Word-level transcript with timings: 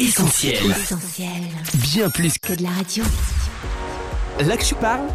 Essentiel. 0.00 0.70
Essentiel. 0.70 1.42
Bien 1.74 2.08
plus 2.08 2.38
Que 2.38 2.52
de 2.52 2.62
la 2.62 2.70
radio. 2.70 3.02
Là 4.46 4.56
que 4.56 4.62
tu 4.64 4.76
parles, 4.76 5.08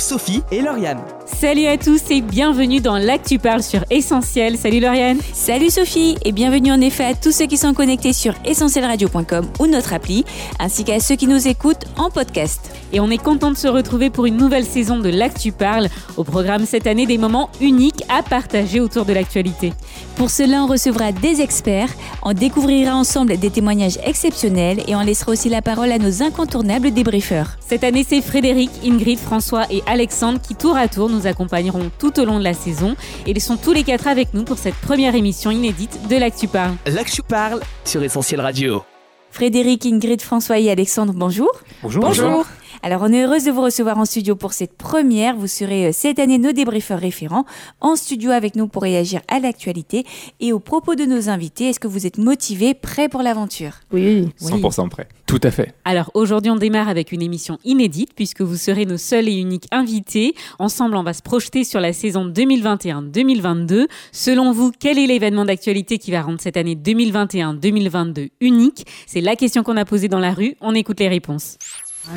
Sophie 0.00 0.42
et 0.50 0.62
Lauriane. 0.62 1.00
Salut 1.26 1.66
à 1.66 1.76
tous 1.76 2.10
et 2.10 2.20
bienvenue 2.20 2.80
dans 2.80 2.98
L'Actu 2.98 3.38
Parle 3.38 3.62
sur 3.62 3.84
Essentiel. 3.90 4.56
Salut 4.56 4.80
Lauriane. 4.80 5.18
Salut 5.32 5.70
Sophie 5.70 6.16
et 6.24 6.32
bienvenue 6.32 6.72
en 6.72 6.80
effet 6.80 7.04
à 7.04 7.14
tous 7.14 7.32
ceux 7.32 7.46
qui 7.46 7.56
sont 7.56 7.74
connectés 7.74 8.12
sur 8.12 8.34
essentielradio.com 8.44 9.46
ou 9.60 9.66
notre 9.66 9.92
appli, 9.92 10.24
ainsi 10.58 10.84
qu'à 10.84 11.00
ceux 11.00 11.16
qui 11.16 11.26
nous 11.26 11.46
écoutent 11.46 11.84
en 11.96 12.10
podcast. 12.10 12.72
Et 12.92 13.00
on 13.00 13.10
est 13.10 13.22
content 13.22 13.50
de 13.50 13.56
se 13.56 13.68
retrouver 13.68 14.10
pour 14.10 14.26
une 14.26 14.36
nouvelle 14.36 14.64
saison 14.64 14.98
de 14.98 15.10
L'Actu 15.10 15.52
Parle. 15.52 15.88
Au 16.16 16.24
programme 16.24 16.64
cette 16.64 16.86
année, 16.86 17.06
des 17.06 17.18
moments 17.18 17.50
uniques 17.60 18.04
à 18.08 18.22
partager 18.22 18.80
autour 18.80 19.04
de 19.04 19.12
l'actualité. 19.12 19.72
Pour 20.16 20.30
cela, 20.30 20.64
on 20.64 20.66
recevra 20.66 21.12
des 21.12 21.40
experts, 21.40 21.90
on 22.22 22.32
découvrira 22.32 22.96
ensemble 22.96 23.36
des 23.36 23.50
témoignages 23.50 23.98
exceptionnels 24.04 24.82
et 24.88 24.96
on 24.96 25.02
laissera 25.02 25.32
aussi 25.32 25.48
la 25.48 25.62
parole 25.62 25.92
à 25.92 25.98
nos 25.98 26.22
incontournables 26.22 26.90
débriefeurs. 26.90 27.50
Cette 27.64 27.84
année, 27.84 28.04
c'est 28.08 28.22
Frédéric, 28.22 28.70
Ingrid, 28.84 29.18
François 29.18 29.66
et 29.70 29.82
Alexandre 29.88 30.40
qui 30.40 30.54
tour 30.54 30.76
à 30.76 30.86
tour 30.86 31.08
nous 31.08 31.26
accompagneront 31.26 31.90
tout 31.98 32.20
au 32.20 32.24
long 32.24 32.38
de 32.38 32.44
la 32.44 32.54
saison. 32.54 32.94
Et 33.26 33.30
ils 33.30 33.40
sont 33.40 33.56
tous 33.56 33.72
les 33.72 33.82
quatre 33.82 34.06
avec 34.06 34.34
nous 34.34 34.44
pour 34.44 34.58
cette 34.58 34.74
première 34.74 35.14
émission 35.14 35.50
inédite 35.50 35.98
de 36.08 36.16
L'Actu 36.16 36.46
Parle. 36.46 37.60
Sur 37.84 38.02
Essentiel 38.02 38.40
Radio. 38.40 38.82
Frédéric, 39.30 39.86
Ingrid, 39.86 40.22
François 40.22 40.58
et 40.58 40.70
Alexandre, 40.70 41.12
bonjour. 41.14 41.50
Bonjour. 41.82 42.46
Alors, 42.82 43.02
on 43.02 43.12
est 43.12 43.24
heureuse 43.24 43.44
de 43.44 43.50
vous 43.50 43.62
recevoir 43.62 43.98
en 43.98 44.04
studio 44.04 44.36
pour 44.36 44.52
cette 44.52 44.76
première. 44.76 45.36
Vous 45.36 45.46
serez 45.46 45.86
euh, 45.86 45.90
cette 45.92 46.18
année 46.18 46.38
nos 46.38 46.52
débriefeurs 46.52 47.00
référents 47.00 47.44
en 47.80 47.96
studio 47.96 48.30
avec 48.30 48.56
nous 48.56 48.68
pour 48.68 48.82
réagir 48.82 49.20
à 49.28 49.40
l'actualité 49.40 50.04
et 50.40 50.52
aux 50.52 50.60
propos 50.60 50.94
de 50.94 51.04
nos 51.04 51.28
invités. 51.28 51.68
Est-ce 51.68 51.80
que 51.80 51.88
vous 51.88 52.06
êtes 52.06 52.18
motivés, 52.18 52.74
prêts 52.74 53.08
pour 53.08 53.22
l'aventure? 53.22 53.72
Oui. 53.92 54.28
100% 54.40 54.88
prêt. 54.88 55.08
Tout 55.26 55.40
à 55.42 55.50
fait. 55.50 55.74
Alors 55.84 56.10
aujourd'hui, 56.14 56.50
on 56.50 56.56
démarre 56.56 56.88
avec 56.88 57.12
une 57.12 57.20
émission 57.20 57.58
inédite 57.62 58.12
puisque 58.16 58.40
vous 58.40 58.56
serez 58.56 58.86
nos 58.86 58.96
seuls 58.96 59.28
et 59.28 59.34
uniques 59.34 59.66
invités. 59.70 60.34
Ensemble, 60.58 60.96
on 60.96 61.02
va 61.02 61.12
se 61.12 61.20
projeter 61.22 61.64
sur 61.64 61.80
la 61.80 61.92
saison 61.92 62.26
2021-2022. 62.28 63.86
Selon 64.10 64.52
vous, 64.52 64.72
quel 64.78 64.98
est 64.98 65.06
l'événement 65.06 65.44
d'actualité 65.44 65.98
qui 65.98 66.12
va 66.12 66.22
rendre 66.22 66.40
cette 66.40 66.56
année 66.56 66.76
2021-2022 66.76 68.30
unique? 68.40 68.86
C'est 69.06 69.20
la 69.20 69.36
question 69.36 69.62
qu'on 69.62 69.76
a 69.76 69.84
posée 69.84 70.08
dans 70.08 70.18
la 70.18 70.32
rue. 70.32 70.54
On 70.62 70.74
écoute 70.74 71.00
les 71.00 71.08
réponses. 71.08 71.58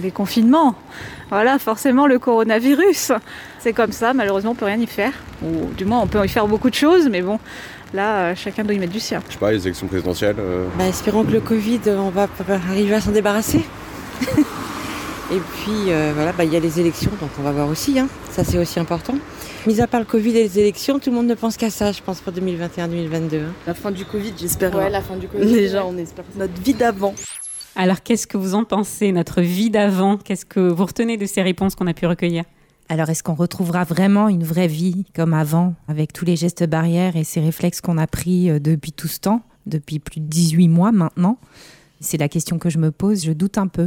Les 0.02 0.12
confinements, 0.12 0.76
voilà, 1.30 1.60
forcément 1.60 2.08
le 2.08 2.18
coronavirus. 2.20 3.12
C'est 3.60 3.74
comme 3.74 3.92
ça, 3.92 4.14
malheureusement 4.14 4.52
on 4.52 4.56
peut 4.56 4.66
rien 4.66 4.80
y 4.80 4.88
faire. 4.88 5.14
Ou 5.44 5.72
du 5.78 5.86
moins 5.86 6.00
on 6.02 6.08
peut 6.08 6.24
y 6.24 6.30
faire 6.30 6.48
beaucoup 6.48 6.70
de 6.70 6.76
choses, 6.76 7.10
mais 7.10 7.22
bon, 7.22 7.40
là 7.94 8.18
euh, 8.32 8.36
chacun 8.36 8.64
doit 8.64 8.74
y 8.74 8.80
mettre 8.80 8.94
du 8.94 9.00
sien. 9.00 9.22
Je 9.28 9.34
sais 9.34 9.40
pas, 9.40 9.52
les 9.52 9.62
élections 9.68 9.88
présidentielles. 9.88 10.36
euh, 10.40 10.68
Bah, 10.78 10.88
espérons 10.88 11.24
que 11.24 11.32
le 11.32 11.42
Covid, 11.42 11.82
euh, 11.88 11.98
on 11.98 12.10
va 12.10 12.28
arriver 12.70 12.94
à 12.96 13.02
s'en 13.02 13.12
débarrasser. 13.12 13.64
Et 15.32 15.40
puis 15.40 15.90
euh, 15.90 16.12
voilà, 16.14 16.34
bah, 16.34 16.44
il 16.44 16.52
y 16.52 16.58
a 16.58 16.60
les 16.60 16.80
élections, 16.80 17.12
donc 17.22 17.30
on 17.40 17.42
va 17.42 17.52
voir 17.52 17.68
aussi. 17.70 17.98
hein. 18.00 18.08
Ça 18.32 18.44
c'est 18.44 18.58
aussi 18.58 18.80
important. 18.80 19.16
Mis 19.66 19.80
à 19.80 19.88
part 19.88 20.00
le 20.02 20.06
Covid 20.06 20.32
et 20.38 20.44
les 20.44 20.60
élections, 20.60 21.00
tout 21.00 21.10
le 21.12 21.16
monde 21.16 21.28
ne 21.28 21.36
pense 21.36 21.56
qu'à 21.56 21.70
ça, 21.70 21.92
je 21.92 22.02
pense, 22.02 22.20
pour 22.20 22.34
2021-2022. 22.34 23.36
hein. 23.36 23.40
La 23.68 23.74
fin 23.76 23.92
du 23.92 24.04
Covid, 24.06 24.34
j'espère. 24.38 24.76
Ouais, 24.76 24.90
la 24.90 25.02
fin 25.02 25.16
du 25.16 25.28
Covid. 25.28 25.46
Déjà, 25.46 25.86
on 25.86 25.96
espère 25.98 26.26
notre 26.36 26.60
vie 26.62 26.74
d'avant. 26.74 27.14
Alors 27.76 28.04
qu'est-ce 28.04 28.28
que 28.28 28.38
vous 28.38 28.54
en 28.54 28.64
pensez, 28.64 29.12
notre 29.12 29.42
vie 29.42 29.70
d'avant? 29.70 30.18
Qu'est-ce 30.18 30.46
que 30.46 30.60
vous 30.60 30.86
retenez 30.86 31.18
de 31.18 31.26
ces 31.26 31.42
réponses 31.42 31.76
qu'on 31.76 31.88
a 31.88 31.94
pu 31.94 32.06
recueillir? 32.06 32.44
Alors, 32.90 33.10
est-ce 33.10 33.24
qu'on 33.24 33.36
retrouvera 33.36 33.86
vraiment 33.86 34.28
une 34.28 34.44
vraie 34.44 34.68
vie 34.68 35.06
comme 35.16 35.34
avant, 35.34 35.76
avec 35.88 36.12
tous 36.12 36.26
les 36.26 36.36
gestes 36.36 36.66
barrières 36.68 37.16
et 37.16 37.24
ces 37.24 37.40
réflexes 37.40 37.80
qu'on 37.80 37.98
a 37.98 38.06
pris 38.08 38.50
euh, 38.50 38.60
depuis 38.60 38.92
tout 38.92 39.08
ce 39.08 39.20
temps, 39.20 39.42
depuis 39.66 40.00
plus 40.00 40.20
de 40.20 40.26
18 40.26 40.68
mois 40.68 40.92
maintenant? 40.92 41.38
C'est 42.02 42.18
la 42.18 42.28
question 42.28 42.60
que 42.60 42.70
je 42.70 42.78
me 42.80 42.92
pose, 42.92 43.24
je 43.24 43.32
doute 43.32 43.58
un 43.58 43.68
peu. 43.68 43.84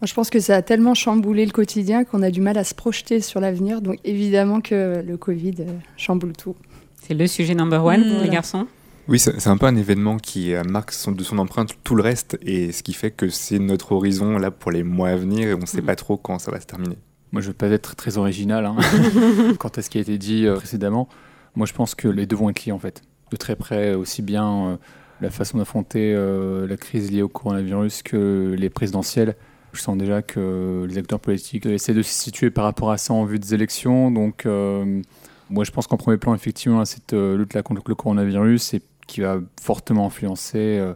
Moi, 0.00 0.06
je 0.06 0.14
pense 0.14 0.30
que 0.30 0.40
ça 0.40 0.56
a 0.56 0.62
tellement 0.62 0.94
chamboulé 0.94 1.44
le 1.44 1.50
quotidien 1.52 2.04
qu'on 2.04 2.22
a 2.22 2.30
du 2.30 2.40
mal 2.40 2.56
à 2.56 2.64
se 2.64 2.74
projeter 2.74 3.20
sur 3.20 3.40
l'avenir. 3.40 3.82
Donc 3.82 3.96
évidemment 4.04 4.60
que 4.62 5.02
le 5.06 5.16
Covid 5.18 5.56
euh, 5.60 5.66
chamboule 5.98 6.32
tout. 6.32 6.54
C'est 7.02 7.14
le 7.14 7.26
sujet 7.26 7.54
number 7.54 7.84
one, 7.84 8.00
Mmh, 8.00 8.04
les 8.04 8.14
voilà. 8.14 8.28
garçons 8.28 8.66
Oui, 9.08 9.18
c'est 9.18 9.40
c'est 9.40 9.48
un 9.48 9.56
peu 9.56 9.66
un 9.66 9.76
événement 9.76 10.18
qui 10.18 10.52
euh, 10.54 10.62
marque 10.64 10.92
son- 10.92 11.12
de 11.12 11.22
son 11.24 11.38
empreinte 11.38 11.70
tout 11.82 11.94
le 11.94 12.02
reste 12.02 12.38
et 12.42 12.72
ce 12.72 12.82
qui 12.82 12.92
fait 12.92 13.10
que 13.10 13.28
c'est 13.30 13.58
notre 13.58 13.92
horizon 13.92 14.36
là 14.38 14.50
pour 14.50 14.70
les 14.70 14.82
mois 14.82 15.08
à 15.10 15.16
venir 15.16 15.48
et 15.48 15.54
on 15.54 15.58
ne 15.60 15.66
sait 15.66 15.80
Mhm. 15.80 15.86
pas 15.86 15.96
trop 15.96 16.16
quand 16.18 16.38
ça 16.38 16.50
va 16.50 16.60
se 16.60 16.66
terminer. 16.66 16.98
Moi, 17.32 17.40
je 17.42 17.48
veux 17.48 17.54
pas 17.54 17.68
être 17.68 17.94
très 17.96 18.18
original 18.18 18.66
hein, 18.66 18.76
quant 19.58 19.68
à 19.74 19.82
ce 19.82 19.88
qui 19.90 19.98
a 19.98 20.00
été 20.02 20.18
dit 20.18 20.46
euh, 20.46 20.56
précédemment. 20.56 21.08
Moi, 21.56 21.66
je 21.66 21.72
pense 21.72 21.94
que 21.94 22.08
les 22.08 22.26
deux 22.26 22.36
vont 22.36 22.50
être 22.50 22.64
liés 22.66 22.72
en 22.72 22.78
fait. 22.78 23.02
De 23.30 23.36
très 23.36 23.56
près, 23.56 23.94
aussi 23.94 24.20
bien 24.22 24.66
euh, 24.68 24.76
la 25.20 25.30
façon 25.30 25.58
d'affronter 25.58 26.12
euh, 26.14 26.66
la 26.66 26.76
crise 26.76 27.10
liée 27.10 27.22
au 27.22 27.28
coronavirus 27.28 28.02
que 28.02 28.54
les 28.58 28.70
présidentielles. 28.70 29.36
Je 29.72 29.80
sens 29.80 29.96
déjà 29.98 30.22
que 30.22 30.86
les 30.88 30.96
acteurs 30.98 31.20
politiques 31.20 31.66
essaient 31.66 31.92
de 31.94 32.02
se 32.02 32.10
situer 32.12 32.50
par 32.50 32.64
rapport 32.64 32.90
à 32.90 32.96
ça 32.98 33.12
en 33.14 33.24
vue 33.24 33.38
des 33.38 33.52
élections. 33.54 34.10
Donc, 34.10 34.44
euh, 34.46 35.02
moi, 35.50 35.64
je 35.64 35.70
pense 35.70 35.86
qu'en 35.86 35.96
premier 35.98 36.16
plan, 36.16 36.34
effectivement, 36.34 36.82
cette 36.86 37.12
euh, 37.12 37.36
lutte 37.36 37.52
là 37.54 37.62
contre 37.62 37.82
le 37.86 37.94
coronavirus 37.94 38.74
et 38.74 38.82
qui 39.08 39.22
va 39.22 39.40
fortement 39.60 40.06
influencer, 40.06 40.78
euh, 40.78 40.94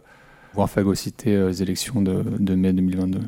voire 0.53 0.69
phagocyter 0.69 1.35
euh, 1.35 1.47
les 1.49 1.61
élections 1.61 2.01
de, 2.01 2.23
de 2.39 2.55
mai 2.55 2.71
2022. 2.71 3.19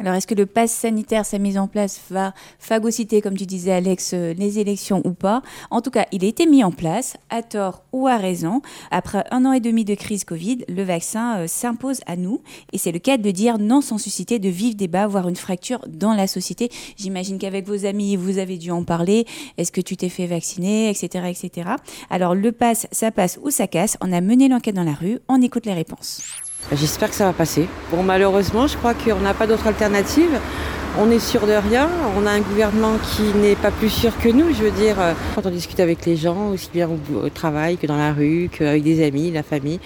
Alors, 0.00 0.14
est-ce 0.14 0.28
que 0.28 0.34
le 0.36 0.46
pass 0.46 0.70
sanitaire, 0.70 1.26
sa 1.26 1.38
mise 1.38 1.58
en 1.58 1.66
place, 1.66 2.00
va 2.08 2.32
phagocyter, 2.60 3.20
comme 3.20 3.36
tu 3.36 3.46
disais 3.46 3.72
Alex, 3.72 4.12
euh, 4.14 4.32
les 4.32 4.60
élections 4.60 5.02
ou 5.04 5.12
pas? 5.12 5.42
En 5.72 5.80
tout 5.80 5.90
cas, 5.90 6.06
il 6.12 6.24
a 6.24 6.28
été 6.28 6.46
mis 6.46 6.62
en 6.62 6.70
place, 6.70 7.16
à 7.30 7.42
tort 7.42 7.82
ou 7.90 8.06
à 8.06 8.16
raison. 8.16 8.62
Après 8.92 9.24
un 9.32 9.44
an 9.44 9.52
et 9.52 9.58
demi 9.58 9.84
de 9.84 9.96
crise 9.96 10.22
Covid, 10.22 10.58
le 10.68 10.84
vaccin 10.84 11.38
euh, 11.38 11.46
s'impose 11.48 11.98
à 12.06 12.14
nous. 12.14 12.42
Et 12.72 12.78
c'est 12.78 12.92
le 12.92 13.00
cas 13.00 13.16
de 13.16 13.30
dire 13.32 13.58
non 13.58 13.80
sans 13.80 13.98
susciter 13.98 14.38
de 14.38 14.48
vifs 14.48 14.76
débats, 14.76 15.08
voire 15.08 15.28
une 15.28 15.34
fracture 15.34 15.84
dans 15.88 16.14
la 16.14 16.28
société. 16.28 16.70
J'imagine 16.96 17.38
qu'avec 17.38 17.66
vos 17.66 17.84
amis, 17.84 18.14
vous 18.14 18.38
avez 18.38 18.56
dû 18.56 18.70
en 18.70 18.84
parler. 18.84 19.26
Est-ce 19.56 19.72
que 19.72 19.80
tu 19.80 19.96
t'es 19.96 20.10
fait 20.10 20.28
vacciner, 20.28 20.90
etc., 20.90 21.24
etc. 21.28 21.70
Alors, 22.08 22.36
le 22.36 22.52
pass, 22.52 22.86
ça 22.92 23.10
passe 23.10 23.40
ou 23.42 23.50
ça 23.50 23.66
casse. 23.66 23.96
On 24.00 24.12
a 24.12 24.20
mené 24.20 24.46
l'enquête 24.46 24.76
dans 24.76 24.84
la 24.84 24.94
rue. 24.94 25.18
On 25.26 25.42
écoute 25.42 25.66
les 25.66 25.74
réponses. 25.74 26.22
J'espère 26.72 27.08
que 27.08 27.14
ça 27.14 27.24
va 27.24 27.32
passer. 27.32 27.68
Bon, 27.90 28.02
malheureusement, 28.02 28.66
je 28.66 28.76
crois 28.76 28.94
qu'on 28.94 29.20
n'a 29.20 29.34
pas 29.34 29.46
d'autre 29.46 29.66
alternative. 29.66 30.30
On 30.98 31.10
est 31.10 31.18
sûr 31.18 31.46
de 31.46 31.52
rien. 31.52 31.88
On 32.16 32.26
a 32.26 32.30
un 32.30 32.40
gouvernement 32.40 32.94
qui 33.12 33.22
n'est 33.38 33.56
pas 33.56 33.70
plus 33.70 33.90
sûr 33.90 34.16
que 34.18 34.28
nous. 34.28 34.52
Je 34.52 34.64
veux 34.64 34.70
dire, 34.70 34.96
quand 35.34 35.46
on 35.46 35.50
discute 35.50 35.80
avec 35.80 36.04
les 36.04 36.16
gens, 36.16 36.48
aussi 36.48 36.68
bien 36.72 36.88
au 36.88 37.28
travail 37.28 37.76
que 37.76 37.86
dans 37.86 37.96
la 37.96 38.12
rue, 38.12 38.50
qu'avec 38.52 38.82
des 38.82 39.06
amis, 39.06 39.30
la 39.30 39.42
famille, 39.42 39.80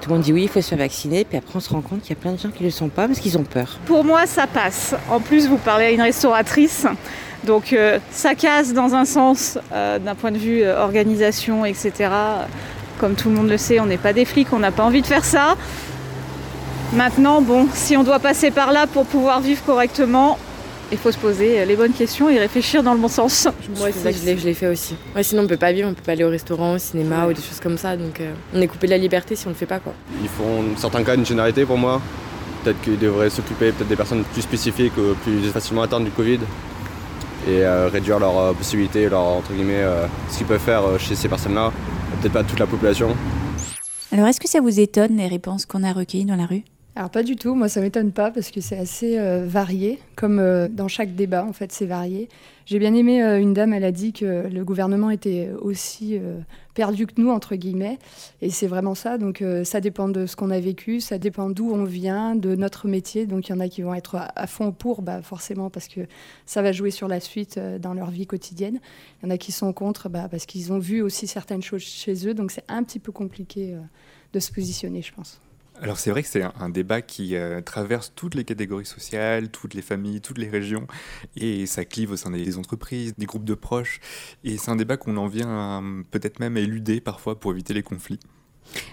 tout 0.00 0.10
le 0.10 0.14
monde 0.14 0.24
dit 0.24 0.32
oui, 0.32 0.44
il 0.44 0.48
faut 0.48 0.60
se 0.60 0.68
faire 0.68 0.78
vacciner. 0.78 1.24
Puis 1.24 1.36
après, 1.36 1.56
on 1.56 1.60
se 1.60 1.70
rend 1.70 1.80
compte 1.80 2.02
qu'il 2.02 2.10
y 2.10 2.18
a 2.18 2.20
plein 2.20 2.32
de 2.32 2.38
gens 2.38 2.50
qui 2.50 2.62
ne 2.62 2.68
le 2.68 2.72
sont 2.72 2.88
pas 2.88 3.08
parce 3.08 3.18
qu'ils 3.18 3.36
ont 3.38 3.44
peur. 3.44 3.78
Pour 3.86 4.04
moi, 4.04 4.26
ça 4.26 4.46
passe. 4.46 4.94
En 5.10 5.20
plus, 5.20 5.48
vous 5.48 5.58
parlez 5.58 5.86
à 5.86 5.90
une 5.90 6.02
restauratrice. 6.02 6.86
Donc 7.44 7.72
euh, 7.72 7.98
ça 8.10 8.34
casse 8.34 8.72
dans 8.72 8.94
un 8.94 9.04
sens, 9.04 9.58
euh, 9.72 9.98
d'un 9.98 10.14
point 10.14 10.32
de 10.32 10.38
vue 10.38 10.62
euh, 10.62 10.80
organisation, 10.82 11.64
etc. 11.64 12.10
Comme 12.98 13.14
tout 13.14 13.28
le 13.28 13.34
monde 13.36 13.48
le 13.48 13.58
sait, 13.58 13.78
on 13.80 13.86
n'est 13.86 13.98
pas 13.98 14.12
des 14.12 14.24
flics, 14.24 14.52
on 14.52 14.58
n'a 14.58 14.70
pas 14.72 14.84
envie 14.84 15.02
de 15.02 15.06
faire 15.06 15.24
ça. 15.24 15.56
Maintenant, 16.92 17.42
bon, 17.42 17.68
si 17.74 17.96
on 17.96 18.04
doit 18.04 18.18
passer 18.18 18.50
par 18.50 18.72
là 18.72 18.86
pour 18.86 19.04
pouvoir 19.04 19.40
vivre 19.40 19.62
correctement, 19.64 20.38
il 20.92 20.98
faut 20.98 21.10
se 21.10 21.18
poser 21.18 21.66
les 21.66 21.76
bonnes 21.76 21.92
questions 21.92 22.28
et 22.30 22.38
réfléchir 22.38 22.82
dans 22.82 22.94
le 22.94 23.00
bon 23.00 23.08
sens. 23.08 23.48
Moi 23.76 23.88
aussi, 23.88 23.98
je 24.20 24.24
l'ai, 24.24 24.38
je 24.38 24.46
l'ai 24.46 24.54
fait 24.54 24.68
aussi. 24.68 24.94
Ouais, 25.14 25.22
sinon, 25.22 25.42
on 25.42 25.46
peut 25.46 25.56
pas 25.56 25.72
vivre, 25.72 25.88
on 25.88 25.94
peut 25.94 26.02
pas 26.02 26.12
aller 26.12 26.24
au 26.24 26.30
restaurant, 26.30 26.74
au 26.74 26.78
cinéma 26.78 27.26
ou 27.26 27.32
des 27.32 27.42
choses 27.42 27.60
comme 27.60 27.76
ça. 27.76 27.96
Donc, 27.96 28.20
euh, 28.20 28.32
on 28.54 28.60
est 28.60 28.68
coupé 28.68 28.86
de 28.86 28.92
la 28.92 28.98
liberté 28.98 29.34
si 29.34 29.46
on 29.46 29.50
le 29.50 29.56
fait 29.56 29.66
pas, 29.66 29.80
quoi. 29.80 29.92
Ils 30.22 30.28
font 30.28 30.62
dans 30.62 30.78
certains 30.78 31.02
cas 31.02 31.16
une 31.16 31.26
généralité 31.26 31.64
pour 31.66 31.76
moi. 31.76 32.00
Peut-être 32.62 32.80
qu'ils 32.82 32.98
devraient 32.98 33.30
s'occuper 33.30 33.72
peut-être 33.72 33.88
des 33.88 33.96
personnes 33.96 34.22
plus 34.24 34.42
spécifiques, 34.42 34.94
plus 35.22 35.42
facilement 35.52 35.82
atteintes 35.82 36.04
du 36.04 36.10
Covid. 36.12 36.38
Et 37.48 37.64
euh, 37.64 37.88
réduire 37.92 38.18
leurs 38.18 38.38
euh, 38.38 38.52
possibilités, 38.52 39.08
leur, 39.08 39.22
entre 39.22 39.52
guillemets, 39.52 39.82
euh, 39.82 40.06
ce 40.30 40.38
qu'ils 40.38 40.46
peuvent 40.46 40.60
faire 40.60 40.84
euh, 40.84 40.98
chez 40.98 41.14
ces 41.14 41.28
personnes-là. 41.28 41.72
Peut-être 42.20 42.32
pas 42.32 42.42
toute 42.42 42.58
la 42.58 42.66
population. 42.66 43.14
Alors, 44.12 44.26
est-ce 44.28 44.40
que 44.40 44.48
ça 44.48 44.60
vous 44.60 44.80
étonne 44.80 45.16
les 45.16 45.26
réponses 45.28 45.66
qu'on 45.66 45.82
a 45.82 45.92
recueillies 45.92 46.24
dans 46.24 46.36
la 46.36 46.46
rue? 46.46 46.62
Alors 46.98 47.10
pas 47.10 47.22
du 47.22 47.36
tout, 47.36 47.54
moi 47.54 47.68
ça 47.68 47.82
m'étonne 47.82 48.10
pas 48.10 48.30
parce 48.30 48.50
que 48.50 48.62
c'est 48.62 48.78
assez 48.78 49.18
euh, 49.18 49.44
varié, 49.46 49.98
comme 50.16 50.38
euh, 50.38 50.66
dans 50.66 50.88
chaque 50.88 51.14
débat 51.14 51.44
en 51.44 51.52
fait 51.52 51.70
c'est 51.70 51.84
varié. 51.84 52.30
J'ai 52.64 52.78
bien 52.78 52.94
aimé 52.94 53.22
euh, 53.22 53.38
une 53.38 53.52
dame, 53.52 53.74
elle 53.74 53.84
a 53.84 53.92
dit 53.92 54.14
que 54.14 54.48
le 54.50 54.64
gouvernement 54.64 55.10
était 55.10 55.50
aussi 55.60 56.18
perdu 56.72 57.06
que 57.06 57.20
nous 57.20 57.28
entre 57.28 57.54
guillemets, 57.54 57.98
et 58.40 58.48
c'est 58.48 58.66
vraiment 58.66 58.94
ça. 58.94 59.18
Donc 59.18 59.44
ça 59.64 59.82
dépend 59.82 60.08
de 60.08 60.24
ce 60.24 60.36
qu'on 60.36 60.50
a 60.50 60.58
vécu, 60.58 61.00
ça 61.02 61.18
dépend 61.18 61.50
d'où 61.50 61.70
on 61.70 61.84
vient, 61.84 62.34
de 62.34 62.56
notre 62.56 62.88
métier. 62.88 63.26
Donc 63.26 63.48
il 63.48 63.52
y 63.52 63.54
en 63.54 63.60
a 63.60 63.68
qui 63.68 63.82
vont 63.82 63.92
être 63.92 64.14
à, 64.14 64.32
à 64.34 64.46
fond 64.46 64.72
pour, 64.72 65.02
bah, 65.02 65.20
forcément 65.20 65.68
parce 65.68 65.88
que 65.88 66.00
ça 66.46 66.62
va 66.62 66.72
jouer 66.72 66.90
sur 66.90 67.08
la 67.08 67.20
suite 67.20 67.60
dans 67.78 67.92
leur 67.92 68.10
vie 68.10 68.26
quotidienne. 68.26 68.80
Il 69.20 69.26
y 69.26 69.28
en 69.28 69.34
a 69.34 69.36
qui 69.36 69.52
sont 69.52 69.74
contre, 69.74 70.08
bah, 70.08 70.28
parce 70.30 70.46
qu'ils 70.46 70.72
ont 70.72 70.78
vu 70.78 71.02
aussi 71.02 71.26
certaines 71.26 71.62
choses 71.62 71.82
chez 71.82 72.26
eux. 72.26 72.32
Donc 72.32 72.50
c'est 72.52 72.64
un 72.68 72.82
petit 72.84 73.00
peu 73.00 73.12
compliqué 73.12 73.76
de 74.32 74.40
se 74.40 74.50
positionner, 74.50 75.02
je 75.02 75.12
pense. 75.12 75.42
Alors 75.82 75.98
c'est 75.98 76.10
vrai 76.10 76.22
que 76.22 76.28
c'est 76.28 76.42
un, 76.42 76.68
débat 76.68 77.02
qui 77.02 77.36
euh, 77.36 77.60
traverse 77.60 78.12
toutes 78.14 78.34
les 78.34 78.44
catégories 78.44 78.86
sociales, 78.86 79.50
toutes 79.50 79.74
les 79.74 79.82
familles, 79.82 80.20
toutes 80.20 80.38
les 80.38 80.48
régions, 80.48 80.86
et 81.36 81.66
ça 81.66 81.84
clive 81.84 82.12
au 82.12 82.16
sein 82.16 82.30
des, 82.30 82.56
entreprises, 82.56 83.14
des 83.16 83.26
groupes 83.26 83.44
de 83.44 83.54
proches, 83.54 84.00
et 84.42 84.56
c'est 84.56 84.70
un 84.70 84.76
débat 84.76 84.96
qu'on 84.96 85.16
en 85.16 85.26
vient 85.26 85.48
à, 85.48 85.82
peut-être 86.10 86.40
même 86.40 86.56
à 86.56 86.60
éluder 86.60 87.00
parfois 87.00 87.38
pour 87.38 87.52
éviter 87.52 87.74
les 87.74 87.82
conflits. 87.82 88.20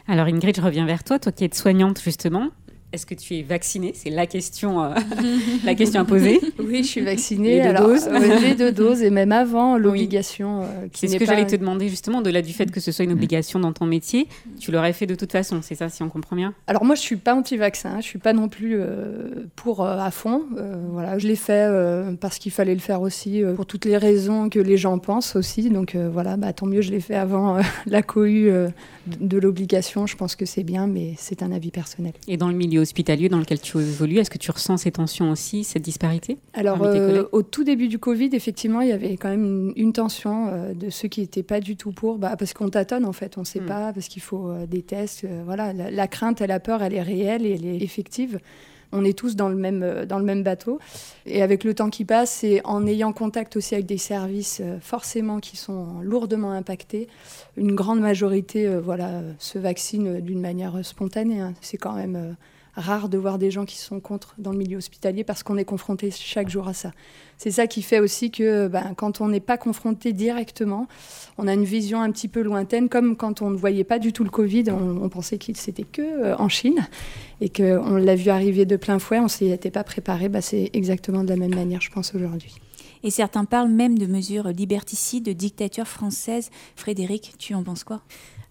Alors 0.08 0.28
Ingrid, 0.28 0.56
je 0.56 0.62
reviens 0.62 0.86
vers 0.86 1.04
toi, 1.04 1.20
toi 1.20 1.32
qui 1.32 1.46
es 1.46 1.54
soignante 1.54 2.02
justement. 2.02 2.50
Est-ce 2.94 3.06
que 3.06 3.16
tu 3.16 3.36
es 3.36 3.42
vacciné? 3.42 3.92
C'est 3.96 4.10
la 4.12 4.28
question, 4.28 4.84
euh, 4.84 4.94
la 5.66 5.76
question 5.76 6.02
à 6.02 6.06
poser. 6.06 6.40
Oui, 6.60 6.84
je 6.84 6.88
suis 6.88 7.02
vaccinée. 7.02 7.58
Les 7.58 7.62
deux 7.64 7.68
alors, 7.70 7.88
doses. 7.88 8.08
euh, 8.08 8.40
les 8.40 8.56
deux 8.56 8.72
doses 8.84 9.02
et 9.02 9.10
même 9.10 9.32
avant 9.32 9.78
l'obligation. 9.78 10.62
euh, 10.62 10.88
qui 10.92 11.02
C'est 11.02 11.08
ce 11.08 11.12
n'est 11.14 11.20
que 11.20 11.26
pas- 11.26 11.32
j'allais 11.34 11.48
te 11.48 11.56
demander 11.56 11.90
justement, 11.90 12.20
au-delà 12.20 12.42
du 12.42 12.54
fait 12.54 12.72
que 12.72 12.80
ce 12.80 12.92
soit 12.92 13.04
une 13.06 13.12
obligation 13.12 13.60
dans 13.60 13.74
ton 13.74 13.86
métier, 13.86 14.28
tu 14.60 14.72
l'aurais 14.72 14.94
fait 14.94 15.06
de 15.08 15.16
toute 15.16 15.32
façon, 15.32 15.60
c'est 15.62 15.76
ça 15.76 15.90
si 15.90 16.04
on 16.04 16.10
comprend 16.10 16.36
bien? 16.36 16.54
Alors 16.68 16.86
moi, 16.86 16.96
je 16.96 17.02
suis 17.02 17.16
pas 17.16 17.34
anti-vaccin, 17.36 17.98
je 18.00 18.06
suis 18.06 18.20
pas 18.20 18.34
non 18.34 18.48
plus 18.48 18.76
euh, 18.80 19.48
pour 19.56 19.82
euh, 19.82 19.98
à 19.98 20.12
fond. 20.12 20.44
Euh, 20.58 20.76
voilà, 20.92 21.18
je 21.18 21.28
l'ai 21.28 21.36
fait 21.36 21.66
euh, 21.68 22.14
parce 22.20 22.38
qu'il 22.38 22.52
fallait 22.52 22.74
le 22.76 22.80
faire 22.80 23.02
aussi 23.02 23.44
euh, 23.44 23.54
pour 23.54 23.66
toutes 23.66 23.86
les 23.86 23.98
raisons 23.98 24.50
que 24.50 24.60
les 24.60 24.78
gens 24.78 24.98
pensent 25.00 25.36
aussi. 25.36 25.70
Donc 25.70 25.96
euh, 25.96 26.10
voilà, 26.12 26.38
bah, 26.38 26.54
tant 26.54 26.68
mieux, 26.68 26.82
je 26.82 26.92
l'ai 26.92 27.00
fait 27.02 27.16
avant 27.16 27.58
euh, 27.58 27.62
la 27.88 28.04
cohue 28.04 28.50
euh, 28.50 28.70
de 29.08 29.34
de 29.34 29.38
l'obligation. 29.40 30.06
Je 30.06 30.16
pense 30.16 30.36
que 30.36 30.46
c'est 30.46 30.64
bien, 30.64 30.86
mais 30.88 31.16
c'est 31.18 31.42
un 31.44 31.52
avis 31.52 31.72
personnel. 31.72 32.14
Et 32.28 32.38
dans 32.38 32.48
le 32.50 32.54
milieu 32.56 32.80
hospitalier 32.84 33.28
dans 33.30 33.40
lequel 33.40 33.60
tu 33.60 33.80
évolues, 33.80 34.20
est-ce 34.20 34.30
que 34.30 34.38
tu 34.38 34.52
ressens 34.52 34.78
ces 34.78 34.92
tensions 34.92 35.32
aussi, 35.32 35.64
cette 35.64 35.82
disparité 35.82 36.38
Alors, 36.54 36.78
euh, 36.84 37.24
au 37.32 37.42
tout 37.42 37.64
début 37.64 37.88
du 37.88 37.98
Covid, 37.98 38.30
effectivement, 38.34 38.82
il 38.82 38.90
y 38.90 38.92
avait 38.92 39.18
quand 39.18 39.30
même 39.30 39.44
une, 39.44 39.74
une 39.76 39.94
tension 39.94 40.50
euh, 40.50 40.74
de 40.76 40.92
ceux 40.92 41.08
qui 41.08 41.22
n'étaient 41.22 41.42
pas 41.42 41.60
du 41.60 41.76
tout 41.76 41.92
pour, 41.92 42.20
bah, 42.20 42.36
parce 42.38 42.54
qu'on 42.54 42.70
tâtonne 42.70 43.06
en 43.06 43.14
fait, 43.14 43.38
on 43.38 43.42
ne 43.42 43.46
sait 43.46 43.62
Mm. 43.62 43.66
pas, 43.66 43.92
parce 43.94 44.08
qu'il 44.08 44.22
faut 44.22 44.50
euh, 44.50 44.68
des 44.68 44.84
tests. 44.84 45.26
voilà, 45.46 45.74
la, 45.74 45.90
la 45.90 46.08
crainte 46.08 46.42
et 46.42 46.48
la 46.48 46.60
peur, 46.60 46.84
elle 46.84 46.94
est 46.94 47.02
réelle 47.02 47.46
et 47.46 47.56
elle 47.56 47.66
est 47.66 47.78
effective. 47.82 48.40
On 48.96 49.04
est 49.04 49.18
tous 49.18 49.36
dans 49.36 49.50
le 49.50 49.56
même, 49.56 50.06
dans 50.08 50.20
le 50.20 50.24
même 50.24 50.44
bateau. 50.44 50.78
Et 51.26 51.42
avec 51.42 51.64
le 51.64 51.74
temps 51.74 51.90
qui 51.90 52.06
passe 52.06 52.44
et 52.44 52.62
en 52.64 52.86
ayant 52.86 53.12
contact 53.12 53.58
aussi 53.58 53.74
avec 53.74 53.88
des 53.88 53.98
services 53.98 54.62
forcément 54.82 55.40
qui 55.40 55.58
sont 55.58 56.00
lourdement 56.04 56.52
impactés, 56.52 57.08
une 57.58 57.74
grande 57.74 58.02
majorité 58.02 58.68
voilà, 58.78 59.24
se 59.40 59.58
vaccinent 59.58 60.18
euh, 60.18 60.22
d'une 60.22 60.42
manière 60.42 60.86
spontanée. 60.86 61.42
hein. 61.42 61.56
C'est 61.62 61.78
quand 61.78 61.94
même 61.94 62.36
rare 62.76 63.10
de 63.10 63.18
voir 63.18 63.38
des 63.38 63.52
gens 63.52 63.66
qui 63.66 63.78
sont 63.78 64.00
contre 64.00 64.36
dans 64.38 64.52
le 64.52 64.58
milieu 64.58 64.78
hospitalier 64.78 65.24
parce 65.24 65.44
qu'on 65.44 65.58
est 65.58 65.66
confronté 65.66 66.10
chaque 66.12 66.50
jour 66.50 66.68
à 66.68 66.74
ça. 66.74 66.92
C'est 67.38 67.52
ça 67.52 67.68
qui 67.68 67.82
fait 67.82 68.00
aussi 68.00 68.32
que 68.32 68.68
ben, 68.68 68.94
quand 68.96 69.22
on 69.22 69.28
n'est 69.28 69.40
pas 69.40 69.58
confronté 69.58 70.14
directement, 70.14 70.88
on 71.38 71.48
a 71.48 71.54
une 71.54 71.66
vision 71.66 72.02
un 72.02 72.12
petit 72.12 72.28
peu 72.28 72.42
lointaine, 72.42 72.90
comme 72.90 73.16
quand 73.16 73.42
on 73.42 73.50
ne 73.50 73.58
voyait 73.58 73.84
pas 73.84 74.00
du 74.00 74.14
tout 74.14 74.24
le 74.24 74.30
Covid, 74.30 74.66
on, 74.72 75.10
pensait 75.10 75.38
qu'il 75.38 75.58
c'était 75.58 75.84
que 75.84 76.02
euh, 76.02 76.36
en 76.38 76.50
Chine 76.50 76.88
et 77.42 77.50
qu'on 77.50 77.96
l'a 77.96 78.16
vu 78.16 78.30
arriver 78.30 78.66
de 78.66 78.76
plein 78.76 79.00
fouet, 79.00 79.20
on 79.20 79.28
s'y 79.28 79.52
était 79.52 79.72
pas 79.72 79.84
préparé. 79.84 80.30
Ben, 80.30 80.42
c'est 80.42 80.70
exactement 80.74 81.24
de 81.24 81.30
la 81.30 81.36
même 81.36 81.54
manière, 81.54 81.82
je 81.82 81.92
pense, 81.92 82.16
aujourd'hui. 82.16 82.56
Et 83.04 83.12
certains 83.12 83.46
parlent 83.46 83.72
même 83.72 83.98
de 83.98 84.06
mesures 84.06 84.48
liberticides, 84.48 85.26
de 85.26 85.34
dictature 85.34 85.88
française. 85.88 86.50
Frédéric, 86.76 87.36
tu 87.38 87.54
en 87.54 87.64
penses 87.64 87.84
quoi? 87.84 88.02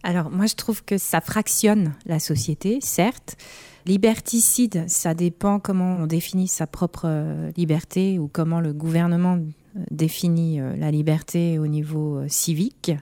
Alors, 0.02 0.30
moi, 0.30 0.46
je 0.46 0.54
trouve 0.54 0.84
que 0.84 0.98
ça 0.98 1.20
fractionne 1.20 1.94
la 2.06 2.18
société, 2.18 2.78
certes. 2.80 3.36
Liberticide, 3.86 4.84
ça 4.88 5.14
dépend 5.14 5.58
comment 5.58 5.96
on 5.98 6.06
définit 6.06 6.48
sa 6.48 6.66
propre 6.66 7.04
euh, 7.06 7.50
liberté 7.56 8.18
ou 8.18 8.28
comment 8.28 8.60
le 8.60 8.72
gouvernement 8.72 9.36
euh, 9.36 9.80
définit 9.90 10.60
euh, 10.60 10.76
la 10.76 10.90
liberté 10.90 11.58
au 11.58 11.66
niveau 11.66 12.20
civique. 12.28 12.92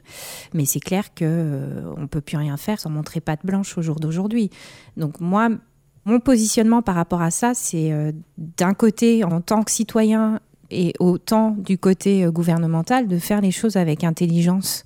Mais 0.55 0.64
c'est 0.64 0.81
clair 0.81 1.12
que 1.14 1.82
on 1.97 2.06
peut 2.06 2.23
plus 2.23 2.38
rien 2.38 2.56
faire 2.56 2.81
sans 2.81 2.91
montrer 2.91 3.20
patte 3.20 3.44
blanche 3.44 3.76
au 3.76 3.82
jour 3.82 4.00
d'aujourd'hui. 4.00 4.50
Donc 4.97 5.20
moi, 5.20 5.50
mon 6.06 6.20
positionnement 6.20 6.81
par 6.81 6.94
rapport 6.94 7.20
à 7.20 7.31
ça, 7.31 7.52
c'est 7.55 7.93
d'un 8.38 8.73
côté, 8.73 9.23
en 9.23 9.43
tant 9.43 9.62
que 9.62 9.70
citoyen 9.70 10.41
et 10.70 10.93
autant 10.99 11.50
du 11.50 11.78
côté 11.78 12.25
euh, 12.25 12.31
gouvernemental, 12.31 13.08
de 13.08 13.19
faire 13.19 13.40
les 13.40 13.50
choses 13.50 13.76
avec 13.76 14.05
intelligence 14.05 14.84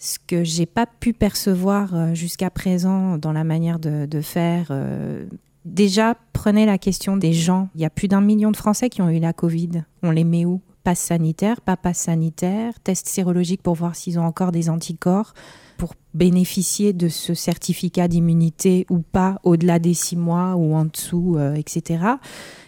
ce 0.00 0.18
que 0.26 0.44
j'ai 0.44 0.64
pas 0.64 0.86
pu 0.86 1.12
percevoir 1.12 1.94
euh, 1.94 2.14
jusqu'à 2.14 2.50
présent 2.50 3.18
dans 3.18 3.32
la 3.32 3.44
manière 3.44 3.78
de, 3.78 4.20
faire. 4.22 4.68
euh, 4.70 5.26
déjà, 5.66 6.16
prenez 6.32 6.64
la 6.64 6.78
question 6.78 7.18
des 7.18 7.34
gens. 7.34 7.68
Il 7.74 7.82
y 7.82 7.84
a 7.84 7.90
plus 7.90 8.08
d'un 8.08 8.22
million 8.22 8.50
de 8.50 8.56
Français 8.56 8.88
qui 8.88 9.02
ont 9.02 9.10
eu 9.10 9.20
la 9.20 9.34
Covid. 9.34 9.84
On 10.02 10.10
les 10.10 10.24
met 10.24 10.46
où? 10.46 10.62
Passe 10.84 11.00
sanitaire, 11.00 11.60
pas 11.60 11.76
passe 11.76 11.98
sanitaire, 11.98 12.72
test 12.82 13.06
sérologique 13.06 13.62
pour 13.62 13.74
voir 13.74 13.94
s'ils 13.94 14.18
ont 14.18 14.24
encore 14.24 14.50
des 14.50 14.70
anticorps 14.70 15.34
pour 15.76 15.94
bénéficier 16.14 16.94
de 16.94 17.08
ce 17.08 17.34
certificat 17.34 18.08
d'immunité 18.08 18.86
ou 18.88 19.00
pas 19.00 19.38
au-delà 19.44 19.78
des 19.78 19.92
six 19.92 20.16
mois 20.16 20.54
ou 20.56 20.74
en 20.74 20.86
dessous, 20.86 21.38
etc. 21.54 21.98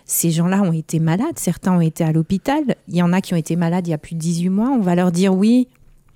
Ces 0.04 0.30
gens-là 0.30 0.62
ont 0.62 0.72
été 0.72 0.98
malades, 0.98 1.36
certains 1.38 1.76
ont 1.76 1.80
été 1.80 2.04
à 2.04 2.12
l'hôpital, 2.12 2.76
il 2.88 2.96
y 2.96 3.02
en 3.02 3.12
a 3.12 3.20
qui 3.20 3.34
ont 3.34 3.38
été 3.38 3.56
malades 3.56 3.86
il 3.86 3.90
y 3.90 3.94
a 3.94 3.98
plus 3.98 4.14
de 4.14 4.20
18 4.20 4.48
mois, 4.48 4.70
on 4.70 4.80
va 4.80 4.94
leur 4.94 5.12
dire 5.12 5.34
oui, 5.34 5.68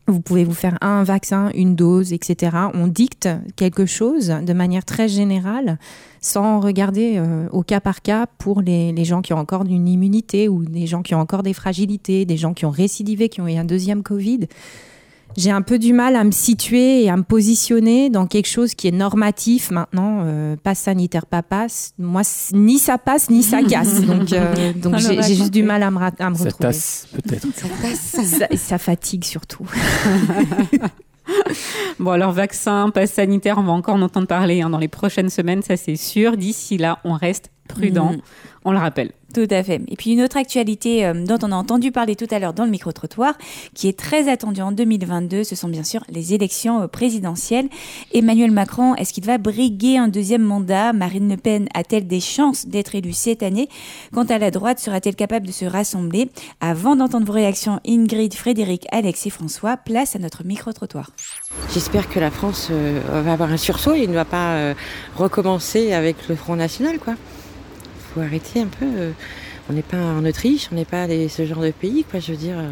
vous 0.09 0.21
pouvez 0.21 0.45
vous 0.45 0.55
faire 0.55 0.79
un 0.81 1.03
vaccin, 1.03 1.51
une 1.55 1.75
dose, 1.75 2.13
etc. 2.13 2.57
On 2.75 2.87
dicte 2.87 3.29
quelque 3.57 3.87
chose 3.87 4.29
de 4.29 4.53
manière 4.53 4.85
très 4.85 5.09
générale 5.09 5.79
sans 6.21 6.61
regarder 6.61 7.15
euh, 7.17 7.49
au 7.51 7.63
cas 7.63 7.81
par 7.81 8.03
cas 8.03 8.27
pour 8.39 8.61
les, 8.61 8.93
les 8.93 9.05
gens 9.05 9.21
qui 9.21 9.33
ont 9.33 9.39
encore 9.39 9.65
une 9.65 9.89
immunité 9.89 10.49
ou 10.49 10.65
des 10.65 10.87
gens 10.87 11.03
qui 11.03 11.15
ont 11.15 11.21
encore 11.21 11.43
des 11.43 11.53
fragilités, 11.53 12.25
des 12.25 12.37
gens 12.37 12.55
qui 12.55 12.65
ont 12.67 12.71
récidivé, 12.71 13.29
qui 13.29 13.41
ont 13.41 13.49
eu 13.49 13.57
un 13.57 13.65
deuxième 13.65 14.03
Covid. 14.03 14.47
J'ai 15.37 15.51
un 15.51 15.61
peu 15.63 15.79
du 15.79 15.93
mal 15.93 16.17
à 16.17 16.25
me 16.25 16.31
situer 16.31 17.03
et 17.05 17.11
à 17.11 17.17
me 17.17 17.23
positionner 17.23 18.09
dans 18.11 18.27
quelque 18.27 18.47
chose 18.49 18.75
qui 18.75 18.89
est 18.89 18.93
normatif 18.93 19.71
maintenant, 19.71 20.23
euh, 20.25 20.57
passe 20.63 20.79
sanitaire, 20.81 21.27
pas 21.27 21.43
passe. 21.43 21.93
Moi, 21.99 22.23
ni 22.53 22.79
ça 22.79 22.97
passe, 22.99 23.29
ni 23.29 23.43
ça 23.43 23.63
casse. 23.63 24.01
Donc, 24.07 24.33
euh, 24.33 24.73
donc 24.73 24.95
On 24.95 24.99
j'ai 24.99 25.23
juste 25.23 25.51
du 25.53 25.63
mal 25.63 25.83
à 25.83 25.91
me, 25.91 25.99
à 25.99 26.31
me 26.31 26.35
Ça 26.37 26.45
retrouver. 26.45 26.53
tasse, 26.59 27.07
peut-être. 27.13 27.47
Ça, 27.95 28.47
ça 28.57 28.79
fatigue 28.79 29.25
surtout. 29.25 29.67
Bon, 31.99 32.13
alors 32.13 32.31
vaccin, 32.31 32.91
passe 32.91 33.13
sanitaire, 33.15 33.59
on 33.59 33.63
va 33.65 33.73
encore 33.73 33.97
en 33.97 34.03
entendre 34.03 34.29
parler 34.29 34.61
hein, 34.63 34.71
dans 34.71 34.79
les 34.79 34.87
prochaines 34.87 35.29
semaines, 35.31 35.61
ça 35.63 35.77
c'est 35.77 35.97
sûr. 35.97 36.37
D'ici 36.37 36.77
là, 36.79 36.99
on 37.05 37.15
reste 37.15 37.51
prudent, 37.69 38.13
Mhm. 38.13 38.21
on 38.65 38.71
le 38.73 38.79
rappelle. 38.79 39.11
Tout 39.37 39.47
à 39.51 39.63
fait. 39.63 39.83
Et 39.89 39.97
puis 39.97 40.13
une 40.13 40.23
autre 40.23 40.39
actualité 40.39 41.05
euh, 41.05 41.13
dont 41.13 41.37
on 41.43 41.53
a 41.53 41.57
entendu 41.57 41.93
parler 41.93 42.17
tout 42.17 42.27
à 42.31 42.39
l'heure 42.39 42.55
dans 42.55 42.65
le 42.65 42.71
micro-trottoir, 42.71 43.35
qui 43.75 43.87
est 43.87 43.99
très 43.99 44.31
attendue 44.31 44.63
en 44.63 44.73
2022, 44.73 45.45
ce 45.45 45.55
sont 45.55 45.69
bien 45.69 45.85
sûr 45.85 46.03
les 46.09 46.33
élections 46.33 46.81
euh, 46.81 46.87
présidentielles. 46.87 47.69
Emmanuel 48.15 48.51
Macron, 48.51 48.95
est-ce 48.95 49.13
qu'il 49.13 49.27
va 49.27 49.37
briguer 49.37 49.99
un 49.99 50.09
deuxième 50.09 50.41
mandat? 50.41 50.95
Marine 50.95 51.29
Le 51.29 51.37
Pen 51.37 51.69
a-t-elle 51.75 52.07
des 52.07 52.21
chances 52.21 52.67
d'être 52.67 52.95
élue 52.95 53.13
cette 53.13 53.43
année? 53.43 53.69
Quant 54.11 54.25
à 54.25 54.39
la 54.39 54.51
droite, 54.51 54.79
sera-t-elle 54.79 55.17
capable 55.17 55.47
de 55.47 55.53
se 55.53 55.67
rassembler? 55.67 56.31
Avant 56.63 56.97
d'entendre 56.97 57.27
vos 57.27 57.35
réactions, 57.35 57.79
Ingrid, 57.87 58.33
Frédéric, 58.33 58.87
Alex 58.91 59.27
et 59.27 59.31
François, 59.31 59.77
place 59.77 60.17
à 60.17 60.19
notre 60.19 60.45
micro-trottoir. 60.45 61.11
J'espère 61.75 62.09
que 62.09 62.21
la 62.21 62.31
France 62.31 62.69
euh, 62.71 63.03
va 63.23 63.35
avoir 63.35 63.53
un 63.53 63.59
sursaut 63.59 63.93
et 63.93 64.07
ne 64.07 64.15
va 64.15 64.25
pas 64.25 64.73
recommencer 65.15 65.93
avec 65.93 66.27
le 66.31 66.37
Front 66.37 66.57
National. 66.57 66.99
quoi. 66.99 67.17
Arrêter 68.21 68.61
un 68.61 68.67
peu. 68.67 68.87
euh, 68.87 69.11
on 69.69 69.73
n'est 69.73 69.83
pas 69.83 69.97
en 69.97 70.25
Autriche, 70.25 70.69
on 70.73 70.77
n'est 70.77 70.85
pas 70.85 71.07
ce 71.09 71.45
genre 71.45 71.61
de 71.61 71.71
pays. 71.71 72.05
Quoi, 72.09 72.21
je 72.21 72.33
veux 72.33 72.39
dire, 72.39 72.59
euh, 72.59 72.71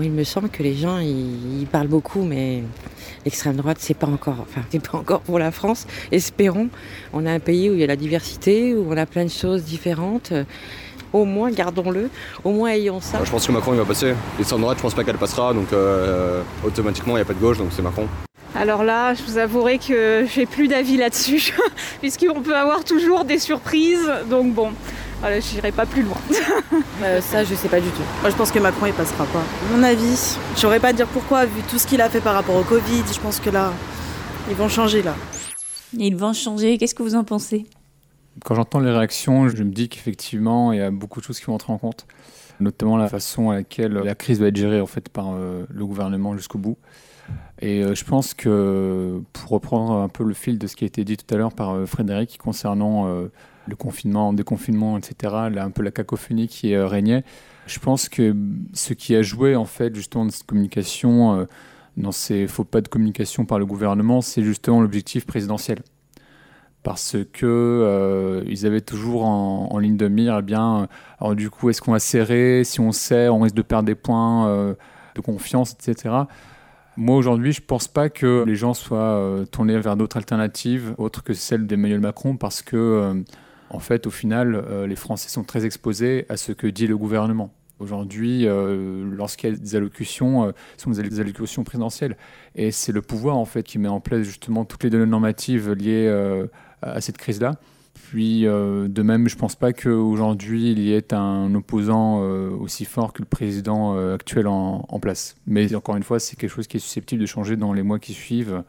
il 0.00 0.10
me 0.10 0.24
semble 0.24 0.48
que 0.48 0.62
les 0.62 0.74
gens 0.74 0.98
ils, 0.98 1.66
parlent 1.70 1.88
beaucoup, 1.88 2.22
mais 2.22 2.62
l'extrême 3.24 3.56
droite, 3.56 3.76
c'est 3.80 3.94
pas 3.94 4.06
encore, 4.06 4.36
enfin, 4.40 4.62
c'est 4.70 4.82
pas 4.82 4.98
encore 4.98 5.20
pour 5.20 5.38
la 5.38 5.50
France. 5.50 5.86
Espérons. 6.10 6.68
On 7.12 7.26
a 7.26 7.32
un 7.32 7.40
pays 7.40 7.68
où 7.70 7.74
il 7.74 7.80
y 7.80 7.84
a 7.84 7.86
la 7.86 7.96
diversité, 7.96 8.74
où 8.74 8.86
on 8.90 8.96
a 8.96 9.06
plein 9.06 9.24
de 9.24 9.30
choses 9.30 9.64
différentes. 9.64 10.32
Euh, 10.32 10.44
Au 11.12 11.26
moins, 11.26 11.50
gardons-le. 11.50 12.08
Au 12.42 12.52
moins, 12.52 12.70
ayons 12.70 13.00
ça. 13.02 13.20
Je 13.22 13.30
pense 13.30 13.46
que 13.46 13.52
Macron 13.52 13.74
il 13.74 13.78
va 13.78 13.84
passer. 13.84 14.14
L'extrême 14.38 14.62
droite, 14.62 14.78
je 14.78 14.82
pense 14.82 14.94
pas 14.94 15.04
qu'elle 15.04 15.18
passera, 15.18 15.52
donc 15.52 15.68
automatiquement 16.64 17.12
il 17.14 17.20
n'y 17.20 17.22
a 17.22 17.26
pas 17.26 17.34
de 17.34 17.40
gauche, 17.40 17.58
donc 17.58 17.68
c'est 17.70 17.82
Macron. 17.82 18.08
Alors 18.54 18.84
là, 18.84 19.14
je 19.14 19.22
vous 19.22 19.38
avouerai 19.38 19.78
que 19.78 20.26
j'ai 20.26 20.46
plus 20.46 20.68
d'avis 20.68 20.96
là-dessus, 20.96 21.54
puisqu'on 22.00 22.42
peut 22.42 22.56
avoir 22.56 22.84
toujours 22.84 23.24
des 23.24 23.38
surprises. 23.38 24.10
Donc 24.28 24.52
bon, 24.52 24.70
voilà, 25.20 25.40
j'irai 25.40 25.72
pas 25.72 25.86
plus 25.86 26.02
loin. 26.02 26.18
Euh, 27.02 27.20
ça, 27.20 27.42
je 27.42 27.52
sais 27.56 27.68
pas 27.68 27.80
du 27.80 27.88
tout. 27.88 28.02
Moi, 28.20 28.30
je 28.30 28.36
pense 28.36 28.52
que 28.52 28.60
Macron, 28.60 28.86
il 28.86 28.92
passera 28.92 29.24
pas. 29.24 29.42
Mon 29.72 29.82
avis, 29.82 30.36
je 30.54 30.60
saurais 30.60 30.78
pas 30.78 30.92
dire 30.92 31.08
pourquoi, 31.08 31.46
vu 31.46 31.60
tout 31.68 31.76
ce 31.76 31.86
qu'il 31.86 32.00
a 32.00 32.08
fait 32.08 32.20
par 32.20 32.32
rapport 32.32 32.54
au 32.54 32.62
Covid. 32.62 33.02
Je 33.12 33.18
pense 33.18 33.40
que 33.40 33.50
là, 33.50 33.72
ils 34.48 34.54
vont 34.54 34.68
changer 34.68 35.02
là. 35.02 35.16
Ils 35.98 36.14
vont 36.14 36.32
changer, 36.32 36.78
qu'est-ce 36.78 36.94
que 36.94 37.02
vous 37.02 37.16
en 37.16 37.24
pensez? 37.24 37.66
Quand 38.44 38.54
j'entends 38.54 38.78
les 38.78 38.92
réactions, 38.92 39.48
je 39.48 39.64
me 39.64 39.72
dis 39.72 39.88
qu'effectivement, 39.88 40.72
il 40.72 40.78
y 40.78 40.82
a 40.82 40.92
beaucoup 40.92 41.18
de 41.18 41.24
choses 41.24 41.40
qui 41.40 41.46
vont 41.46 41.54
entrer 41.54 41.72
en 41.72 41.78
compte, 41.78 42.06
notamment 42.60 42.96
la 42.96 43.08
façon 43.08 43.50
à 43.50 43.56
laquelle 43.56 43.92
la 43.92 44.14
crise 44.14 44.38
va 44.38 44.46
être 44.46 44.56
gérée 44.56 44.80
en 44.80 44.86
fait 44.86 45.08
par 45.08 45.34
euh, 45.34 45.66
le 45.68 45.84
gouvernement 45.84 46.36
jusqu'au 46.36 46.58
bout. 46.58 46.78
Et 47.62 47.80
euh, 47.80 47.94
je 47.94 48.04
pense 48.04 48.34
que 48.34 49.22
pour 49.32 49.50
reprendre 49.50 49.92
un 49.92 50.08
peu 50.08 50.24
le 50.24 50.34
fil 50.34 50.58
de 50.58 50.66
ce 50.66 50.74
qui 50.74 50.84
a 50.84 50.88
été 50.88 51.04
dit 51.04 51.16
tout 51.16 51.32
à 51.32 51.38
l'heure 51.38 51.54
par 51.54 51.70
euh, 51.70 51.86
Frédéric 51.86 52.36
concernant 52.38 53.06
euh, 53.06 53.30
le 53.68 53.76
confinement, 53.76 54.32
déconfinement, 54.32 54.98
etc., 54.98 55.14
là, 55.52 55.64
un 55.64 55.70
peu 55.70 55.84
la 55.84 55.92
cacophonie 55.92 56.48
qui 56.48 56.76
régnait, 56.76 57.22
je 57.66 57.78
pense 57.78 58.08
que 58.08 58.34
ce 58.72 58.92
qui 58.92 59.14
a 59.14 59.22
joué 59.22 59.54
en 59.54 59.64
fait 59.64 59.94
justement 59.94 60.24
dans 60.24 60.32
cette 60.32 60.46
communication, 60.46 61.46
dans 61.96 62.10
ces 62.10 62.48
faux 62.48 62.64
pas 62.64 62.80
de 62.80 62.88
communication 62.88 63.44
par 63.44 63.60
le 63.60 63.66
gouvernement, 63.66 64.20
c'est 64.20 64.42
justement 64.42 64.80
l'objectif 64.80 65.26
présidentiel 65.26 65.78
parce 66.82 67.16
que 67.32 68.42
ils 68.48 68.66
avaient 68.66 68.80
toujours 68.80 69.24
en, 69.24 69.68
en 69.70 69.78
ligne 69.78 69.96
de 69.96 70.08
mire, 70.08 70.38
eh 70.40 70.42
bien, 70.42 70.88
alors 71.20 71.36
du 71.36 71.48
coup, 71.48 71.70
est-ce 71.70 71.80
qu'on 71.80 71.92
va 71.92 72.00
serrer? 72.00 72.64
Si 72.64 72.80
on 72.80 72.90
serre, 72.90 73.36
on 73.36 73.42
risque 73.42 73.54
de 73.54 73.62
perdre 73.62 73.86
des 73.86 73.94
points 73.94 74.74
de 75.14 75.20
confiance, 75.20 75.72
etc. 75.74 76.24
Moi, 76.96 77.16
aujourd'hui, 77.16 77.52
je 77.52 77.62
pense 77.62 77.88
pas 77.88 78.10
que 78.10 78.44
les 78.46 78.54
gens 78.54 78.74
soient 78.74 78.98
euh, 78.98 79.46
tournés 79.46 79.78
vers 79.78 79.96
d'autres 79.96 80.18
alternatives 80.18 80.94
autres 80.98 81.22
que 81.22 81.32
celles 81.32 81.66
d'Emmanuel 81.66 82.00
Macron, 82.00 82.36
parce 82.36 82.60
que 82.60 82.76
euh, 82.76 83.14
en 83.70 83.78
fait, 83.78 84.06
au 84.06 84.10
final, 84.10 84.62
les 84.86 84.96
Français 84.96 85.30
sont 85.30 85.44
très 85.44 85.64
exposés 85.64 86.26
à 86.28 86.36
ce 86.36 86.52
que 86.52 86.66
dit 86.66 86.86
le 86.86 86.98
gouvernement. 86.98 87.54
Aujourd'hui, 87.78 88.44
lorsqu'il 88.44 89.50
y 89.50 89.52
a 89.54 89.56
des 89.56 89.76
allocutions, 89.76 90.52
ce 90.76 90.84
sont 90.84 90.90
des 90.90 91.20
allocutions 91.20 91.64
présidentielles. 91.64 92.18
Et 92.54 92.70
c'est 92.70 92.92
le 92.92 93.00
pouvoir, 93.00 93.38
en 93.38 93.46
fait, 93.46 93.62
qui 93.62 93.78
met 93.78 93.88
en 93.88 94.00
place 94.00 94.24
justement 94.24 94.66
toutes 94.66 94.84
les 94.84 94.90
données 94.90 95.06
normatives 95.06 95.72
liées 95.72 96.06
à 96.82 97.00
cette 97.00 97.16
crise-là. 97.16 97.54
Puis, 98.12 98.46
euh, 98.46 98.88
de 98.88 99.00
même, 99.00 99.26
je 99.26 99.36
ne 99.36 99.40
pense 99.40 99.56
pas 99.56 99.72
qu'aujourd'hui, 99.72 100.70
il 100.70 100.80
y 100.80 100.92
ait 100.92 101.14
un 101.14 101.54
opposant 101.54 102.22
euh, 102.22 102.50
aussi 102.50 102.84
fort 102.84 103.14
que 103.14 103.22
le 103.22 103.26
président 103.26 103.96
euh, 103.96 104.16
actuel 104.16 104.48
en, 104.48 104.82
place. 105.00 105.34
Mais 105.46 105.74
encore 105.74 105.96
une 105.96 106.02
fois, 106.02 106.20
c'est 106.20 106.36
quelque 106.36 106.50
chose 106.50 106.66
qui 106.66 106.76
est 106.76 106.80
susceptible 106.80 107.22
de 107.22 107.26
changer 107.26 107.56
dans 107.56 107.72
les 107.72 107.82
mois 107.82 107.98
qui 107.98 108.12
suivent. 108.12 108.64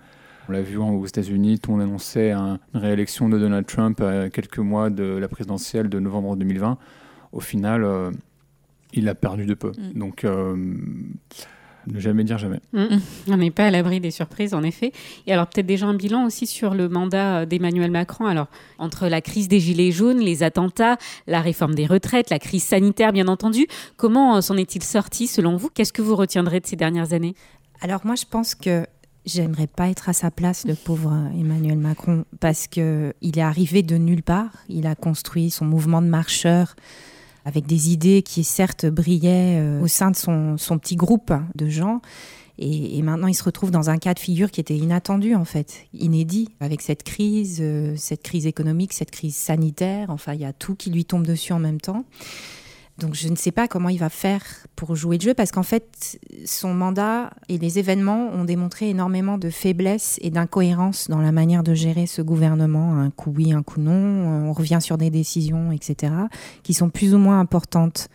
On 0.47 0.53
l'a 0.53 0.61
vu 0.61 0.77
aux 0.77 1.05
États-Unis, 1.05 1.59
monde 1.67 1.81
annonçait 1.81 2.31
une 2.31 2.57
réélection 2.73 3.27
de 3.27 3.37
Donald 3.37 3.65
Trump 3.65 3.99
à 3.99 4.29
quelques 4.29 4.59
mois 4.59 4.89
de 4.89 5.03
la 5.03 5.27
présidentielle 5.27 5.89
de 5.89 5.99
novembre 5.99 6.37
2020. 6.37 6.77
Au 7.33 7.41
final, 7.41 7.85
il 8.93 9.09
a 9.09 9.13
perdu 9.13 9.45
de 9.45 9.55
peu. 9.55 9.73
Mm. 9.77 9.99
Donc, 9.99 10.25
ne 11.87 11.99
jamais 11.99 12.23
dire 12.23 12.37
jamais. 12.37 12.59
Mm. 12.73 12.97
On 13.29 13.37
n'est 13.37 13.51
pas 13.51 13.67
à 13.67 13.71
l'abri 13.71 13.99
des 13.99 14.11
surprises, 14.11 14.53
en 14.53 14.63
effet. 14.63 14.91
Et 15.27 15.33
alors, 15.33 15.47
peut-être 15.47 15.65
déjà 15.65 15.85
un 15.85 15.93
bilan 15.93 16.25
aussi 16.25 16.47
sur 16.47 16.73
le 16.73 16.89
mandat 16.89 17.41
euh, 17.41 17.45
d'Emmanuel 17.45 17.91
Macron. 17.91 18.25
Alors, 18.25 18.47
entre 18.77 19.07
la 19.07 19.21
crise 19.21 19.47
des 19.47 19.59
Gilets 19.59 19.91
jaunes, 19.91 20.19
les 20.19 20.43
attentats, 20.43 20.97
la 21.27 21.41
réforme 21.41 21.75
des 21.75 21.85
retraites, 21.85 22.29
la 22.29 22.39
crise 22.39 22.63
sanitaire, 22.63 23.13
bien 23.13 23.27
entendu, 23.27 23.67
comment 23.97 24.37
euh, 24.37 24.41
s'en 24.41 24.57
est-il 24.57 24.83
sorti 24.83 25.27
selon 25.27 25.57
vous? 25.57 25.69
Qu'est-ce 25.69 25.93
que 25.93 26.01
vous 26.01 26.15
retiendrez 26.15 26.59
de 26.59 26.67
ces 26.67 26.75
dernières 26.75 27.13
années? 27.13 27.35
Alors, 27.81 28.05
moi, 28.05 28.15
je 28.15 28.25
pense 28.29 28.55
que 28.55 28.85
J'aimerais 29.25 29.67
pas 29.67 29.87
être 29.89 30.09
à 30.09 30.13
sa 30.13 30.31
place, 30.31 30.65
le 30.65 30.75
pauvre 30.75 31.13
euh, 31.13 31.39
Emmanuel 31.39 31.77
Macron, 31.77 32.25
parce 32.41 32.67
que 32.67 33.13
il 33.21 33.39
est 33.39 33.43
arrivé 33.43 33.81
de 33.81 33.95
nulle 33.95 34.21
part. 34.21 34.51
Il 34.67 34.85
a 34.85 34.95
construit 34.95 35.49
son 35.49 35.63
mouvement 35.63 36.01
de 36.01 36.07
marcheurs 36.07 36.75
avec 37.45 37.65
des 37.65 37.91
idées 37.91 38.21
qui 38.21 38.43
certes 38.43 38.85
brillaient 38.85 39.59
euh, 39.59 39.81
au 39.81 39.87
sein 39.87 40.11
de 40.11 40.15
son, 40.15 40.57
petit 40.79 40.95
groupe 40.95 41.33
de 41.55 41.69
gens. 41.69 42.01
Et, 42.59 43.01
maintenant, 43.01 43.27
il 43.27 43.33
se 43.33 43.43
retrouve 43.43 43.71
dans 43.71 43.89
un 43.89 43.97
cas 43.97 44.13
de 44.13 44.19
figure 44.19 44.51
qui 44.51 44.61
était 44.61 44.77
inattendu, 44.77 45.33
en 45.33 45.43
fait, 45.43 45.87
inédit, 45.93 46.49
avec 46.59 46.81
cette 46.81 47.01
crise, 47.01 47.59
euh, 47.61 47.95
cette 47.97 48.21
crise 48.21 48.45
économique, 48.45 48.93
cette 48.93 49.09
crise 49.09 49.35
sanitaire. 49.35 50.11
Enfin, 50.11 50.33
il 50.33 50.41
y 50.41 50.45
a 50.45 50.53
tout 50.53 50.75
qui 50.75 50.91
lui 50.91 51.03
tombe 51.03 51.25
dessus 51.25 51.51
en 51.51 51.59
même 51.59 51.81
temps. 51.81 52.05
Donc 52.99 53.15
je 53.15 53.27
ne 53.27 53.35
sais 53.35 53.51
pas 53.51 53.67
comment 53.67 53.89
il 53.89 53.97
va 53.97 54.09
faire 54.09 54.43
pour 54.75 54.95
jouer 54.95 55.17
le 55.17 55.23
jeu 55.23 55.33
parce 55.33 55.51
qu'en 55.51 55.63
fait, 55.63 56.19
son 56.45 56.73
mandat 56.73 57.31
et 57.49 57.57
les 57.57 57.79
événements 57.79 58.29
ont 58.29 58.43
démontré 58.45 58.89
énormément 58.89 59.39
de 59.39 59.49
faiblesse 59.49 60.19
et 60.21 60.29
d'incohérence 60.29 61.09
dans 61.09 61.19
la 61.19 61.31
manière 61.31 61.63
de 61.63 61.73
gérer 61.73 62.05
ce 62.05 62.21
gouvernement. 62.21 62.95
Un 62.99 63.09
coup 63.09 63.33
oui, 63.35 63.51
un 63.51 63.63
coup 63.63 63.79
non. 63.79 63.93
On 64.47 64.53
revient 64.53 64.79
sur 64.79 64.97
des 64.97 65.09
décisions, 65.09 65.71
etc., 65.71 66.13
qui 66.61 66.75
sont 66.75 66.89
plus 66.89 67.15
ou 67.15 67.17
moins 67.17 67.39
importantes. 67.39 68.09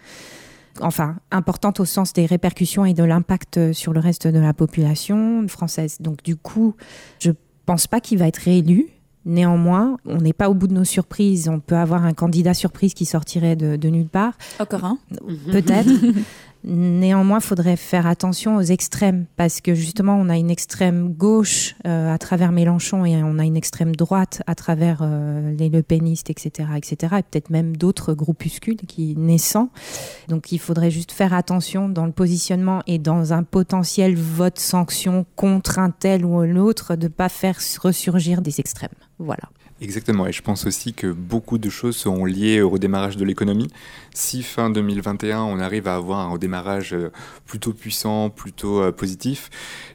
Enfin, 0.80 1.16
importantes 1.32 1.80
au 1.80 1.84
sens 1.84 2.12
des 2.12 2.26
répercussions 2.26 2.84
et 2.84 2.94
de 2.94 3.02
l'impact 3.02 3.72
sur 3.72 3.92
le 3.92 3.98
reste 3.98 4.28
de 4.28 4.38
la 4.38 4.54
population 4.54 5.46
française. 5.48 5.96
Donc 5.98 6.22
du 6.22 6.36
coup, 6.36 6.76
je 7.18 7.32
pense 7.66 7.88
pas 7.88 8.00
qu'il 8.00 8.18
va 8.18 8.28
être 8.28 8.36
réélu 8.36 8.86
Néanmoins, 9.28 9.98
on 10.06 10.22
n'est 10.22 10.32
pas 10.32 10.48
au 10.48 10.54
bout 10.54 10.68
de 10.68 10.72
nos 10.72 10.84
surprises. 10.84 11.50
On 11.50 11.60
peut 11.60 11.76
avoir 11.76 12.06
un 12.06 12.14
candidat 12.14 12.54
surprise 12.54 12.94
qui 12.94 13.04
sortirait 13.04 13.56
de, 13.56 13.88
nulle 13.88 14.08
part. 14.08 14.32
Encore 14.58 14.86
un 14.86 14.98
Peut-être. 15.52 15.90
Néanmoins, 16.64 17.38
il 17.38 17.44
faudrait 17.44 17.76
faire 17.76 18.06
attention 18.06 18.56
aux 18.56 18.62
extrêmes 18.62 19.26
parce 19.36 19.60
que 19.60 19.74
justement, 19.74 20.16
on 20.16 20.30
a 20.30 20.38
une 20.38 20.50
extrême 20.50 21.12
gauche 21.12 21.76
euh, 21.86 22.12
à 22.12 22.16
travers 22.16 22.52
Mélenchon 22.52 23.04
et 23.04 23.22
on 23.22 23.38
a 23.38 23.44
une 23.44 23.56
extrême 23.56 23.94
droite 23.94 24.42
à 24.46 24.54
travers 24.54 25.00
euh, 25.02 25.54
les 25.54 25.68
Le 25.68 25.82
Penistes, 25.82 26.30
etc., 26.30 26.70
etc., 26.76 27.16
et 27.18 27.22
peut-être 27.22 27.50
même 27.50 27.76
d'autres 27.76 28.14
groupuscules 28.14 28.78
qui 28.88 29.14
naissant. 29.14 29.68
Donc, 30.28 30.52
il 30.52 30.58
faudrait 30.58 30.90
juste 30.90 31.12
faire 31.12 31.34
attention 31.34 31.90
dans 31.90 32.06
le 32.06 32.12
positionnement 32.12 32.82
et 32.86 32.98
dans 32.98 33.34
un 33.34 33.42
potentiel 33.42 34.16
vote 34.16 34.58
sanction 34.58 35.26
contre 35.36 35.78
un 35.78 35.90
tel 35.90 36.24
ou 36.24 36.42
l'autre 36.44 36.96
de 36.96 37.04
ne 37.04 37.12
pas 37.12 37.28
faire 37.28 37.58
ressurgir 37.82 38.40
des 38.40 38.58
extrêmes. 38.58 38.88
Voilà. 39.18 39.48
Exactement, 39.80 40.26
et 40.26 40.32
je 40.32 40.42
pense 40.42 40.66
aussi 40.66 40.92
que 40.92 41.06
beaucoup 41.06 41.58
de 41.58 41.70
choses 41.70 41.96
seront 41.96 42.24
liées 42.24 42.60
au 42.60 42.68
redémarrage 42.68 43.16
de 43.16 43.24
l'économie. 43.24 43.68
Si 44.12 44.42
fin 44.42 44.70
2021, 44.70 45.40
on 45.42 45.60
arrive 45.60 45.86
à 45.86 45.94
avoir 45.94 46.18
un 46.18 46.30
redémarrage 46.30 46.94
euh, 46.94 47.12
plutôt 47.46 47.72
puissant, 47.72 48.28
plutôt 48.28 48.82
euh, 48.82 48.90
positif, 48.90 49.50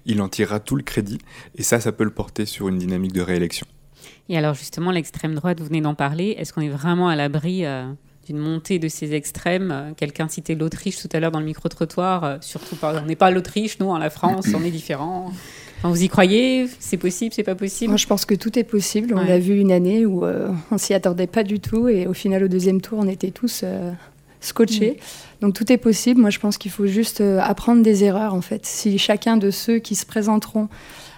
il 0.05 0.21
en 0.21 0.29
tirera 0.29 0.61
tout 0.61 0.77
le 0.77 0.83
crédit, 0.83 1.17
et 1.55 1.63
ça, 1.63 1.81
ça 1.81 1.91
peut 1.91 2.05
le 2.05 2.11
porter 2.11 2.45
sur 2.45 2.69
une 2.69 2.77
dynamique 2.77 3.11
de 3.11 3.21
réélection. 3.21 3.67
Et 4.29 4.37
alors 4.37 4.53
justement, 4.53 4.91
l'extrême 4.91 5.35
droite, 5.35 5.59
vous 5.59 5.65
venez 5.65 5.81
d'en 5.81 5.95
parler, 5.95 6.35
est-ce 6.37 6.53
qu'on 6.53 6.61
est 6.61 6.69
vraiment 6.69 7.09
à 7.09 7.17
l'abri 7.17 7.65
euh, 7.65 7.91
d'une 8.25 8.37
montée 8.37 8.79
de 8.79 8.87
ces 8.87 9.13
extrêmes 9.13 9.93
Quelqu'un 9.97 10.29
citait 10.29 10.55
l'Autriche 10.55 10.97
tout 10.97 11.09
à 11.11 11.19
l'heure 11.19 11.31
dans 11.31 11.41
le 11.41 11.45
micro-trottoir, 11.45 12.37
surtout 12.41 12.77
on 12.81 13.01
n'est 13.01 13.17
pas 13.17 13.31
l'Autriche, 13.31 13.79
nous, 13.79 13.89
en 13.89 13.97
la 13.97 14.09
France, 14.09 14.47
on 14.55 14.63
est 14.63 14.71
vous 15.89 16.03
y 16.03 16.09
croyez? 16.09 16.67
C'est 16.79 16.97
possible 16.97 17.33
C'est 17.33 17.43
pas 17.43 17.55
possible? 17.55 17.89
Moi, 17.89 17.97
je 17.97 18.07
pense 18.07 18.25
que 18.25 18.35
tout 18.35 18.57
est 18.57 18.63
possible. 18.63 19.13
On 19.15 19.23
l'a 19.23 19.39
vu 19.39 19.59
une 19.59 19.71
année 19.71 20.05
où 20.05 20.25
euh, 20.25 20.49
on 20.71 20.77
s'y 20.77 20.93
attendait 20.93 21.27
pas 21.27 21.43
du 21.43 21.59
tout 21.59 21.87
et 21.87 22.07
au 22.07 22.13
final, 22.13 22.43
au 22.43 22.47
deuxième 22.47 22.81
tour, 22.81 22.99
on 23.01 23.07
était 23.07 23.31
tous 23.31 23.61
euh, 23.63 23.91
scotchés. 24.39 24.97
Mm. 24.97 25.45
Donc 25.45 25.53
tout 25.55 25.71
est 25.71 25.77
possible. 25.77 26.21
Moi, 26.21 26.29
je 26.29 26.39
pense 26.39 26.57
qu'il 26.57 26.71
faut 26.71 26.87
juste 26.87 27.21
euh, 27.21 27.39
apprendre 27.41 27.83
des 27.83 28.03
erreurs 28.03 28.33
en 28.33 28.41
fait. 28.41 28.65
Si 28.65 28.97
chacun 28.97 29.37
de 29.37 29.51
ceux 29.51 29.79
qui 29.79 29.95
se 29.95 30.05
présenteront 30.05 30.69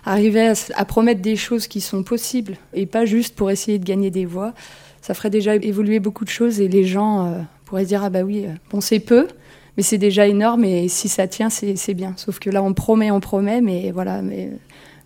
arrivait 0.06 0.54
à, 0.76 0.86
promettre 0.86 1.22
des 1.22 1.36
choses 1.36 1.68
qui 1.68 1.82
sont 1.82 2.04
possibles 2.04 2.58
et 2.74 2.86
pas 2.86 3.06
juste 3.06 3.36
pour 3.36 3.52
essayer 3.52 3.80
de 3.80 3.86
gagner 3.86 4.10
des 4.10 4.26
voix, 4.26 4.54
ça 5.02 5.14
ferait 5.14 5.30
déjà 5.30 5.56
évoluer 5.56 6.00
beaucoup 6.00 6.26
de 6.26 6.30
choses 6.30 6.60
et 6.60 6.68
les 6.68 6.84
gens 6.84 7.46
pourraient 7.66 7.84
se 7.84 7.90
dire 7.90 8.04
ah 8.04 8.12
bah 8.12 8.22
oui, 8.22 8.46
bon 8.70 8.82
c'est 8.82 9.00
peu, 9.00 9.28
mais 9.78 9.84
c'est 9.84 9.98
déjà 9.98 10.28
énorme 10.28 10.64
et 10.66 10.88
si 10.88 11.10
ça 11.10 11.28
tient, 11.28 11.50
c'est 11.50 11.94
bien. 11.94 12.14
Sauf 12.18 12.40
que 12.40 12.50
là, 12.50 12.64
on 12.64 12.74
promet, 12.74 13.12
on 13.12 13.20
promet, 13.20 13.62
mais 13.62 13.92
voilà, 13.92 14.22
mais 14.22 14.52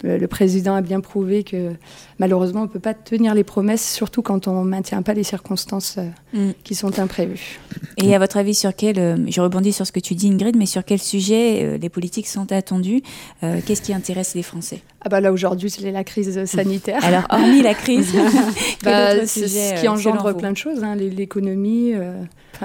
le, 0.04 0.28
président 0.28 0.76
a 0.76 0.82
bien 0.82 1.02
prouvé 1.02 1.44
que 1.44 1.72
malheureusement, 2.20 2.62
on 2.62 2.64
ne 2.64 2.70
peut 2.70 2.80
pas 2.80 2.94
tenir 2.94 3.34
les 3.34 3.44
promesses, 3.44 3.88
surtout 3.94 4.22
quand 4.22 4.48
on 4.48 4.64
ne 4.64 4.70
maintient 4.70 5.02
pas 5.02 5.14
les 5.14 5.24
circonstances 5.24 5.98
euh, 5.98 6.50
mm. 6.50 6.54
qui 6.64 6.76
sont 6.76 7.00
imprévues. 7.00 7.60
Et 7.98 8.16
à 8.16 8.20
votre 8.20 8.38
avis, 8.38 8.54
sur 8.54 8.76
quel, 8.76 9.00
euh, 9.00 9.18
je 9.28 9.42
rebondis 9.42 9.74
sur 9.74 9.86
ce 9.86 9.92
que 9.92 10.00
tu 10.00 10.16
dis 10.16 10.30
Ingrid, 10.30 10.56
mais 10.56 10.66
sur 10.66 10.86
quel 10.86 11.00
sujet 11.00 11.64
euh, 11.64 11.78
les 11.78 11.90
politiques 11.90 12.28
sont 12.28 12.52
attendus 12.52 13.02
Qu'est-ce 13.42 13.82
qui 13.82 13.94
intéresse 13.94 14.36
les 14.36 14.44
Français? 14.44 14.82
Ah 15.02 15.10
bah 15.10 15.22
là 15.22 15.32
aujourd'hui 15.32 15.70
c'est 15.70 15.90
la 15.92 16.04
crise 16.04 16.44
sanitaire. 16.46 17.04
Alors 17.04 17.24
hormis 17.30 17.62
la 17.62 17.74
crise, 17.74 18.14
bah, 18.84 19.26
c'est 19.26 19.48
ce 19.48 19.80
qui 19.80 19.88
engendre 19.88 20.36
plein 20.36 20.52
de 20.52 20.58
choses, 20.58 20.84
hein, 20.84 20.96
l'économie 20.96 21.94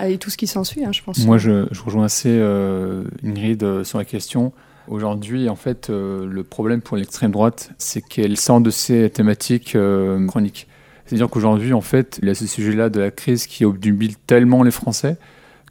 et 0.02 0.18
tout 0.18 0.30
ce 0.30 0.36
qui 0.36 0.46
s'ensuit, 0.46 0.84
hein, 0.84 0.92
je 0.92 1.02
pense. 1.02 1.24
Moi 1.24 1.38
je, 1.38 1.66
je 1.70 1.82
rejoins 1.82 2.04
assez 2.04 2.30
Ingrid 3.22 3.84
sur 3.84 3.98
la 3.98 4.04
question. 4.04 4.52
Aujourd'hui, 4.86 5.48
en 5.48 5.56
fait, 5.56 5.88
euh, 5.88 6.26
le 6.26 6.44
problème 6.44 6.82
pour 6.82 6.98
l'extrême 6.98 7.30
droite, 7.30 7.70
c'est 7.78 8.02
qu'elle 8.02 8.36
sort 8.36 8.60
de 8.60 8.70
ces 8.70 9.08
thématiques 9.08 9.76
euh, 9.76 10.26
chroniques. 10.26 10.66
C'est-à-dire 11.06 11.30
qu'aujourd'hui, 11.30 11.72
en 11.72 11.80
fait, 11.80 12.18
il 12.20 12.28
y 12.28 12.30
a 12.30 12.34
ce 12.34 12.46
sujet-là 12.46 12.90
de 12.90 13.00
la 13.00 13.10
crise 13.10 13.46
qui 13.46 13.64
obnubile 13.64 14.16
tellement 14.16 14.62
les 14.62 14.70
Français 14.70 15.16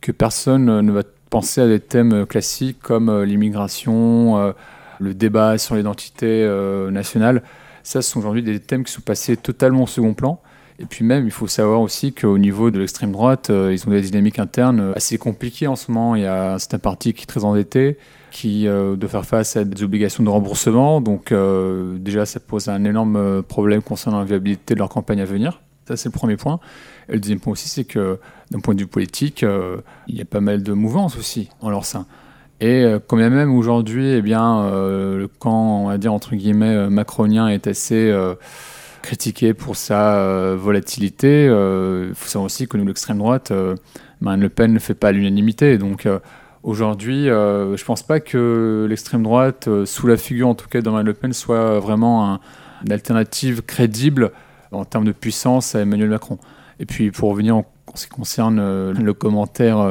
que 0.01 0.11
personne 0.11 0.81
ne 0.81 0.91
va 0.91 1.03
penser 1.29 1.61
à 1.61 1.67
des 1.67 1.79
thèmes 1.79 2.25
classiques 2.25 2.79
comme 2.81 3.09
euh, 3.09 3.25
l'immigration, 3.25 4.53
le 4.99 5.13
débat 5.13 5.57
sur 5.57 5.75
l'identité 5.75 6.47
nationale. 6.91 7.43
Ça, 7.83 8.01
ce 8.01 8.09
sont 8.09 8.19
aujourd'hui 8.19 8.43
des 8.43 8.59
thèmes 8.59 8.83
qui 8.83 8.91
sont 8.91 9.01
passés 9.01 9.37
totalement 9.37 9.83
au 9.83 9.87
second 9.87 10.13
plan. 10.13 10.39
Et 10.79 10.85
puis 10.85 11.05
même, 11.05 11.25
il 11.25 11.31
faut 11.31 11.47
savoir 11.47 11.81
aussi 11.81 12.13
qu'au 12.13 12.37
niveau 12.37 12.71
de 12.71 12.79
l'extrême 12.79 13.11
droite, 13.11 13.49
ils 13.49 13.87
ont 13.87 13.91
des 13.91 14.01
dynamiques 14.01 14.39
internes 14.39 14.93
assez 14.95 15.17
compliquées 15.17 15.67
en 15.67 15.75
ce 15.75 15.91
moment. 15.91 16.15
Il 16.15 16.23
y 16.23 16.25
a 16.25 16.53
un 16.53 16.59
certain 16.59 16.79
parti 16.79 17.13
qui 17.13 17.23
est 17.23 17.27
très 17.27 17.43
endetté, 17.43 17.97
qui 18.33 18.67
euh, 18.67 18.97
de 18.97 19.07
faire 19.07 19.25
face 19.25 19.55
à 19.55 19.63
des 19.63 19.83
obligations 19.83 20.23
de 20.23 20.29
remboursement. 20.29 20.99
Donc 20.99 21.31
euh, 21.31 21.97
déjà, 21.99 22.25
ça 22.25 22.39
pose 22.41 22.67
un 22.67 22.83
énorme 22.83 23.15
euh, 23.15 23.41
problème 23.41 23.81
concernant 23.81 24.19
la 24.19 24.25
viabilité 24.25 24.73
de 24.73 24.79
leur 24.79 24.89
campagne 24.89 25.21
à 25.21 25.25
venir. 25.25 25.61
Ça, 25.87 25.95
c'est 25.95 26.09
le 26.09 26.13
premier 26.13 26.35
point. 26.35 26.59
Et 27.07 27.13
le 27.13 27.19
deuxième 27.19 27.39
point 27.39 27.53
aussi, 27.53 27.69
c'est 27.69 27.83
que 27.83 28.19
d'un 28.51 28.59
point 28.59 28.73
de 28.73 28.79
vue 28.79 28.87
politique, 28.87 29.45
il 30.07 30.15
y 30.15 30.21
a 30.21 30.25
pas 30.25 30.39
mal 30.39 30.63
de 30.63 30.73
mouvances 30.73 31.17
aussi 31.17 31.49
en 31.61 31.69
leur 31.69 31.85
sein. 31.85 32.05
Et 32.61 32.85
quand 33.07 33.17
même 33.17 33.53
aujourd'hui, 33.53 34.13
eh 34.13 34.21
bien, 34.21 34.71
le 34.71 35.27
camp, 35.27 35.83
on 35.83 35.87
va 35.89 35.97
dire 35.97 36.13
entre 36.13 36.35
guillemets, 36.35 36.89
macronien 36.89 37.49
est 37.49 37.67
assez 37.67 38.15
critiqué 39.01 39.53
pour 39.53 39.75
sa 39.75 40.55
volatilité. 40.55 41.47
Il 41.47 42.15
faut 42.15 42.29
savoir 42.29 42.45
aussi 42.45 42.69
que 42.69 42.77
nous, 42.77 42.85
l'extrême 42.85 43.17
droite, 43.17 43.51
Marine 44.21 44.39
Le 44.39 44.49
Pen 44.49 44.71
ne 44.71 44.79
fait 44.79 44.93
pas 44.93 45.11
l'unanimité. 45.11 45.77
Donc 45.77 46.07
Aujourd'hui, 46.63 47.29
euh, 47.29 47.75
je 47.75 47.83
pense 47.83 48.03
pas 48.03 48.21
que 48.21 48.87
l'extrême 48.89 49.21
droite, 49.21 49.67
euh, 49.67 49.85
sous 49.85 50.07
la 50.07 50.15
figure 50.15 50.47
en 50.47 50.55
tout 50.55 50.69
cas 50.69 50.81
de 50.81 50.89
Marine 50.89 51.05
Le 51.05 51.13
Pen, 51.13 51.33
soit 51.33 51.79
vraiment 51.79 52.39
une 52.85 52.91
alternative 52.93 53.63
crédible 53.63 54.31
en 54.71 54.85
termes 54.85 55.03
de 55.03 55.11
puissance 55.11 55.75
à 55.75 55.81
Emmanuel 55.81 56.09
Macron. 56.09 56.37
Et 56.79 56.85
puis 56.85 57.11
pour 57.11 57.31
revenir 57.31 57.57
en, 57.57 57.65
ce 57.95 58.07
qui 58.07 58.11
concerne 58.11 58.59
euh, 58.59 58.93
le 58.93 59.13
commentaire 59.13 59.85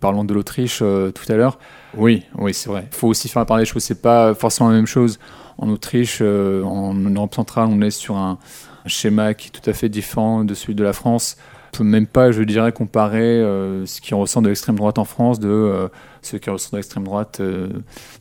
parlant 0.00 0.24
de 0.24 0.32
l'Autriche 0.32 0.78
tout 0.78 1.32
à 1.32 1.36
l'heure, 1.36 1.58
oui, 1.94 2.24
oui, 2.38 2.54
c'est 2.54 2.70
vrai. 2.70 2.88
Il 2.90 2.96
faut 2.96 3.08
aussi 3.08 3.28
faire 3.28 3.44
part 3.44 3.58
des 3.58 3.66
choses. 3.66 3.84
C'est 3.84 4.00
pas 4.00 4.34
forcément 4.34 4.70
la 4.70 4.76
même 4.76 4.86
chose. 4.86 5.18
En 5.58 5.68
Autriche, 5.68 6.22
en 6.22 6.94
Europe 6.94 7.34
centrale, 7.34 7.68
on 7.70 7.82
est 7.82 7.90
sur 7.90 8.16
un, 8.16 8.38
un, 8.86 8.88
schéma 8.88 9.34
qui 9.34 9.48
est 9.48 9.50
tout 9.50 9.68
à 9.68 9.74
fait 9.74 9.90
différent 9.90 10.44
de 10.44 10.54
celui 10.54 10.74
de 10.74 10.82
la 10.82 10.94
France. 10.94 11.36
On 11.72 11.76
peut 11.78 11.84
même 11.84 12.06
pas, 12.06 12.32
je 12.32 12.42
dirais, 12.42 12.72
comparer 12.72 13.20
euh, 13.20 13.86
ce 13.86 14.00
qui 14.00 14.14
ressent 14.14 14.42
de 14.42 14.48
l'extrême 14.48 14.76
droite 14.76 14.98
en 14.98 15.04
France 15.04 15.38
de 15.38 15.48
euh, 15.48 15.88
ce 16.22 16.36
qui 16.36 16.50
ressent 16.50 16.70
de 16.72 16.76
l'extrême 16.76 17.04
droite 17.04 17.38
euh, 17.40 17.68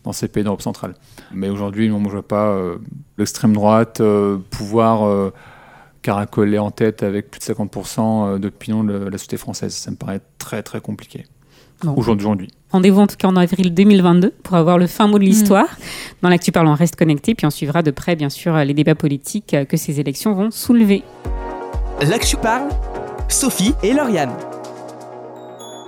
dans 0.04 0.14
ces 0.14 0.28
pays 0.28 0.44
d'Europe 0.44 0.62
centrale. 0.62 0.94
Mais 1.34 1.50
aujourd'hui, 1.50 1.92
on 1.92 2.00
ne 2.00 2.08
voit 2.08 2.28
pas 2.28 2.58
l'extrême 3.18 3.54
droite 3.54 4.02
pouvoir 4.50 5.32
caracoler 6.02 6.58
en 6.58 6.72
tête 6.72 7.04
avec 7.04 7.30
plus 7.32 7.40
de 7.40 7.44
50% 7.44 8.40
d'opinion 8.40 8.84
de 8.84 8.94
la 8.94 9.18
société 9.18 9.38
française. 9.38 9.74
Ça 9.74 9.92
me 9.92 9.96
paraît 9.96 10.22
très 10.38 10.64
très 10.64 10.82
compliqué. 10.82 11.26
Aujourd'hui. 11.96 12.50
Rendez-vous 12.72 13.00
en 13.00 13.08
tout 13.08 13.16
cas 13.16 13.30
en 13.30 13.38
avril 13.38 13.74
2022 13.74 14.32
pour 14.44 14.58
avoir 14.58 14.78
le 14.78 14.86
fin 14.86 15.08
mot 15.08 15.18
de 15.18 15.24
l'histoire. 15.24 15.64
Mm. 15.64 16.14
Dans 16.24 16.30
l'actu 16.30 16.52
parlant, 16.52 16.74
reste 16.74 16.98
connecté, 16.98 17.36
puis 17.36 17.46
on 17.46 17.50
suivra 17.50 17.84
de 17.84 17.92
près, 17.92 18.18
bien 18.18 18.30
sûr, 18.30 18.54
les 18.58 18.74
débats 18.74 18.96
politiques 18.96 19.56
que 19.68 19.78
ces 19.78 20.00
élections 20.02 20.34
vont 20.34 20.52
soulever. 20.52 21.04
L'actu 22.02 22.36
parle, 22.36 22.70
Sophie 23.30 23.76
et 23.84 23.94
Lauriane. 23.94 24.36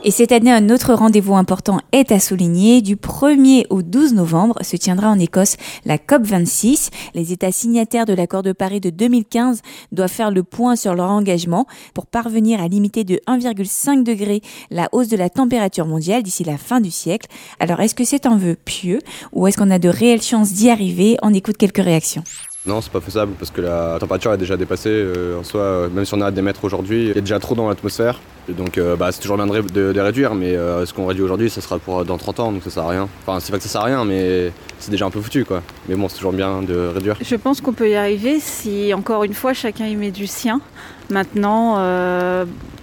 Et 0.03 0.11
cette 0.11 0.31
année, 0.31 0.51
un 0.51 0.69
autre 0.69 0.93
rendez-vous 0.93 1.35
important 1.35 1.79
est 1.91 2.11
à 2.11 2.19
souligner. 2.19 2.81
Du 2.81 2.95
1er 2.95 3.65
au 3.71 3.81
12 3.81 4.13
novembre 4.13 4.57
se 4.61 4.75
tiendra 4.77 5.09
en 5.09 5.17
Écosse 5.17 5.57
la 5.85 5.97
COP26. 5.97 6.89
Les 7.15 7.33
États 7.33 7.51
signataires 7.51 8.05
de 8.05 8.13
l'accord 8.13 8.43
de 8.43 8.51
Paris 8.51 8.79
de 8.79 8.91
2015 8.91 9.61
doivent 9.91 10.11
faire 10.11 10.31
le 10.31 10.43
point 10.43 10.75
sur 10.75 10.93
leur 10.93 11.09
engagement 11.09 11.65
pour 11.95 12.05
parvenir 12.05 12.61
à 12.61 12.67
limiter 12.67 13.03
de 13.03 13.19
1,5 13.27 14.03
degré 14.03 14.41
la 14.69 14.87
hausse 14.91 15.07
de 15.07 15.17
la 15.17 15.29
température 15.29 15.87
mondiale 15.87 16.21
d'ici 16.21 16.43
la 16.43 16.57
fin 16.57 16.79
du 16.79 16.91
siècle. 16.91 17.27
Alors, 17.59 17.79
est-ce 17.79 17.95
que 17.95 18.05
c'est 18.05 18.27
un 18.27 18.37
vœu 18.37 18.55
pieux 18.55 18.99
ou 19.33 19.47
est-ce 19.47 19.57
qu'on 19.57 19.71
a 19.71 19.79
de 19.79 19.89
réelles 19.89 20.21
chances 20.21 20.53
d'y 20.53 20.69
arriver? 20.69 21.17
On 21.23 21.33
écoute 21.33 21.57
quelques 21.57 21.83
réactions. 21.83 22.23
Non, 22.67 22.79
c'est 22.79 22.91
pas 22.91 23.01
faisable 23.01 23.33
parce 23.39 23.49
que 23.49 23.59
la 23.59 23.97
température 23.99 24.31
est 24.33 24.37
déjà 24.37 24.55
dépassée. 24.55 24.89
Euh, 24.91 25.39
en 25.39 25.43
soi, 25.43 25.61
euh, 25.61 25.89
même 25.89 26.05
si 26.05 26.13
on 26.13 26.21
arrête 26.21 26.35
d'émettre 26.35 26.63
aujourd'hui, 26.63 27.07
il 27.07 27.15
y 27.15 27.17
a 27.17 27.21
déjà 27.21 27.39
trop 27.39 27.55
dans 27.55 27.67
l'atmosphère. 27.67 28.21
Donc, 28.49 28.77
euh, 28.77 28.95
bah, 28.95 29.11
c'est 29.11 29.19
toujours 29.19 29.37
bien 29.37 29.47
de, 29.47 29.99
réduire, 29.99 30.35
mais 30.35 30.53
ce 30.53 30.93
qu'on 30.93 31.07
réduit 31.07 31.23
aujourd'hui, 31.23 31.49
ça 31.49 31.59
sera 31.59 31.79
pour 31.79 32.05
dans 32.05 32.17
30 32.17 32.39
ans, 32.39 32.51
donc 32.51 32.61
ça 32.63 32.69
sert 32.69 32.83
à 32.83 32.89
rien. 32.89 33.09
Enfin, 33.25 33.39
c'est 33.39 33.51
pas 33.51 33.57
que 33.57 33.63
ça 33.63 33.69
sert 33.69 33.81
à 33.81 33.85
rien, 33.85 34.05
mais 34.05 34.51
c'est 34.77 34.91
déjà 34.91 35.05
un 35.05 35.09
peu 35.09 35.21
foutu, 35.21 35.43
quoi. 35.43 35.63
Mais 35.89 35.95
bon, 35.95 36.07
c'est 36.07 36.17
toujours 36.17 36.33
bien 36.33 36.61
de 36.61 36.91
réduire. 36.93 37.15
Je 37.19 37.35
pense 37.35 37.61
qu'on 37.61 37.73
peut 37.73 37.89
y 37.89 37.95
arriver 37.95 38.39
si, 38.39 38.93
encore 38.93 39.23
une 39.23 39.33
fois, 39.33 39.53
chacun 39.53 39.87
y 39.87 39.95
met 39.95 40.11
du 40.11 40.27
sien. 40.27 40.61
Maintenant, 41.09 41.77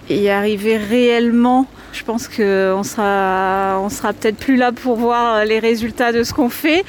y 0.09 0.27
arriver 0.27 0.75
réellement, 0.77 1.67
je 1.93 2.03
pense 2.03 2.27
qu'on 2.27 2.83
sera, 2.83 3.79
on 3.79 3.89
sera 3.89 4.11
peut-être 4.11 4.37
plus 4.37 4.57
là 4.57 4.73
pour 4.73 4.97
voir 4.97 5.45
les 5.45 5.59
résultats 5.59 6.11
de 6.11 6.23
ce 6.23 6.33
qu'on 6.33 6.49
fait. 6.49 6.83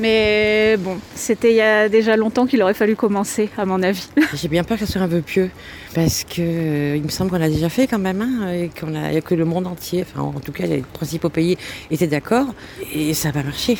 Mais 0.00 0.78
bon, 0.78 0.96
c'était 1.14 1.50
il 1.50 1.56
y 1.56 1.60
a 1.60 1.90
déjà 1.90 2.16
longtemps 2.16 2.46
qu'il 2.46 2.62
aurait 2.62 2.72
fallu 2.72 2.96
commencer, 2.96 3.50
à 3.58 3.66
mon 3.66 3.82
avis. 3.82 4.08
J'ai 4.34 4.48
bien 4.48 4.64
peur 4.64 4.78
que 4.78 4.86
ce 4.86 4.92
soit 4.92 5.02
un 5.02 5.08
peu 5.08 5.20
pieux, 5.20 5.50
parce 5.94 6.24
que 6.24 6.40
euh, 6.40 7.00
me 7.02 7.08
semble 7.10 7.30
qu'on 7.30 7.38
l'a 7.38 7.50
déjà 7.50 7.68
fait 7.68 7.86
quand 7.86 7.98
même, 7.98 8.22
hein, 8.22 8.50
et 8.50 8.70
qu'on 8.70 8.94
a, 8.94 9.20
que 9.20 9.34
le 9.34 9.44
monde 9.44 9.66
entier, 9.66 10.06
enfin 10.08 10.22
en 10.22 10.40
tout 10.40 10.52
cas 10.52 10.64
les 10.66 10.82
principaux 10.94 11.28
pays 11.28 11.58
étaient 11.90 12.06
d'accord, 12.06 12.46
et 12.94 13.12
ça 13.12 13.30
va 13.30 13.42
marcher. 13.42 13.76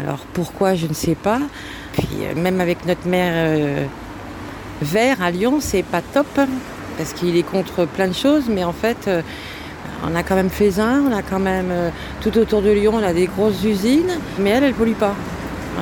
Alors 0.00 0.20
pourquoi, 0.32 0.76
je 0.76 0.86
ne 0.86 0.94
sais 0.94 1.16
pas. 1.16 1.40
Puis 1.94 2.06
euh, 2.22 2.40
même 2.40 2.60
avec 2.60 2.86
notre 2.86 3.08
maire 3.08 3.32
euh, 3.34 3.84
vert 4.80 5.22
à 5.22 5.32
Lyon, 5.32 5.58
c'est 5.60 5.82
pas 5.82 6.02
top, 6.02 6.38
parce 6.96 7.12
qu'il 7.14 7.36
est 7.36 7.42
contre 7.42 7.84
plein 7.84 8.06
de 8.06 8.14
choses, 8.14 8.44
mais 8.48 8.62
en 8.62 8.72
fait 8.72 9.10
on 10.06 10.14
a 10.14 10.22
quand 10.22 10.36
même 10.36 10.50
fait 10.50 10.78
un, 10.78 11.02
on 11.10 11.12
a 11.12 11.22
quand 11.22 11.40
même 11.40 11.72
tout 12.20 12.38
autour 12.38 12.62
de 12.62 12.70
Lyon, 12.70 12.92
on 12.94 13.02
a 13.02 13.12
des 13.12 13.26
grosses 13.26 13.64
usines, 13.64 14.20
mais 14.38 14.50
elle, 14.50 14.62
elle 14.62 14.74
pollue 14.74 14.92
pas. 14.92 15.16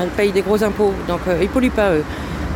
Elle 0.00 0.08
paye 0.08 0.32
des 0.32 0.42
gros 0.42 0.62
impôts, 0.62 0.94
donc 1.08 1.20
euh, 1.28 1.36
ils 1.40 1.46
ne 1.46 1.52
polluent 1.52 1.70
pas 1.70 1.92
eux. 1.92 2.04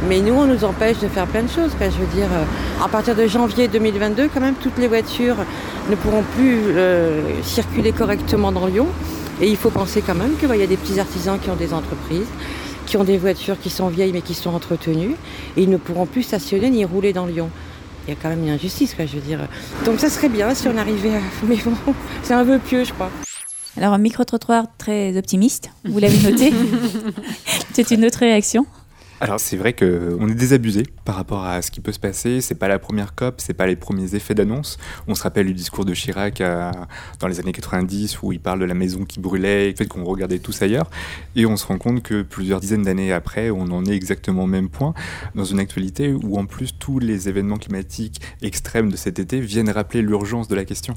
Mais 0.09 0.21
nous, 0.21 0.35
on 0.35 0.45
nous 0.45 0.65
empêche 0.65 0.99
de 0.99 1.09
faire 1.09 1.27
plein 1.27 1.43
de 1.43 1.49
choses. 1.49 1.71
je 1.81 1.87
veux 1.87 2.15
dire, 2.15 2.29
euh, 2.33 2.85
à 2.85 2.89
partir 2.89 3.15
de 3.15 3.27
janvier 3.27 3.67
2022, 3.69 4.29
quand 4.33 4.41
même, 4.41 4.55
toutes 4.55 4.79
les 4.79 4.89
voitures 4.89 5.37
ne 5.91 5.97
pourront 5.97 6.23
plus 6.37 6.61
euh, 6.77 7.21
circuler 7.43 7.93
correctement 7.93 8.53
dans 8.53 8.67
Lyon. 8.67 8.87
Et 9.41 9.49
il 9.49 9.57
faut 9.57 9.71
penser 9.71 10.03
quand 10.07 10.15
même 10.15 10.37
qu'il 10.39 10.55
y 10.55 10.63
a 10.63 10.67
des 10.67 10.77
petits 10.77 11.01
artisans 11.01 11.39
qui 11.39 11.51
ont 11.51 11.57
des 11.57 11.73
entreprises, 11.75 12.29
qui 12.87 12.97
ont 12.97 13.05
des 13.05 13.19
voitures 13.19 13.59
qui 13.61 13.69
sont 13.69 13.89
vieilles 13.89 14.13
mais 14.13 14.23
qui 14.23 14.35
sont 14.35 14.55
entretenues, 14.55 15.15
et 15.57 15.63
ils 15.63 15.71
ne 15.71 15.77
pourront 15.77 16.07
plus 16.07 16.23
stationner 16.23 16.71
ni 16.71 16.85
rouler 16.85 17.13
dans 17.13 17.27
Lyon. 17.27 17.51
Il 18.07 18.15
y 18.15 18.17
a 18.17 18.19
quand 18.21 18.29
même 18.29 18.45
une 18.45 18.51
injustice, 18.51 18.95
je 18.99 19.17
veux 19.17 19.21
dire. 19.21 19.41
Donc 19.85 19.99
ça 19.99 20.09
serait 20.09 20.29
bien 20.29 20.55
si 20.55 20.69
on 20.69 20.77
arrivait 20.77 21.17
à... 21.17 21.21
Mais 21.47 21.57
bon, 21.57 21.95
c'est 22.23 22.35
un 22.35 22.45
peu 22.45 22.59
pieux, 22.59 22.85
je 22.85 22.93
crois. 22.93 23.11
Alors, 23.77 23.93
un 23.93 23.99
micro-trottoir 23.99 24.67
très 24.79 25.17
optimiste, 25.17 25.71
vous 25.85 25.99
l'avez 25.99 26.19
noté. 26.19 26.53
C'est 27.73 27.91
une 27.91 28.05
autre 28.05 28.21
réaction 28.21 28.67
alors 29.19 29.41
c'est 29.41 29.57
vrai 29.57 29.73
qu'on 29.73 30.29
est 30.29 30.35
désabusé 30.35 30.83
par 31.07 31.15
rapport 31.15 31.47
à 31.47 31.63
ce 31.63 31.71
qui 31.71 31.81
peut 31.81 31.93
se 31.93 31.99
passer. 31.99 32.43
C'est 32.43 32.55
pas 32.55 32.69
la 32.69 32.79
première 32.79 33.15
COP, 33.15 33.37
c'est 33.41 33.55
pas 33.55 33.67
les 33.67 33.75
premiers 33.75 34.15
effets 34.15 34.35
d'annonce. 34.35 34.77
On 35.09 35.15
se 35.15 35.23
rappelle 35.23 35.47
du 35.47 35.55
discours 35.55 35.87
de 35.87 35.95
Chirac 35.95 36.43
euh, 36.43 36.71
dans 37.19 37.27
les 37.27 37.41
années 37.41 37.53
90 37.53 38.21
où 38.23 38.33
il 38.33 38.41
parle 38.41 38.61
de 38.61 38.67
la 38.67 38.75
maison 38.75 39.07
qui 39.07 39.19
brûlait, 39.19 39.71
le 39.71 39.75
fait 39.75 39.87
qu'on 39.87 40.05
regardait 40.05 40.39
tous 40.39 40.61
ailleurs. 40.61 40.91
Et 41.35 41.47
on 41.47 41.57
se 41.57 41.67
rend 41.67 41.79
compte 41.79 42.03
que 42.03 42.21
plusieurs 42.21 42.61
dizaines 42.61 42.83
d'années 42.83 43.11
après, 43.11 43.49
on 43.49 43.63
en 43.63 43.87
est 43.87 43.95
exactement 43.95 44.45
au 44.45 44.49
même 44.49 44.69
point 44.69 44.93
dans 45.35 45.45
une 45.45 45.61
actualité 45.61 46.13
où 46.13 46.37
en 46.37 46.45
plus 46.45 46.79
tous 46.79 46.99
les 46.99 47.31
événements 47.31 47.57
climatiques 47.57 48.21
extrêmes 48.43 48.91
de 48.91 48.97
cet 48.97 49.19
été 49.19 49.41
viennent 49.41 49.71
rappeler 49.71 50.03
l'urgence 50.03 50.47
de 50.47 50.55
la 50.55 50.67
question. 50.67 50.95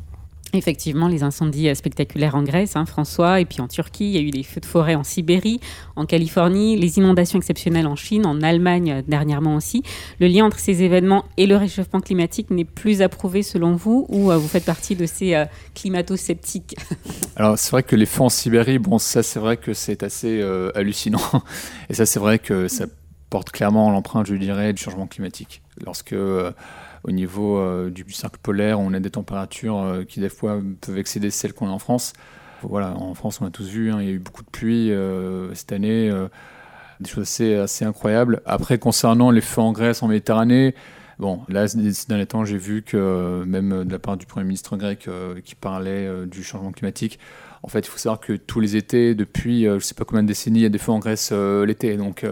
Effectivement, 0.54 1.08
les 1.08 1.22
incendies 1.22 1.76
spectaculaires 1.76 2.34
en 2.34 2.42
Grèce, 2.42 2.76
hein, 2.76 2.86
François, 2.86 3.40
et 3.40 3.46
puis 3.46 3.62
en 3.62 3.68
Turquie, 3.68 4.06
il 4.06 4.16
y 4.16 4.18
a 4.18 4.22
eu 4.22 4.32
des 4.32 4.42
feux 4.42 4.60
de 4.60 4.66
forêt 4.66 4.96
en 4.96 5.04
Sibérie, 5.04 5.60
en 5.96 6.06
Californie, 6.06 6.76
les 6.76 6.98
inondations 6.98 7.38
exceptionnelles 7.38 7.86
en 7.86 7.96
Chine, 7.96 8.26
en 8.26 8.42
Allemagne 8.42 8.92
euh, 8.92 9.02
dernièrement 9.08 9.56
aussi. 9.56 9.84
Le 10.20 10.28
lien 10.28 10.46
entre 10.46 10.58
ces 10.58 10.82
événements 10.82 11.26
et 11.38 11.46
le 11.46 11.56
réchauffement 11.56 12.00
climatique 12.00 12.50
n'est 12.50 12.66
plus 12.66 13.04
approuvé 13.04 13.44
selon 13.44 13.76
vous, 13.76 14.08
ou 14.10 14.32
euh, 14.32 14.38
vous 14.38 14.48
faites 14.48 14.66
partie 14.66 14.96
de 14.96 15.06
ces 15.06 15.36
euh, 15.36 15.46
climato-sceptiques 15.76 16.76
Alors 17.36 17.60
c'est 17.60 17.72
vrai 17.72 17.84
que 17.84 17.96
les 17.96 18.08
feux 18.08 18.24
en 18.24 18.30
Sibérie, 18.30 18.80
bon 18.80 18.98
ça 18.98 19.22
c'est 19.22 19.40
vrai 19.40 19.58
que 19.58 19.74
c'est 19.74 20.02
assez 20.02 20.42
hallucinant, 20.74 21.20
et 21.90 21.94
ça 21.94 22.06
c'est 22.06 22.20
vrai 22.20 22.40
que 22.40 22.68
ça 22.68 22.86
porte 23.30 23.52
clairement 23.52 23.92
l'empreinte, 23.92 24.26
je 24.26 24.34
dirais, 24.34 24.74
du 24.74 24.82
changement 24.82 25.06
climatique. 25.06 25.62
Lorsque 25.86 26.16
au 27.04 27.12
niveau 27.12 27.58
euh, 27.58 27.90
du 27.90 28.06
cercle 28.12 28.40
polaire, 28.42 28.80
on 28.80 28.94
a 28.94 29.00
des 29.00 29.10
températures 29.10 29.80
euh, 29.80 30.04
qui 30.04 30.20
des 30.20 30.30
peuvent 30.30 30.98
excéder 30.98 31.30
celles 31.30 31.54
qu'on 31.54 31.68
a 31.68 31.72
en 31.72 31.80
France. 31.80 32.14
Voilà, 32.62 32.96
en 32.98 33.14
France, 33.14 33.40
on 33.42 33.46
a 33.46 33.52
tous 33.52 33.68
vu, 33.70 33.92
hein, 33.92 34.00
il 34.02 34.08
y 34.08 34.12
a 34.12 34.14
eu 34.14 34.20
beaucoup 34.20 34.44
de 34.44 34.50
pluie 34.50 34.92
euh, 34.92 35.54
cette 35.54 35.72
année, 35.72 36.12
des 37.00 37.10
choses 37.10 37.24
assez, 37.24 37.56
assez, 37.56 37.86
incroyables. 37.86 38.42
Après, 38.46 38.78
concernant 38.78 39.32
les 39.32 39.40
feux 39.40 39.62
en 39.62 39.72
Grèce, 39.72 40.04
en 40.04 40.08
Méditerranée, 40.08 40.76
Bon, 41.20 41.42
là, 41.50 41.68
ces 41.68 41.78
derniers 42.08 42.26
temps, 42.26 42.46
j'ai 42.46 42.58
vu 42.58 42.82
que 42.82 43.44
même 43.46 43.84
de 43.84 43.92
la 43.92 44.00
part 44.00 44.16
du 44.16 44.26
Premier 44.26 44.46
ministre 44.46 44.78
grec 44.78 45.10
qui 45.44 45.54
parlait 45.54 46.26
du 46.26 46.44
changement 46.44 46.72
climatique, 46.72 47.20
en 47.62 47.68
fait, 47.68 47.80
il 47.80 47.90
faut 47.90 47.98
savoir 47.98 48.22
que 48.22 48.32
tous 48.32 48.62
les 48.62 48.78
étés, 48.78 49.16
depuis 49.16 49.64
je 49.64 49.72
ne 49.72 49.80
sais 49.80 49.96
pas 49.96 50.06
combien 50.06 50.24
de 50.24 50.30
décennies, 50.30 50.60
il 50.60 50.64
y 50.64 50.66
a 50.66 50.70
des 50.70 50.78
feux 50.78 50.94
en 50.94 51.00
Grèce 51.00 51.34
l'été. 51.34 51.98
Donc, 51.98 52.26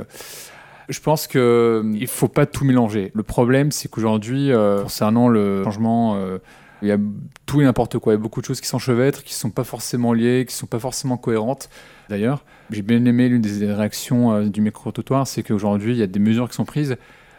je 0.89 0.99
pense 0.99 1.27
qu'il 1.27 1.41
ne 1.41 2.05
faut 2.05 2.27
pas 2.27 2.45
tout 2.45 2.65
mélanger. 2.65 3.11
Le 3.13 3.23
problème, 3.23 3.71
c'est 3.71 3.89
qu'aujourd'hui, 3.89 4.51
euh, 4.51 4.83
concernant 4.83 5.27
le 5.27 5.63
changement, 5.63 6.15
euh, 6.15 6.37
il 6.81 6.87
y 6.87 6.91
a 6.91 6.97
tout 7.45 7.61
et 7.61 7.65
n'importe 7.65 7.99
quoi. 7.99 8.13
Il 8.13 8.15
y 8.15 8.19
a 8.19 8.21
beaucoup 8.21 8.39
de 8.39 8.45
choses 8.45 8.61
qui 8.61 8.67
s'enchevêtrent, 8.67 9.23
qui 9.23 9.33
ne 9.33 9.37
sont 9.37 9.49
pas 9.49 9.63
forcément 9.63 10.13
liées, 10.13 10.45
qui 10.47 10.53
ne 10.53 10.57
sont 10.57 10.67
pas 10.67 10.79
forcément 10.79 11.17
cohérentes. 11.17 11.69
D'ailleurs, 12.09 12.45
j'ai 12.69 12.83
bien 12.83 13.03
aimé 13.03 13.27
l'une 13.27 13.41
des 13.41 13.73
réactions 13.73 14.31
euh, 14.31 14.43
du 14.45 14.61
micro-trottoir, 14.61 15.27
c'est 15.27 15.43
qu'aujourd'hui, 15.43 15.93
il 15.93 15.97
y 15.97 16.03
a 16.03 16.07
des 16.07 16.19
mesures 16.19 16.47
qui 16.47 16.55
sont 16.55 16.65
prises, 16.65 16.95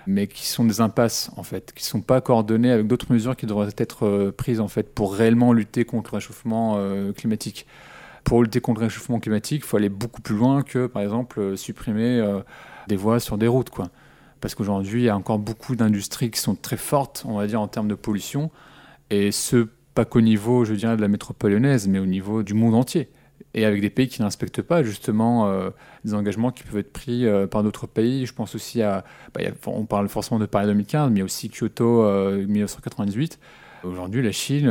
mais 0.07 0.27
qui 0.27 0.47
sont 0.47 0.65
des 0.65 0.81
impasses, 0.81 1.31
en 1.37 1.43
fait, 1.43 1.73
qui 1.75 1.85
sont 1.85 2.03
pas 2.03 2.21
coordonnées 2.21 2.71
avec 2.71 2.87
d'autres 2.87 3.11
mesures 3.13 3.37
qui 3.37 3.47
devraient 3.47 3.69
être 3.79 4.31
prises, 4.37 4.61
en 4.61 4.69
fait, 4.69 4.95
pour 4.95 5.15
réellement 5.15 5.53
lutter 5.53 5.85
contre 5.85 6.13
le 6.13 6.17
réchauffement 6.17 6.79
climatique. 7.15 7.67
Pour 8.25 8.43
lutter 8.43 8.63
contre 8.63 8.81
le 8.81 8.87
réchauffement 8.87 9.21
climatique, 9.21 9.63
il 9.65 9.67
faut 9.67 9.77
aller 9.77 9.91
beaucoup 9.91 10.23
plus 10.23 10.35
loin 10.35 10.63
que, 10.63 10.87
par 10.87 11.03
exemple, 11.03 11.59
supprimer 11.59 12.23
des 12.89 12.97
voies 12.97 13.21
sur 13.21 13.39
des 13.39 13.47
routes, 13.47 13.71
quoi. 13.71 13.91
Parce 14.41 14.55
qu'aujourd'hui, 14.55 15.03
il 15.03 15.05
y 15.05 15.09
a 15.09 15.17
encore 15.17 15.39
beaucoup 15.39 15.77
d'industries 15.77 16.31
qui 16.31 16.41
sont 16.41 16.55
très 16.55 16.77
fortes, 16.77 17.25
on 17.27 17.37
va 17.39 17.47
dire, 17.47 17.61
en 17.61 17.69
termes 17.69 17.89
de 17.89 17.95
pollution, 17.95 18.51
et 19.11 19.33
ce, 19.33 19.69
pas 19.95 20.05
qu'au 20.05 20.21
niveau, 20.21 20.65
je 20.65 20.75
dirais, 20.75 20.97
de 20.97 21.01
la 21.01 21.09
métropole 21.09 21.59
mais 21.59 21.99
au 21.99 22.07
niveau 22.07 22.43
du 22.43 22.55
monde 22.55 22.75
entier. 22.75 23.09
Et 23.55 23.65
avec 23.65 23.81
des 23.81 23.91
pays 23.91 24.09
qui 24.09 24.21
ne 24.21 24.27
respectent 24.27 24.63
pas 24.63 24.83
justement 24.83 25.49
euh, 25.49 25.71
des 26.05 26.15
engagements 26.15 26.51
qui 26.51 26.63
peuvent 26.65 26.79
être 26.79 26.93
pris 26.93 27.27
euh, 27.27 27.47
par 27.47 27.63
d'autres 27.63 27.87
pays. 27.87 28.27
Je 28.27 28.35
pense 28.35 28.55
aussi 28.55 28.83
à. 28.83 29.05
Bah, 29.35 29.41
on 29.67 29.87
parle 29.87 30.09
forcément 30.09 30.39
de 30.39 30.47
Paris 30.47 30.67
2015, 30.67 31.11
mais 31.11 31.23
aussi 31.23 31.49
Kyoto 31.49 32.05
1998. 32.47 33.39
Euh, 33.85 33.89
Aujourd'hui, 33.89 34.23
la 34.23 34.33
Chine, 34.33 34.71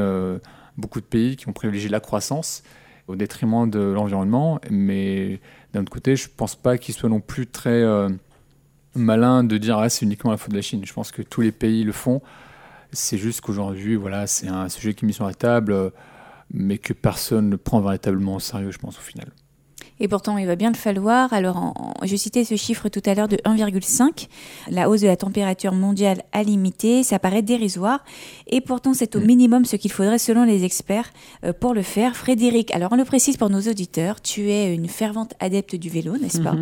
beaucoup 0.78 1.00
de 1.00 1.06
pays 1.06 1.38
qui 1.38 1.48
ont 1.48 1.54
privilégié 1.54 1.90
la 1.90 2.02
croissance 2.02 2.62
au 3.08 3.16
détriment 3.16 3.70
de 3.70 3.80
l'environnement, 3.80 4.60
mais 4.70 5.40
d'un 5.74 5.82
autre 5.82 5.92
côté, 5.92 6.16
je 6.16 6.28
pense 6.30 6.56
pas 6.56 6.78
qu'il 6.78 6.96
soit 6.96 7.10
non 7.10 7.20
plus 7.20 7.48
très 7.48 7.82
euh, 7.82 8.10
malin 8.96 9.44
de 9.44 9.58
dire 9.58 9.78
ah, 9.78 9.90
c'est 9.90 10.06
uniquement 10.06 10.32
la 10.32 10.38
faute 10.38 10.52
de 10.52 10.56
la 10.56 10.62
Chine. 10.62 10.86
Je 10.86 10.94
pense 10.94 11.12
que 11.12 11.22
tous 11.22 11.42
les 11.42 11.52
pays 11.52 11.84
le 11.84 11.92
font. 11.92 12.22
C'est 12.92 13.18
juste 13.18 13.42
qu'aujourd'hui, 13.42 13.96
voilà, 13.96 14.28
c'est 14.28 14.48
un 14.48 14.70
sujet 14.70 14.94
qui 14.94 15.06
est 15.06 15.08
mis 15.08 15.14
sur 15.14 15.26
la 15.26 15.34
table, 15.34 15.74
euh, 15.74 15.90
mais 16.52 16.78
que 16.78 16.94
personne 16.94 17.50
ne 17.50 17.56
prend 17.58 17.82
véritablement 17.82 18.36
au 18.36 18.40
sérieux, 18.40 18.72
je 18.72 18.78
pense, 18.78 18.98
au 18.98 19.02
final. 19.02 19.28
Et 20.00 20.08
pourtant, 20.08 20.38
il 20.38 20.46
va 20.46 20.56
bien 20.56 20.70
le 20.70 20.78
falloir. 20.78 21.34
Alors, 21.34 21.74
je 22.04 22.16
citais 22.16 22.44
ce 22.44 22.56
chiffre 22.56 22.90
tout 22.90 23.02
à 23.06 23.16
l'heure 23.16 23.28
de 23.28 23.38
1,5. 23.38 24.28
La 24.70 24.90
hausse 24.90 25.02
de 25.02 25.08
la 25.08 25.18
température 25.18 25.74
mondiale 25.74 26.24
à 26.32 26.44
limiter, 26.44 27.04
ça 27.04 27.20
paraît 27.20 27.42
dérisoire. 27.42 28.04
Et 28.48 28.62
pourtant, 28.62 28.94
c'est 28.94 29.16
au 29.16 29.20
minimum 29.20 29.66
ce 29.66 29.76
qu'il 29.76 29.92
faudrait 29.92 30.20
selon 30.20 30.44
les 30.44 30.64
experts 30.64 31.12
euh, 31.44 31.54
pour 31.54 31.74
le 31.74 31.82
faire. 31.82 32.16
Frédéric, 32.16 32.74
alors 32.74 32.92
on 32.92 32.96
le 32.96 33.06
précise 33.06 33.38
pour 33.38 33.50
nos 33.50 33.62
auditeurs, 33.62 34.22
tu 34.22 34.52
es 34.52 34.74
une 34.74 34.88
fervente 34.88 35.34
adepte 35.40 35.76
du 35.76 35.90
vélo, 35.90 36.18
n'est-ce 36.18 36.42
pas? 36.42 36.56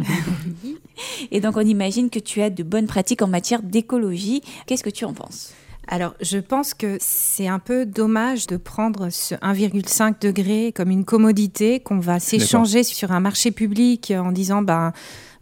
Et 1.31 1.41
donc, 1.41 1.57
on 1.57 1.61
imagine 1.61 2.09
que 2.09 2.19
tu 2.19 2.41
as 2.41 2.49
de 2.49 2.63
bonnes 2.63 2.87
pratiques 2.87 3.21
en 3.21 3.27
matière 3.27 3.61
d'écologie. 3.61 4.41
Qu'est-ce 4.65 4.83
que 4.83 4.89
tu 4.89 5.05
en 5.05 5.13
penses? 5.13 5.53
Alors, 5.87 6.15
je 6.19 6.39
pense 6.39 6.73
que 6.73 6.97
c'est 6.99 7.47
un 7.47 7.59
peu 7.59 7.85
dommage 7.85 8.47
de 8.47 8.57
prendre 8.57 9.09
ce 9.09 9.35
1,5 9.35 10.19
degré 10.19 10.71
comme 10.75 10.89
une 10.89 11.05
commodité 11.05 11.79
qu'on 11.79 11.99
va 11.99 12.19
s'échanger 12.19 12.83
sur 12.83 13.11
un 13.11 13.19
marché 13.19 13.51
public 13.51 14.11
en 14.15 14.31
disant, 14.31 14.63
ben, 14.63 14.93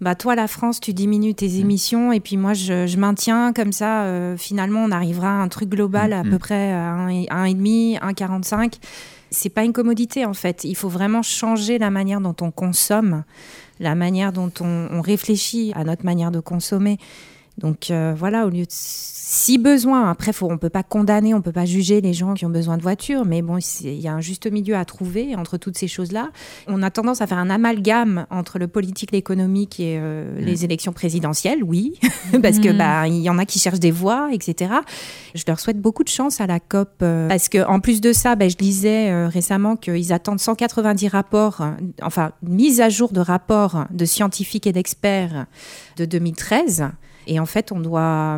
bah 0.02 0.16
toi 0.16 0.36
la 0.36 0.50
France 0.50 0.82
tu 0.82 0.94
diminues 0.94 1.34
tes 1.34 1.48
mmh. 1.48 1.62
émissions 1.62 2.12
et 2.12 2.20
puis 2.20 2.36
moi 2.36 2.54
je, 2.54 2.98
maintiens 2.98 3.54
comme 3.54 3.72
ça 3.72 4.04
euh, 4.04 4.36
finalement 4.36 4.84
on 4.84 4.92
arrivera 4.92 5.30
à 5.30 5.42
un 5.42 5.48
truc 5.48 5.70
global 5.70 6.12
à 6.12 6.24
mmh. 6.24 6.30
peu 6.30 6.40
près 6.40 6.74
à 6.74 7.08
1,5 7.08 8.00
1,45 8.02 8.74
c'est 9.30 9.50
pas 9.50 9.64
une 9.64 9.72
commodité 9.72 10.26
en 10.26 10.34
fait 10.34 10.66
il 10.66 10.76
faut 10.76 10.90
vraiment 10.90 11.22
changer 11.22 11.78
la 11.78 11.90
manière 11.90 12.20
dont 12.20 12.36
on 12.42 12.52
consomme 12.52 13.24
la 13.80 13.96
manière 13.96 14.34
dont 14.34 14.52
on 14.60 15.00
réfléchit 15.00 15.72
à 15.74 15.86
notre 15.86 16.04
manière 16.04 16.32
de 16.32 16.42
consommer 16.42 16.98
donc 17.58 17.92
euh, 17.92 18.14
voilà, 18.18 18.46
au 18.46 18.50
lieu 18.50 18.66
de 18.66 18.72
si 19.44 19.58
besoin, 19.58 20.10
après 20.10 20.32
faut, 20.32 20.50
on 20.50 20.58
peut 20.58 20.70
pas 20.70 20.84
condamner, 20.84 21.34
on 21.34 21.42
peut 21.42 21.52
pas 21.52 21.66
juger 21.66 22.00
les 22.00 22.14
gens 22.14 22.34
qui 22.34 22.46
ont 22.46 22.50
besoin 22.50 22.78
de 22.78 22.82
voitures, 22.82 23.26
mais 23.26 23.42
bon, 23.42 23.58
il 23.82 24.00
y 24.00 24.08
a 24.08 24.14
un 24.14 24.22
juste 24.22 24.50
milieu 24.50 24.78
à 24.78 24.86
trouver 24.86 25.36
entre 25.36 25.58
toutes 25.58 25.78
ces 25.78 25.90
choses-là. 25.90 26.30
On 26.68 26.82
a 26.82 26.90
tendance 26.90 27.20
à 27.20 27.28
faire 27.28 27.40
un 27.40 27.50
amalgame 27.50 28.26
entre 28.30 28.58
le 28.58 28.70
politique, 28.70 29.12
l'économique 29.12 29.82
et 29.82 29.98
euh, 30.00 30.40
mm. 30.40 30.46
les 30.46 30.64
élections 30.64 30.94
présidentielles, 30.94 31.62
oui, 31.62 32.00
parce 32.42 32.60
que 32.60 32.70
mm. 32.70 32.78
bah 32.78 33.08
il 33.10 33.20
y 33.20 33.30
en 33.30 33.38
a 33.38 33.46
qui 33.46 33.60
cherchent 33.60 33.82
des 33.82 33.92
voix, 33.92 34.30
etc. 34.32 34.76
Je 35.36 35.44
leur 35.46 35.60
souhaite 35.60 35.82
beaucoup 35.82 36.06
de 36.06 36.10
chance 36.10 36.40
à 36.40 36.48
la 36.48 36.62
COP, 36.62 37.02
euh, 37.02 37.28
parce 37.28 37.50
que 37.50 37.68
en 37.68 37.82
plus 37.82 38.00
de 38.00 38.14
ça, 38.14 38.38
bah, 38.38 38.48
je 38.48 38.56
lisais 38.58 39.28
récemment 39.28 39.76
qu'ils 39.76 40.14
attendent 40.14 40.40
190 40.40 41.10
rapports, 41.10 41.62
enfin 42.02 42.32
mise 42.44 42.80
à 42.80 42.88
jour 42.88 43.12
de 43.12 43.20
rapports 43.20 43.88
de 43.92 44.06
scientifiques 44.06 44.68
et 44.68 44.72
d'experts 44.72 45.48
de 45.98 46.06
2013. 46.06 46.86
Et 47.28 47.40
en 47.40 47.46
fait, 47.46 47.72
on 47.72 47.80
doit, 47.80 48.38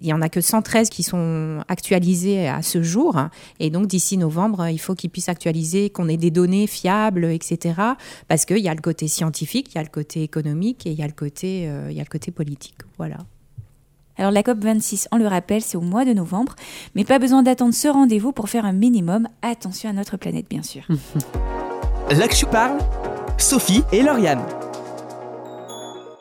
il 0.00 0.06
y 0.06 0.12
en 0.12 0.22
a 0.22 0.28
que 0.28 0.40
113 0.40 0.90
qui 0.90 1.02
sont 1.02 1.62
actualisés 1.68 2.48
à 2.48 2.62
ce 2.62 2.82
jour. 2.82 3.16
Et 3.60 3.70
donc, 3.70 3.86
d'ici 3.86 4.18
novembre, 4.18 4.68
il 4.68 4.78
faut 4.78 4.94
qu'ils 4.94 5.10
puissent 5.10 5.28
actualiser, 5.28 5.90
qu'on 5.90 6.08
ait 6.08 6.16
des 6.16 6.30
données 6.30 6.66
fiables, 6.66 7.26
etc. 7.26 7.74
Parce 8.28 8.44
qu'il 8.44 8.58
y 8.58 8.68
a 8.68 8.74
le 8.74 8.80
côté 8.80 9.08
scientifique, 9.08 9.68
il 9.72 9.76
y 9.76 9.78
a 9.78 9.82
le 9.82 9.88
côté 9.88 10.22
économique 10.22 10.86
et 10.86 10.90
il 10.90 10.98
y 10.98 11.02
a 11.02 11.06
le 11.06 11.12
côté, 11.12 11.68
euh, 11.68 11.88
il 11.90 11.96
y 11.96 12.00
a 12.00 12.04
le 12.04 12.08
côté 12.08 12.30
politique. 12.30 12.76
Voilà. 12.98 13.18
Alors 14.18 14.30
la 14.30 14.42
COP26, 14.42 15.08
on 15.12 15.18
le 15.18 15.26
rappelle, 15.26 15.62
c'est 15.62 15.76
au 15.76 15.82
mois 15.82 16.04
de 16.04 16.12
novembre, 16.12 16.54
mais 16.94 17.04
pas 17.04 17.18
besoin 17.18 17.42
d'attendre 17.42 17.74
ce 17.74 17.88
rendez-vous 17.88 18.32
pour 18.32 18.48
faire 18.48 18.64
un 18.64 18.72
minimum 18.72 19.28
attention 19.42 19.90
à 19.90 19.92
notre 19.92 20.16
planète, 20.16 20.46
bien 20.48 20.62
sûr. 20.62 20.82
Là 22.10 22.28
que 22.28 22.36
je 22.36 22.46
parle, 22.46 22.78
Sophie 23.36 23.82
et 23.92 24.02
Lauriane. 24.02 24.42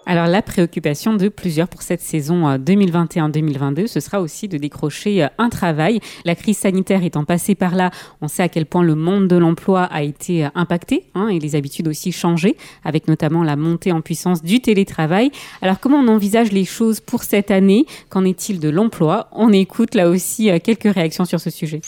Alors 0.07 0.27
la 0.27 0.43
préoccupation 0.43 1.15
de 1.15 1.29
plusieurs 1.29 1.67
pour 1.67 1.81
cette 1.81 2.01
saison 2.01 2.57
2021-2022, 2.57 3.79
euh, 3.79 3.87
ce 3.87 3.99
sera 3.99 4.21
aussi 4.21 4.47
de 4.47 4.57
décrocher 4.57 5.23
euh, 5.23 5.27
un 5.39 5.49
travail. 5.49 5.99
La 6.25 6.35
crise 6.35 6.59
sanitaire 6.59 7.03
étant 7.03 7.23
passée 7.23 7.55
par 7.55 7.73
là, 7.73 7.89
on 8.21 8.27
sait 8.27 8.43
à 8.43 8.49
quel 8.49 8.67
point 8.67 8.83
le 8.83 8.93
monde 8.93 9.27
de 9.27 9.35
l'emploi 9.35 9.83
a 9.83 10.03
été 10.03 10.45
euh, 10.45 10.49
impacté 10.53 11.05
hein, 11.15 11.27
et 11.29 11.39
les 11.39 11.55
habitudes 11.55 11.87
aussi 11.87 12.11
changé, 12.11 12.55
avec 12.83 13.07
notamment 13.07 13.43
la 13.43 13.55
montée 13.55 13.91
en 13.91 14.01
puissance 14.01 14.43
du 14.43 14.61
télétravail. 14.61 15.31
Alors 15.63 15.79
comment 15.79 15.97
on 15.97 16.07
envisage 16.07 16.51
les 16.51 16.65
choses 16.65 16.99
pour 16.99 17.23
cette 17.23 17.49
année? 17.49 17.87
Qu'en 18.09 18.25
est-il 18.25 18.59
de 18.59 18.69
l'emploi? 18.69 19.27
On 19.31 19.51
écoute 19.51 19.95
là 19.95 20.07
aussi 20.09 20.51
quelques 20.61 20.93
réactions 20.93 21.25
sur 21.25 21.39
ce 21.39 21.49
sujet. 21.49 21.81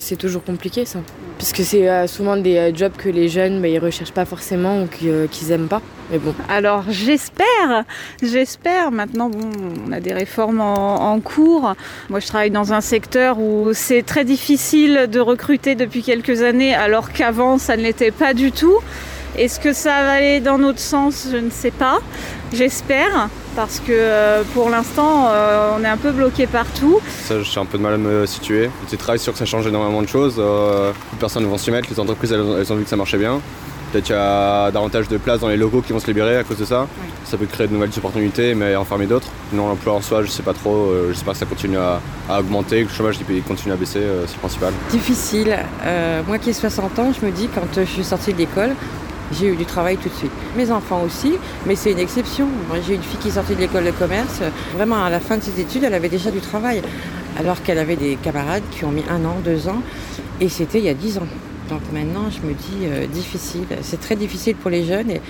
C'est 0.00 0.14
toujours 0.16 0.44
compliqué 0.44 0.84
ça, 0.84 1.00
puisque 1.38 1.64
c'est 1.64 1.90
euh, 1.90 2.06
souvent 2.06 2.36
des 2.36 2.56
euh, 2.56 2.70
jobs 2.72 2.92
que 2.96 3.08
les 3.08 3.28
jeunes, 3.28 3.60
bah, 3.60 3.66
ils 3.66 3.80
recherchent 3.80 4.12
pas 4.12 4.24
forcément 4.24 4.82
ou 4.82 4.88
euh, 5.02 5.26
qu'ils 5.26 5.50
aiment 5.50 5.66
pas. 5.66 5.82
Alors 6.48 6.84
j'espère, 6.88 7.84
j'espère. 8.22 8.92
Maintenant, 8.92 9.28
bon, 9.28 9.50
on 9.86 9.90
a 9.90 9.98
des 9.98 10.12
réformes 10.12 10.60
en, 10.60 11.18
cours. 11.18 11.74
Moi, 12.10 12.20
je 12.20 12.28
travaille 12.28 12.52
dans 12.52 12.72
un 12.72 12.80
secteur 12.80 13.40
où 13.40 13.70
c'est 13.72 14.04
très 14.04 14.24
difficile 14.24 15.08
de 15.10 15.18
recruter 15.18 15.74
depuis 15.74 16.04
quelques 16.04 16.42
années, 16.42 16.74
alors 16.74 17.10
qu'avant, 17.10 17.58
ça 17.58 17.76
ne 17.76 17.82
l'était 17.82 18.12
pas 18.12 18.34
du 18.34 18.52
tout. 18.52 18.78
Est-ce 19.36 19.60
que 19.60 19.72
ça 19.72 20.02
va 20.02 20.12
aller 20.12 20.40
dans 20.40 20.58
notre 20.58 20.80
sens 20.80 21.28
Je 21.30 21.36
ne 21.36 21.50
sais 21.50 21.70
pas. 21.70 22.00
J'espère 22.52 23.28
parce 23.54 23.80
que 23.80 23.90
euh, 23.90 24.42
pour 24.54 24.70
l'instant 24.70 25.26
euh, 25.28 25.76
on 25.76 25.84
est 25.84 25.88
un 25.88 25.96
peu 25.96 26.12
bloqué 26.12 26.46
partout. 26.46 27.00
Ça, 27.24 27.42
j'ai 27.42 27.60
un 27.60 27.64
peu 27.66 27.76
de 27.76 27.82
mal 27.82 27.94
à 27.94 27.98
me 27.98 28.24
situer. 28.24 28.70
Le 28.90 28.96
travail 28.96 29.18
sûr 29.18 29.32
que 29.32 29.38
ça 29.38 29.44
change 29.44 29.66
énormément 29.66 30.00
de 30.00 30.06
choses. 30.06 30.36
Euh, 30.38 30.92
personnes 31.18 31.42
ne 31.42 31.48
vont 31.48 31.58
s'y 31.58 31.70
mettre, 31.70 31.90
les 31.90 32.00
entreprises 32.00 32.32
elles, 32.32 32.40
ont 32.40 32.76
vu 32.76 32.84
que 32.84 32.88
ça 32.88 32.96
marchait 32.96 33.18
bien. 33.18 33.40
Peut-être 33.90 34.04
qu'il 34.04 34.14
y 34.14 34.18
a 34.18 34.70
davantage 34.70 35.08
de 35.08 35.16
places 35.16 35.40
dans 35.40 35.48
les 35.48 35.56
locaux 35.56 35.80
qui 35.80 35.92
vont 35.92 35.98
se 35.98 36.06
libérer 36.06 36.36
à 36.36 36.44
cause 36.44 36.58
de 36.58 36.64
ça. 36.64 36.86
Ça 37.24 37.36
peut 37.36 37.46
créer 37.46 37.66
de 37.66 37.72
nouvelles 37.72 37.90
opportunités, 37.96 38.54
mais 38.54 38.76
enfermer 38.76 39.06
d'autres. 39.06 39.28
Non, 39.52 39.66
l'emploi 39.68 39.94
en 39.94 40.02
soi, 40.02 40.22
je 40.22 40.28
sais 40.28 40.42
pas 40.42 40.52
trop. 40.52 40.92
J'espère 41.08 41.32
que 41.32 41.38
ça 41.38 41.46
continue 41.46 41.78
à, 41.78 42.00
augmenter, 42.38 42.84
que 42.84 42.90
le 42.90 42.94
chômage 42.94 43.18
continue 43.46 43.72
à 43.72 43.76
baisser, 43.76 44.02
c'est 44.26 44.34
le 44.34 44.40
principal. 44.40 44.74
Difficile. 44.90 45.58
moi 46.26 46.38
qui 46.38 46.50
ai 46.50 46.52
60 46.52 46.98
ans, 46.98 47.12
je 47.18 47.24
me 47.24 47.32
dis 47.32 47.48
quand 47.48 47.66
je 47.74 47.84
suis 47.84 48.04
sortie 48.04 48.34
de 48.34 48.38
l'école, 48.38 48.74
j'ai 49.32 49.48
eu 49.48 49.56
du 49.56 49.64
travail 49.64 49.96
tout 49.96 50.08
de 50.08 50.14
suite. 50.14 50.32
Mes 50.56 50.70
enfants 50.70 51.02
aussi, 51.02 51.32
mais 51.66 51.76
c'est 51.76 51.92
une 51.92 51.98
exception. 51.98 52.46
Moi, 52.68 52.78
j'ai 52.86 52.94
une 52.94 53.02
fille 53.02 53.18
qui 53.18 53.30
sortait 53.30 53.54
de 53.54 53.60
l'école 53.60 53.84
de 53.84 53.90
commerce. 53.90 54.40
Vraiment, 54.74 55.04
à 55.04 55.10
la 55.10 55.20
fin 55.20 55.36
de 55.36 55.42
ses 55.42 55.60
études, 55.60 55.84
elle 55.84 55.94
avait 55.94 56.08
déjà 56.08 56.30
du 56.30 56.40
travail. 56.40 56.82
Alors 57.38 57.62
qu'elle 57.62 57.78
avait 57.78 57.96
des 57.96 58.16
camarades 58.16 58.62
qui 58.70 58.84
ont 58.84 58.90
mis 58.90 59.04
un 59.08 59.24
an, 59.24 59.36
deux 59.44 59.68
ans. 59.68 59.82
Et 60.40 60.48
c'était 60.48 60.78
il 60.78 60.84
y 60.84 60.88
a 60.88 60.94
dix 60.94 61.18
ans. 61.18 61.26
Donc 61.68 61.82
maintenant, 61.92 62.30
je 62.30 62.46
me 62.46 62.54
dis, 62.54 62.86
euh, 62.86 63.06
difficile. 63.06 63.66
C'est 63.82 64.00
très 64.00 64.16
difficile 64.16 64.56
pour 64.56 64.70
les 64.70 64.84
jeunes. 64.84 65.10
Et 65.10 65.20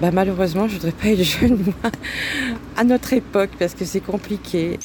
bah, 0.00 0.10
malheureusement, 0.12 0.68
je 0.68 0.74
ne 0.74 0.80
voudrais 0.80 0.92
pas 0.92 1.08
être 1.08 1.22
jeune, 1.40 1.58
moi, 1.64 1.90
à 2.76 2.84
notre 2.84 3.12
époque, 3.12 3.50
parce 3.58 3.74
que 3.74 3.84
c'est 3.84 4.00
compliqué. 4.00 4.78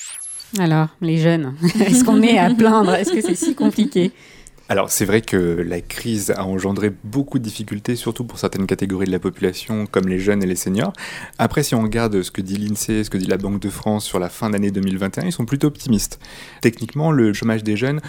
Alors, 0.60 0.88
les 1.02 1.18
jeunes, 1.18 1.54
est-ce 1.86 2.04
qu'on 2.04 2.22
est 2.22 2.38
à 2.38 2.54
plaindre? 2.54 2.94
Est-ce 2.94 3.12
que 3.12 3.22
c'est 3.22 3.36
si 3.36 3.56
compliqué? 3.56 4.12
Alors 4.72 4.90
c'est 4.90 5.04
vrai 5.04 5.20
que 5.20 5.36
la 5.36 5.82
crise 5.82 6.32
a 6.32 6.46
engendré 6.46 6.94
beaucoup 7.04 7.40
de 7.40 7.44
difficultés, 7.44 7.98
surtout 7.98 8.24
pour 8.24 8.40
certaines 8.40 8.66
catégories 8.66 9.06
de 9.06 9.12
la 9.12 9.20
population, 9.20 9.86
comme 9.86 10.08
les 10.08 10.18
jeunes 10.18 10.42
et 10.44 10.46
les 10.46 10.56
seniors. 10.56 10.94
Après, 11.38 11.62
si 11.62 11.76
on 11.76 11.82
regarde 11.82 12.22
ce 12.22 12.32
que 12.32 12.40
dit 12.40 12.56
l'INSEE, 12.56 13.04
ce 13.04 13.10
que 13.10 13.18
dit 13.18 13.26
la 13.26 13.36
Banque 13.36 13.60
de 13.60 13.70
France 13.70 14.06
sur 14.06 14.18
la 14.18 14.30
fin 14.30 14.50
d'année 14.50 14.72
2021, 14.72 15.26
ils 15.26 15.34
sont 15.34 15.44
plutôt 15.44 15.68
optimistes. 15.68 16.22
Techniquement, 16.62 17.12
le 17.12 17.34
chômage 17.34 17.66
des 17.66 17.76
jeunes 17.76 18.00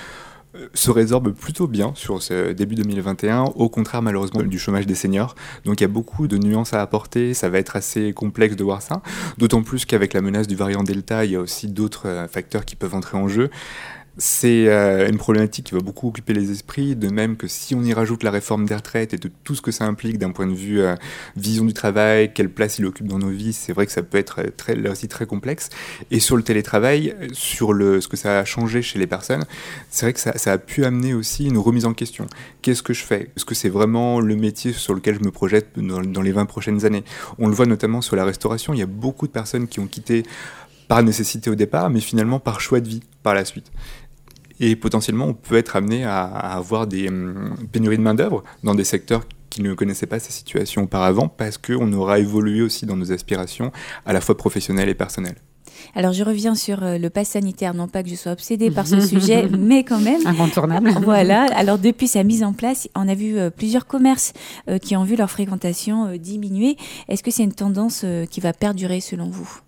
euh, 0.55 0.69
se 0.73 0.93
résorbe 0.93 1.33
plutôt 1.33 1.67
bien 1.67 1.93
sur 1.97 2.23
ce 2.23 2.53
début 2.53 2.77
2021, 2.77 3.43
au 3.43 3.69
contraire 3.69 4.03
malheureusement 4.03 4.43
du 4.43 4.59
chômage 4.61 4.87
des 4.87 4.95
seniors. 4.95 5.35
Donc 5.65 5.81
il 5.81 5.83
y 5.83 5.87
a 5.87 5.89
beaucoup 5.89 6.29
de 6.29 6.37
nuances 6.37 6.75
à 6.75 6.81
apporter, 6.83 7.35
ça 7.35 7.49
va 7.49 7.59
être 7.59 7.75
assez 7.75 8.13
complexe 8.13 8.55
de 8.55 8.63
voir 8.63 8.83
ça, 8.83 9.03
d'autant 9.39 9.63
plus 9.63 9.85
qu'avec 9.85 10.13
la 10.13 10.21
menace 10.21 10.47
du 10.47 10.55
variant 10.55 10.85
Delta, 10.85 11.25
il 11.25 11.33
y 11.33 11.37
a 11.37 11.41
aussi 11.41 11.69
d'autres 11.69 12.07
euh, 12.07 12.29
facteurs 12.29 12.65
qui 12.65 12.77
peuvent 12.77 12.95
entrer 12.95 13.17
en 13.17 13.29
jeu. 13.29 13.51
C'est 14.19 14.69
euh, 14.69 15.09
une 15.09 15.17
problématique 15.17 15.67
qui 15.67 15.75
va 15.75 15.81
beaucoup 15.81 16.09
occuper 16.09 16.35
les 16.35 16.51
esprits, 16.51 16.95
de 16.95 17.09
même 17.09 17.37
que 17.37 17.49
si 17.49 17.75
on 17.75 17.83
y 17.83 17.95
rajoute 17.95 18.23
la 18.23 18.31
réforme 18.31 18.67
des 18.67 18.75
retraites 18.75 19.15
et 19.15 19.17
de 19.17 19.31
tout 19.43 19.55
ce 19.55 19.63
que 19.63 19.71
ça 19.71 19.87
implique 19.87 20.19
d'un 20.19 20.33
point 20.33 20.47
de 20.47 20.53
vue 20.53 20.83
euh, 20.83 20.95
vision 21.35 21.65
du 21.65 21.73
travail, 21.73 22.31
quelle 22.35 22.51
place 22.51 22.79
il 22.79 22.85
occupe 22.85 23.07
dans 23.07 23.19
nos 23.19 23.31
vies, 23.31 23.55
c'est 23.55 23.73
vrai 23.73 23.87
que 23.87 23.93
ça 23.93 24.03
peut 24.03 24.19
être 24.19 24.41
euh, 24.41 24.75
là 24.75 24.91
aussi 24.91 25.09
très 25.09 25.25
complexe. 25.25 25.71
Et 26.11 26.21
sur 26.21 26.37
le 26.37 26.43
télétravail, 26.43 27.17
sur 27.33 27.71
ce 27.71 28.07
que 28.07 28.19
ça 28.19 28.41
a 28.41 28.45
changé 28.45 28.83
chez 28.83 28.99
les 28.99 29.07
personnes, 29.07 29.45
c'est 29.89 30.05
vrai 30.05 30.13
que 30.13 30.21
ça, 30.21 30.53
a 30.53 30.59
pu 30.59 30.85
amener 30.85 31.15
aussi 31.15 31.47
une 31.47 31.57
remise 31.57 31.87
en 31.87 31.95
question. 31.95 32.27
Qu'est-ce 32.61 32.83
que 32.83 32.93
je 32.93 33.05
fais? 33.05 33.31
Est-ce 33.35 33.47
que 33.47 33.55
c'est 33.55 33.71
vraiment 33.71 34.21
le 34.21 34.37
métier 34.37 34.75
sur 34.75 34.93
lequel 34.93 35.15
je 35.15 35.25
me 35.25 35.31
projette 35.31 35.69
dans, 35.79 36.03
dans 36.03 36.23
les 36.23 36.33
20 36.33 36.45
prochaines 36.45 36.85
années? 36.85 37.05
On 37.39 37.49
le 37.49 37.55
voit 37.55 37.67
notamment 37.67 38.03
sur 38.03 38.17
la 38.17 38.27
restauration, 38.27 38.75
il 38.75 38.81
y 38.81 38.83
a 38.83 38.87
beaucoup 38.87 39.27
de 39.27 39.33
personnes 39.33 39.69
qui 39.69 39.81
ont 39.81 39.87
quitté 39.87 40.25
par 40.93 41.03
nécessité 41.03 41.49
au 41.49 41.55
départ, 41.55 41.89
mais 41.89 42.01
finalement 42.01 42.39
par 42.39 42.61
choix 42.61 42.81
de 42.81 42.87
vie 42.87 43.01
par 43.23 43.33
la 43.33 43.47
suite. 43.47 43.71
Et 44.63 44.77
potentiellement, 44.77 45.27
on 45.27 45.35
peut 45.35 45.57
être 45.57 45.75
amené 45.75 46.05
à, 46.05 46.23
avoir 46.23 46.87
des 46.87 47.09
hum, 47.09 47.57
pénuries 47.73 47.99
de 47.99 48.03
main-d'œuvre 48.03 48.45
dans 48.63 48.77
des 48.77 48.85
secteurs 48.85 49.25
qui 49.51 49.61
ne 49.61 49.75
connaissaient 49.75 50.07
pas 50.07 50.21
ces 50.21 50.33
situations 50.33 50.85
auparavant, 50.85 51.29
parce 51.29 51.59
qu'on 51.59 51.93
aura 51.93 52.21
évolué 52.21 52.63
aussi 52.63 52.87
dans 52.87 52.97
nos 52.97 53.13
aspirations, 53.13 53.73
à 54.07 54.13
la 54.13 54.21
fois 54.21 54.37
professionnelles 54.37 54.89
et 54.89 54.95
personnelles. 54.95 55.37
Alors 55.97 56.13
je 56.13 56.23
reviens 56.23 56.55
sur 56.55 56.85
euh, 56.85 56.97
le 56.97 57.11
pass 57.11 57.31
sanitaire, 57.31 57.75
non 57.75 57.89
pas 57.89 58.05
que 58.05 58.09
je 58.09 58.15
sois 58.15 58.33
obsédée 58.33 58.71
par 58.71 58.87
ce 58.87 59.01
sujet, 59.07 59.49
mais 59.49 59.83
quand 59.83 60.01
même. 60.01 60.25
Incontournable. 60.25 60.93
Voilà, 61.03 61.47
alors 61.57 61.79
depuis 61.79 62.07
sa 62.07 62.23
mise 62.23 62.45
en 62.45 62.53
place, 62.53 62.89
on 62.95 63.09
a 63.09 63.15
vu 63.15 63.37
euh, 63.37 63.51
plusieurs 63.51 63.87
commerces 63.87 64.33
euh, 64.71 64.79
qui 64.79 64.95
ont 64.97 65.03
vu 65.03 65.17
leur 65.17 65.31
fréquentation 65.31 66.17
diminuer. 66.17 66.77
Est-ce 67.09 67.25
que 67.25 67.33
c'est 67.33 67.43
une 67.43 67.53
tendance 67.53 68.07
qui 68.31 68.41
va 68.41 68.53
perdurer 68.53 69.01
selon 69.01 69.29
vous? 69.29 69.61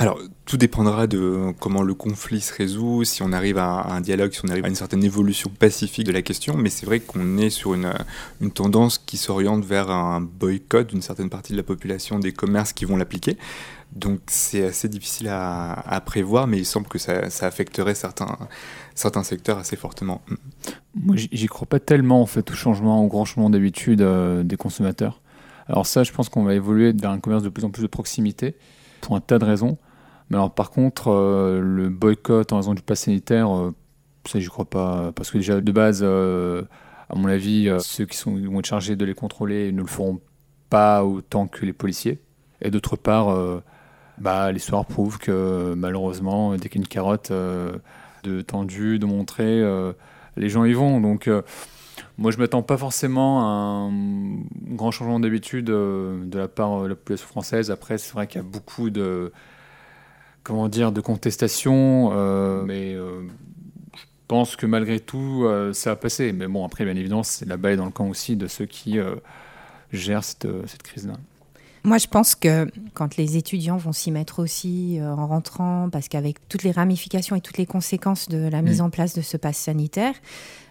Alors, 0.00 0.18
tout 0.46 0.56
dépendra 0.56 1.06
de 1.06 1.52
comment 1.60 1.82
le 1.82 1.92
conflit 1.92 2.40
se 2.40 2.54
résout, 2.54 3.04
si 3.04 3.22
on 3.22 3.32
arrive 3.34 3.58
à 3.58 3.92
un 3.92 4.00
dialogue, 4.00 4.32
si 4.32 4.40
on 4.42 4.48
arrive 4.48 4.64
à 4.64 4.68
une 4.68 4.74
certaine 4.74 5.04
évolution 5.04 5.50
pacifique 5.50 6.06
de 6.06 6.12
la 6.12 6.22
question, 6.22 6.56
mais 6.56 6.70
c'est 6.70 6.86
vrai 6.86 7.00
qu'on 7.00 7.36
est 7.36 7.50
sur 7.50 7.74
une, 7.74 7.92
tendance 8.54 8.96
qui 8.96 9.18
s'oriente 9.18 9.62
vers 9.62 9.90
un 9.90 10.22
boycott 10.22 10.86
d'une 10.86 11.02
certaine 11.02 11.28
partie 11.28 11.52
de 11.52 11.58
la 11.58 11.64
population 11.64 12.18
des 12.18 12.32
commerces 12.32 12.72
qui 12.72 12.86
vont 12.86 12.96
l'appliquer. 12.96 13.36
Donc 13.92 14.20
c'est 14.28 14.64
assez 14.64 14.88
difficile 14.88 15.28
à, 15.30 16.02
prévoir, 16.06 16.46
mais 16.46 16.56
il 16.56 16.64
semble 16.64 16.88
que 16.88 16.96
ça, 16.96 17.20
affecterait 17.42 17.94
certains, 17.94 18.38
certains 18.94 19.22
secteurs 19.22 19.58
assez 19.58 19.76
fortement. 19.76 20.22
Moi, 20.94 21.16
j'y 21.16 21.46
crois 21.46 21.68
pas 21.68 21.78
tellement 21.78 22.22
en 22.22 22.26
fait 22.26 22.50
au 22.50 22.54
changement, 22.54 23.04
au 23.04 23.06
grand 23.06 23.26
changement 23.26 23.50
d'habitude 23.50 24.00
euh, 24.00 24.44
des 24.44 24.56
consommateurs. 24.56 25.20
Alors 25.68 25.84
ça, 25.84 26.04
je 26.04 26.12
pense 26.12 26.30
qu'on 26.30 26.44
va 26.44 26.54
évoluer 26.54 26.94
vers 26.94 27.10
un 27.10 27.20
commerce 27.20 27.42
de 27.42 27.50
plus 27.50 27.66
en 27.66 27.70
plus 27.70 27.82
de 27.82 27.86
proximité 27.86 28.54
pour 29.02 29.14
un 29.14 29.20
tas 29.20 29.38
de 29.38 29.44
raisons. 29.44 29.76
Mais 30.30 30.36
alors, 30.36 30.54
par 30.54 30.70
contre, 30.70 31.08
euh, 31.08 31.60
le 31.60 31.88
boycott 31.88 32.52
en 32.52 32.56
raison 32.56 32.74
du 32.74 32.82
pass 32.82 33.00
sanitaire, 33.00 33.54
euh, 33.54 33.74
ça, 34.26 34.38
j'y 34.38 34.46
crois 34.46 34.64
pas. 34.64 35.12
Parce 35.12 35.30
que 35.30 35.38
déjà, 35.38 35.60
de 35.60 35.72
base, 35.72 36.00
euh, 36.02 36.62
à 37.08 37.16
mon 37.16 37.28
avis, 37.28 37.68
ceux 37.80 38.06
qui 38.06 38.16
sont, 38.16 38.36
vont 38.36 38.60
être 38.60 38.66
chargés 38.66 38.94
de 38.96 39.04
les 39.04 39.14
contrôler 39.14 39.72
ne 39.72 39.80
le 39.80 39.86
feront 39.86 40.20
pas 40.70 41.04
autant 41.04 41.48
que 41.48 41.66
les 41.66 41.72
policiers. 41.72 42.20
Et 42.62 42.70
d'autre 42.70 42.96
part, 42.96 43.36
bah, 44.18 44.52
l'histoire 44.52 44.86
prouve 44.86 45.18
que 45.18 45.74
malheureusement, 45.76 46.52
dès 46.56 46.68
qu'il 46.68 46.80
y 46.80 46.82
a 46.82 46.82
une 46.82 46.88
carotte 46.88 47.32
de 47.32 48.42
tendue, 48.42 49.00
de 49.00 49.06
montrer, 49.06 49.64
les 50.36 50.48
gens 50.48 50.64
y 50.64 50.72
vont. 50.72 51.00
Donc, 51.00 51.28
moi, 52.18 52.30
je 52.30 52.36
ne 52.36 52.42
m'attends 52.42 52.62
pas 52.62 52.76
forcément 52.76 53.40
à 53.40 53.90
un 53.90 53.90
grand 54.76 54.92
changement 54.92 55.18
d'habitude 55.18 55.64
de 55.64 56.38
la 56.38 56.46
part 56.46 56.82
de 56.82 56.88
la 56.88 56.94
population 56.94 57.26
française. 57.26 57.72
Après, 57.72 57.98
c'est 57.98 58.12
vrai 58.12 58.28
qu'il 58.28 58.40
y 58.40 58.44
a 58.44 58.46
beaucoup 58.46 58.90
de 58.90 59.32
comment 60.42 60.68
dire, 60.68 60.92
de 60.92 61.00
contestation, 61.00 62.10
euh, 62.12 62.62
mais 62.64 62.94
euh, 62.94 63.22
je 63.94 64.02
pense 64.28 64.56
que 64.56 64.66
malgré 64.66 65.00
tout, 65.00 65.44
euh, 65.44 65.72
ça 65.72 65.92
a 65.92 65.96
passé. 65.96 66.32
Mais 66.32 66.46
bon, 66.46 66.64
après, 66.64 66.84
bien 66.84 66.96
évidemment, 66.96 67.22
c'est 67.22 67.46
la 67.46 67.56
balle 67.56 67.76
dans 67.76 67.86
le 67.86 67.90
camp 67.90 68.08
aussi 68.08 68.36
de 68.36 68.46
ceux 68.46 68.66
qui 68.66 68.98
gèrent 69.92 70.24
cette, 70.24 70.48
cette 70.66 70.82
crise-là. 70.82 71.14
Moi, 71.82 71.96
je 71.96 72.08
pense 72.08 72.34
que 72.34 72.70
quand 72.92 73.16
les 73.16 73.38
étudiants 73.38 73.78
vont 73.78 73.92
s'y 73.92 74.10
mettre 74.10 74.38
aussi 74.38 74.98
en 75.00 75.26
rentrant, 75.26 75.88
parce 75.90 76.08
qu'avec 76.08 76.46
toutes 76.48 76.62
les 76.62 76.72
ramifications 76.72 77.36
et 77.36 77.40
toutes 77.40 77.56
les 77.56 77.64
conséquences 77.64 78.28
de 78.28 78.48
la 78.48 78.60
mise 78.60 78.82
mm. 78.82 78.84
en 78.84 78.90
place 78.90 79.14
de 79.14 79.22
ce 79.22 79.38
pass 79.38 79.56
sanitaire, 79.56 80.14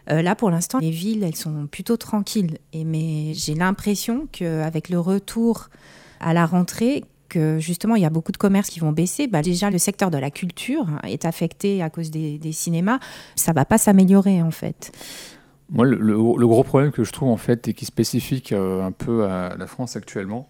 là, 0.07 0.35
pour 0.35 0.51
l'instant, 0.51 0.77
les 0.79 0.91
villes, 0.91 1.23
elles 1.23 1.35
sont 1.35 1.65
plutôt 1.65 1.97
tranquilles. 1.97 2.59
Et, 2.73 2.83
mais 2.83 3.33
j'ai 3.33 3.55
l'impression 3.55 4.27
qu'avec 4.31 4.89
le 4.89 4.99
retour 4.99 5.69
à 6.19 6.33
la 6.33 6.45
rentrée, 6.45 7.03
que 7.29 7.59
justement 7.59 7.95
il 7.95 8.01
y 8.01 8.05
a 8.05 8.09
beaucoup 8.09 8.31
de 8.31 8.37
commerces 8.37 8.69
qui 8.69 8.79
vont 8.79 8.91
baisser, 8.91 9.27
bah 9.27 9.41
déjà 9.41 9.69
le 9.69 9.77
secteur 9.77 10.11
de 10.11 10.17
la 10.17 10.31
culture 10.31 10.87
est 11.03 11.25
affecté 11.25 11.81
à 11.81 11.89
cause 11.89 12.11
des, 12.11 12.39
cinémas, 12.51 12.99
ça 13.35 13.53
va 13.53 13.63
pas 13.63 13.77
s'améliorer 13.77 14.41
en 14.41 14.51
fait. 14.51 14.91
Moi, 15.71 15.85
le, 15.85 16.47
gros 16.47 16.63
problème 16.63 16.91
que 16.91 17.03
je 17.03 17.11
trouve 17.11 17.29
en 17.29 17.37
fait 17.37 17.67
et 17.67 17.73
qui 17.73 17.85
est 17.85 17.87
spécifique 17.87 18.51
euh, 18.51 18.83
un 18.83 18.91
peu 18.91 19.25
à 19.25 19.55
la 19.55 19.67
France 19.67 19.95
actuellement, 19.95 20.49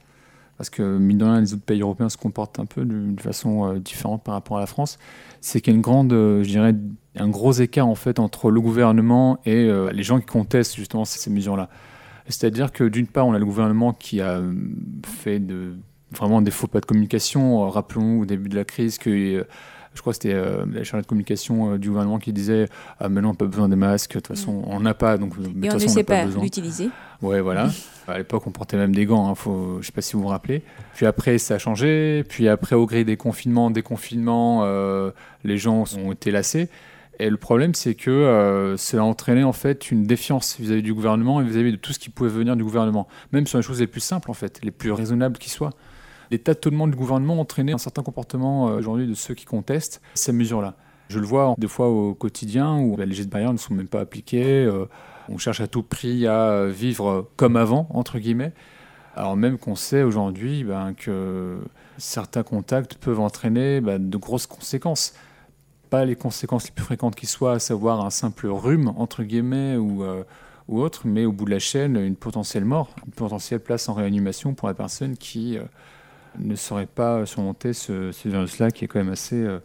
parce 0.58 0.70
que 0.70 0.98
mine 0.98 1.18
de 1.18 1.26
rien, 1.26 1.42
les 1.42 1.54
autres 1.54 1.66
pays 1.66 1.82
européens 1.82 2.08
se 2.08 2.16
comportent 2.16 2.60
un 2.60 2.66
peu 2.66 2.86
d'une 2.86 3.20
façon 3.20 3.66
euh, 3.66 3.80
différente 3.80 4.24
par 4.24 4.34
rapport 4.34 4.58
à 4.58 4.62
la 4.62 4.66
France, 4.66 4.98
c'est 5.42 5.60
qu'il 5.60 5.74
y 5.74 5.76
a 5.76 5.78
une 5.78 5.82
grande, 5.82 6.14
euh, 6.14 6.42
je 6.44 6.50
dirais, 6.50 6.74
un 7.18 7.28
gros 7.28 7.52
écart 7.52 7.88
en 7.88 7.96
fait 7.96 8.18
entre 8.18 8.50
le 8.50 8.62
gouvernement 8.62 9.40
et 9.46 9.70
les 9.92 10.04
gens 10.04 10.20
qui 10.20 10.28
contestent 10.28 10.76
justement 10.76 11.04
ces 11.04 11.30
mesures-là. 11.30 11.70
C'est-à-dire 12.28 12.72
que 12.72 12.86
d'une 12.86 13.08
part, 13.08 13.28
on 13.28 13.34
a 13.34 13.40
le 13.40 13.46
gouvernement 13.46 13.92
qui 13.92 14.22
a 14.22 14.42
fait 15.04 15.40
de 15.40 15.74
vraiment 16.12 16.42
des 16.42 16.52
faux 16.52 16.68
pas 16.68 16.80
de 16.80 16.86
communication. 16.86 17.66
Euh, 17.66 17.70
rappelons 17.70 18.20
au 18.20 18.26
début 18.26 18.50
de 18.50 18.56
la 18.56 18.66
crise 18.66 18.98
que 18.98 19.10
euh, 19.10 19.44
je 19.94 20.02
crois 20.02 20.14
que 20.14 20.20
c'était 20.22 20.36
euh, 20.36 20.66
la 20.72 20.84
chargée 20.84 21.02
de 21.02 21.08
communication 21.08 21.78
du 21.78 21.90
gouvernement 21.90 22.20
qui 22.20 22.32
disait 22.32 22.68
ah 23.00 23.10
mais 23.10 23.22
non, 23.22 23.30
on 23.30 23.32
n'a 23.32 23.38
pas 23.38 23.46
besoin 23.46 23.70
des 23.70 23.76
masques, 23.76 24.12
de 24.12 24.20
toute 24.20 24.28
façon 24.28 24.54
mm. 24.54 24.66
on 24.68 24.80
n'a 24.80 24.94
pas 24.94 25.18
donc 25.18 25.40
de 25.40 25.66
et 25.66 25.72
on 25.72 25.74
ne 25.74 25.80
sait 25.80 26.04
pas, 26.04 26.26
l'utiliser. 26.26 26.90
Ouais 27.22 27.42
voilà. 27.42 27.70
à 28.08 28.18
l'époque 28.18 28.46
on 28.48 28.52
portait 28.52 28.78
même 28.78 28.94
des 28.94 29.06
gants, 29.06 29.30
hein, 29.30 29.36
faut, 29.36 29.80
je 29.82 29.88
sais 29.88 29.92
pas 29.92 30.02
si 30.02 30.14
vous 30.14 30.22
vous 30.22 30.28
rappelez. 30.28 30.64
Puis 30.94 31.06
après 31.06 31.38
ça 31.38 31.56
a 31.56 31.58
changé, 31.58 32.24
puis 32.30 32.48
après 32.48 32.76
au 32.76 32.86
gré 32.86 33.04
des 33.04 33.18
confinements, 33.18 33.72
déconfinements, 33.72 34.64
les 35.44 35.58
gens 35.58 35.86
ont 35.98 36.12
été 36.12 36.32
lassés. 36.32 36.70
Et 37.20 37.30
le 37.30 37.38
problème, 37.38 37.76
c'est 37.76 37.96
que 37.96 38.10
euh, 38.10 38.78
cela 38.78 39.02
a 39.02 39.06
entraîné 39.06 39.44
en 39.44 39.52
fait 39.52 39.92
une 39.92 40.06
défiance 40.06 40.58
vis-à-vis 40.58 40.82
du 40.82 40.94
gouvernement 40.94 41.42
et 41.42 41.44
vis-à-vis 41.44 41.74
de 41.74 41.78
tout 41.78 41.92
ce 41.92 42.00
qui 42.00 42.10
pouvait 42.10 42.30
venir 42.30 42.56
du 42.56 42.64
gouvernement, 42.64 43.10
même 43.34 43.46
sur 43.46 43.58
les 43.58 43.64
choses 43.64 43.82
les 43.82 43.88
plus 43.88 44.00
simples 44.00 44.32
en 44.32 44.34
fait, 44.34 44.62
les 44.64 44.72
plus 44.72 44.94
raisonnables 44.94 45.38
qui 45.38 45.50
soient 45.50 45.74
les 46.32 46.40
tâtonnements 46.40 46.88
du 46.88 46.96
gouvernement 46.96 47.36
ont 47.36 47.42
entraîné 47.42 47.72
un 47.74 47.78
certain 47.78 48.04
comportement 48.04 48.70
euh, 48.70 48.78
aujourd'hui 48.78 49.08
de 49.08 49.14
ceux 49.14 49.34
qui 49.34 49.46
contestent 49.46 50.02
ces 50.14 50.32
mesures-là. 50.32 50.76
Je 51.10 51.20
le 51.20 51.26
vois 51.26 51.56
des 51.58 51.68
fois 51.68 51.90
au 51.90 52.14
quotidien 52.14 52.78
où 52.78 52.96
les 52.98 53.12
gestes 53.14 53.30
barrières 53.30 53.54
ne 53.54 53.58
sont 53.58 53.74
même 53.74 53.88
pas 53.88 54.02
appliqués. 54.02 54.64
Euh, 54.64 54.86
on 55.28 55.38
cherche 55.38 55.60
à 55.60 55.68
tout 55.68 55.84
prix 55.84 56.28
à 56.28 56.68
vivre 56.68 57.28
comme 57.36 57.56
avant, 57.56 57.88
entre 57.92 58.20
guillemets. 58.20 58.54
Alors 59.16 59.36
même 59.36 59.58
qu'on 59.58 59.76
sait 59.76 60.04
aujourd'hui 60.04 60.64
ben, 60.64 60.94
que 60.94 61.58
certains 61.98 62.44
contacts 62.44 62.96
peuvent 62.96 63.20
entraîner 63.20 63.82
ben, 63.82 64.10
de 64.10 64.18
grosses 64.18 64.46
conséquences. 64.46 65.14
Pas 65.90 66.06
les 66.06 66.16
conséquences 66.16 66.66
les 66.66 66.72
plus 66.72 66.86
fréquentes 66.86 67.16
qui 67.16 67.26
soient, 67.26 67.54
à 67.54 67.60
savoir 67.60 68.06
un 68.06 68.12
simple 68.12 68.46
rhume, 68.48 68.94
entre 68.96 69.24
guillemets, 69.24 69.78
ou, 69.78 70.04
euh, 70.04 70.24
ou 70.68 70.80
autre, 70.80 71.08
mais 71.08 71.26
au 71.26 71.32
bout 71.32 71.46
de 71.46 71.50
la 71.50 71.58
chaîne, 71.58 71.96
une 71.96 72.16
potentielle 72.16 72.66
mort, 72.66 72.94
une 73.08 73.12
potentielle 73.12 73.60
place 73.60 73.90
en 73.90 73.96
réanimation 73.96 74.54
pour 74.54 74.68
la 74.68 74.76
personne 74.76 75.18
qui 75.18 75.58
ne 76.40 76.56
saurait 76.56 76.88
pas 76.88 77.26
surmonter 77.26 77.74
ce, 77.74 78.12
ce 78.12 78.30
virus-là 78.30 78.72
qui 78.72 78.86
est 78.86 78.88
quand 78.88 79.00
même 79.00 79.12
assez, 79.12 79.36
euh, 79.36 79.60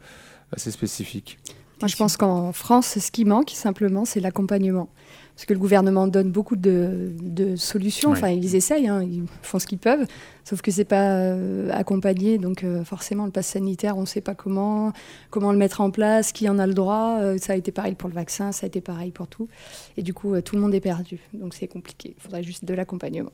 assez 0.52 0.70
spécifique. 0.70 1.38
Moi, 1.80 1.88
je 1.88 1.96
pense 1.96 2.16
qu'en 2.16 2.52
France, 2.52 2.98
ce 2.98 3.10
qui 3.10 3.24
manque 3.24 3.50
simplement, 3.50 4.04
c'est 4.04 4.20
l'accompagnement. 4.20 4.88
Parce 5.34 5.46
que 5.46 5.52
le 5.52 5.58
gouvernement 5.58 6.06
donne 6.06 6.30
beaucoup 6.30 6.54
de, 6.54 7.12
de 7.20 7.56
solutions, 7.56 8.12
enfin 8.12 8.28
ils 8.28 8.54
essayent, 8.54 8.86
hein, 8.86 9.02
ils 9.02 9.24
font 9.42 9.58
ce 9.58 9.66
qu'ils 9.66 9.78
peuvent, 9.78 10.06
sauf 10.44 10.62
que 10.62 10.70
c'est 10.70 10.84
pas 10.84 11.16
euh, 11.16 11.70
accompagné, 11.72 12.38
donc 12.38 12.62
euh, 12.62 12.84
forcément 12.84 13.24
le 13.24 13.32
pass 13.32 13.48
sanitaire, 13.48 13.96
on 13.98 14.02
ne 14.02 14.06
sait 14.06 14.20
pas 14.20 14.36
comment, 14.36 14.92
comment 15.30 15.50
le 15.50 15.58
mettre 15.58 15.80
en 15.80 15.90
place, 15.90 16.30
qui 16.30 16.48
en 16.48 16.60
a 16.60 16.68
le 16.68 16.74
droit, 16.74 17.18
ça 17.38 17.54
a 17.54 17.56
été 17.56 17.72
pareil 17.72 17.96
pour 17.96 18.08
le 18.08 18.14
vaccin, 18.14 18.52
ça 18.52 18.66
a 18.66 18.68
été 18.68 18.80
pareil 18.80 19.10
pour 19.10 19.26
tout, 19.26 19.48
et 19.96 20.04
du 20.04 20.14
coup 20.14 20.40
tout 20.40 20.54
le 20.54 20.62
monde 20.62 20.72
est 20.72 20.80
perdu, 20.80 21.18
donc 21.32 21.54
c'est 21.54 21.66
compliqué, 21.66 22.14
il 22.16 22.22
faudrait 22.22 22.44
juste 22.44 22.64
de 22.64 22.72
l'accompagnement. 22.72 23.32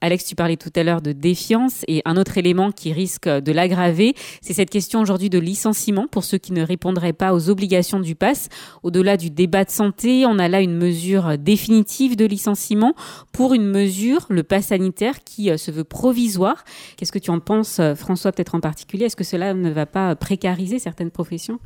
Alex, 0.00 0.24
tu 0.24 0.34
parlais 0.34 0.56
tout 0.56 0.72
à 0.76 0.82
l'heure 0.82 1.02
de 1.02 1.12
défiance 1.12 1.84
et 1.88 2.02
un 2.04 2.16
autre 2.16 2.38
élément 2.38 2.72
qui 2.72 2.92
risque 2.92 3.28
de 3.28 3.52
l'aggraver, 3.52 4.14
c'est 4.40 4.54
cette 4.54 4.70
question 4.70 5.00
aujourd'hui 5.00 5.30
de 5.30 5.38
licenciement 5.38 6.06
pour 6.06 6.24
ceux 6.24 6.38
qui 6.38 6.52
ne 6.52 6.62
répondraient 6.62 7.12
pas 7.12 7.34
aux 7.34 7.50
obligations 7.50 8.00
du 8.00 8.14
pass. 8.14 8.48
Au-delà 8.82 9.16
du 9.16 9.30
débat 9.30 9.64
de 9.64 9.70
santé, 9.70 10.24
on 10.26 10.38
a 10.38 10.48
là 10.48 10.60
une 10.60 10.76
mesure 10.76 11.38
définitive 11.38 12.16
de 12.16 12.24
licenciement 12.24 12.94
pour 13.32 13.54
une 13.54 13.66
mesure, 13.66 14.26
le 14.28 14.42
pass 14.42 14.66
sanitaire, 14.66 15.24
qui 15.24 15.50
euh, 15.50 15.56
se 15.56 15.70
veut 15.70 15.84
provisoire. 15.84 16.64
Qu'est-ce 16.96 17.12
que 17.12 17.18
tu 17.18 17.30
en 17.30 17.40
penses, 17.40 17.78
euh, 17.78 17.94
François, 17.94 18.32
peut-être 18.32 18.54
en 18.54 18.60
particulier? 18.60 19.06
Est-ce 19.06 19.16
que 19.16 19.24
cela 19.24 19.54
ne 19.54 19.70
va 19.70 19.86
pas 19.86 20.14
précariser 20.16 20.78
certaines 20.78 21.10
professions? 21.10 21.58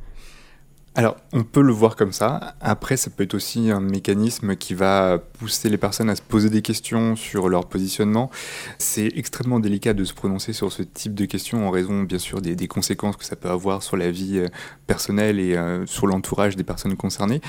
Alors, 0.99 1.17
on 1.35 1.45
peut 1.45 1.61
le 1.61 1.75
voir 1.75 1.95
comme 1.95 2.13
ça. 2.13 2.55
Après, 2.63 2.97
ça 2.97 3.11
peut 3.11 3.25
être 3.25 3.35
aussi 3.35 3.71
un 3.71 3.81
mécanisme 3.81 4.57
qui 4.57 4.73
va 4.73 5.19
pousser 5.39 5.69
les 5.69 5.77
personnes 5.77 6.09
à 6.09 6.17
se 6.17 6.23
poser 6.23 6.49
des 6.49 6.63
questions 6.63 7.17
sur 7.17 7.51
leur 7.51 7.67
positionnement. 7.67 8.31
C'est 8.79 9.13
extrêmement 9.15 9.61
délicat 9.61 9.93
de 9.93 10.05
se 10.05 10.15
prononcer 10.15 10.55
sur 10.55 10.73
ce 10.73 10.83
type 10.83 11.15
de 11.15 11.27
questions 11.27 11.69
en 11.69 11.71
raison, 11.71 12.05
bien 12.05 12.19
sûr, 12.19 12.41
des, 12.41 12.57
conséquences 12.67 13.19
que 13.19 13.27
ça 13.27 13.37
peut 13.37 13.51
avoir 13.51 13.83
sur 13.83 13.99
la 13.99 14.11
vie 14.11 14.39
euh, 14.39 14.49
personnelle 14.87 15.39
et 15.39 15.55
euh, 15.55 15.85
sur 15.85 16.07
l'entourage 16.07 16.57
des 16.57 16.65
personnes 16.65 16.97
concernées. 16.97 17.43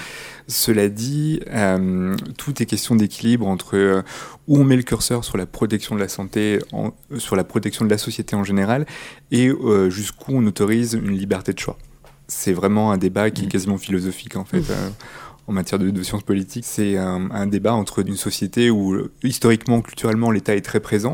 Cela 0.47 0.89
dit, 0.89 1.39
euh, 1.49 2.17
tout 2.37 2.61
est 2.61 2.65
question 2.65 2.95
d'équilibre 2.95 3.47
entre 3.47 4.03
où 4.49 4.57
on 4.57 4.65
met 4.65 4.75
le 4.75 4.83
curseur 4.83 5.23
sur 5.23 5.37
la 5.37 5.45
protection 5.45 5.95
de 5.95 6.01
la 6.01 6.09
santé, 6.09 6.59
sur 7.17 7.37
la 7.37 7.45
protection 7.45 7.85
de 7.85 7.89
la 7.89 7.97
société 7.97 8.35
en 8.35 8.43
général, 8.43 8.85
et 9.31 9.49
jusqu'où 9.89 10.33
on 10.33 10.45
autorise 10.45 10.93
une 10.93 11.17
liberté 11.17 11.53
de 11.53 11.59
choix 11.59 11.77
c'est 12.27 12.53
vraiment 12.53 12.91
un 12.91 12.97
débat 12.97 13.31
qui 13.31 13.43
est 13.43 13.45
mm. 13.45 13.49
quasiment 13.49 13.77
philosophique 13.77 14.35
en 14.35 14.45
fait. 14.45 14.69
Euh, 14.69 14.89
en 15.47 15.53
matière 15.53 15.79
de, 15.79 16.03
sciences 16.03 16.23
politiques, 16.23 16.65
c'est 16.65 16.97
un, 16.97 17.47
débat 17.47 17.73
entre 17.73 17.99
une 18.05 18.17
société 18.17 18.69
où 18.69 18.97
historiquement, 19.23 19.79
culturellement, 19.79 20.29
l'État 20.29 20.53
est 20.53 20.61
très 20.61 20.81
présent, 20.81 21.13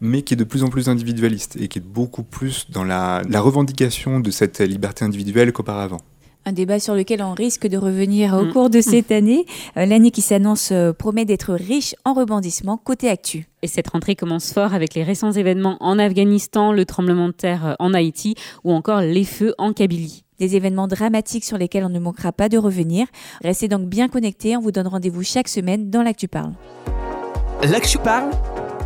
mais 0.00 0.22
qui 0.22 0.34
est 0.34 0.36
de 0.36 0.42
plus 0.42 0.64
en 0.64 0.68
plus 0.68 0.88
individualiste 0.88 1.56
et 1.60 1.68
qui 1.68 1.78
est 1.78 1.86
beaucoup 1.86 2.24
plus 2.24 2.68
dans 2.70 2.82
la, 2.82 3.22
revendication 3.36 4.18
de 4.18 4.32
cette 4.32 4.58
liberté 4.60 5.04
individuelle 5.04 5.52
qu'auparavant 5.52 6.00
un 6.44 6.52
débat 6.52 6.80
sur 6.80 6.94
lequel 6.94 7.22
on 7.22 7.34
risque 7.34 7.66
de 7.66 7.76
revenir 7.76 8.32
au 8.32 8.44
mm. 8.46 8.52
cours 8.52 8.70
de 8.70 8.80
cette 8.80 9.12
année. 9.12 9.44
Euh, 9.76 9.84
l'année 9.84 10.10
qui 10.10 10.22
s'annonce 10.22 10.70
euh, 10.72 10.94
promet 10.94 11.26
d'être 11.26 11.52
riche 11.52 11.94
en 12.06 12.14
rebondissements 12.14 12.78
côté 12.78 13.10
actu. 13.10 13.48
Et 13.60 13.66
cette 13.66 13.88
rentrée 13.88 14.16
commence 14.16 14.54
fort 14.54 14.72
avec 14.72 14.94
les 14.94 15.02
récents 15.02 15.32
événements 15.32 15.76
en 15.80 15.98
Afghanistan, 15.98 16.72
le 16.72 16.86
tremblement 16.86 17.26
de 17.26 17.32
terre 17.32 17.76
en 17.78 17.92
Haïti 17.92 18.34
ou 18.64 18.72
encore 18.72 19.02
les 19.02 19.24
feux 19.24 19.52
en 19.58 19.74
Kabylie 19.74 20.24
des 20.38 20.56
événements 20.56 20.88
dramatiques 20.88 21.44
sur 21.44 21.58
lesquels 21.58 21.84
on 21.84 21.88
ne 21.88 21.98
manquera 21.98 22.32
pas 22.32 22.48
de 22.48 22.58
revenir. 22.58 23.06
Restez 23.42 23.68
donc 23.68 23.86
bien 23.86 24.08
connectés, 24.08 24.56
on 24.56 24.60
vous 24.60 24.72
donne 24.72 24.88
rendez-vous 24.88 25.22
chaque 25.22 25.48
semaine 25.48 25.90
dans 25.90 26.02
l'Actu 26.02 26.28
Parle. 26.28 26.52
L'Actu 27.62 27.98
Parle, 27.98 28.30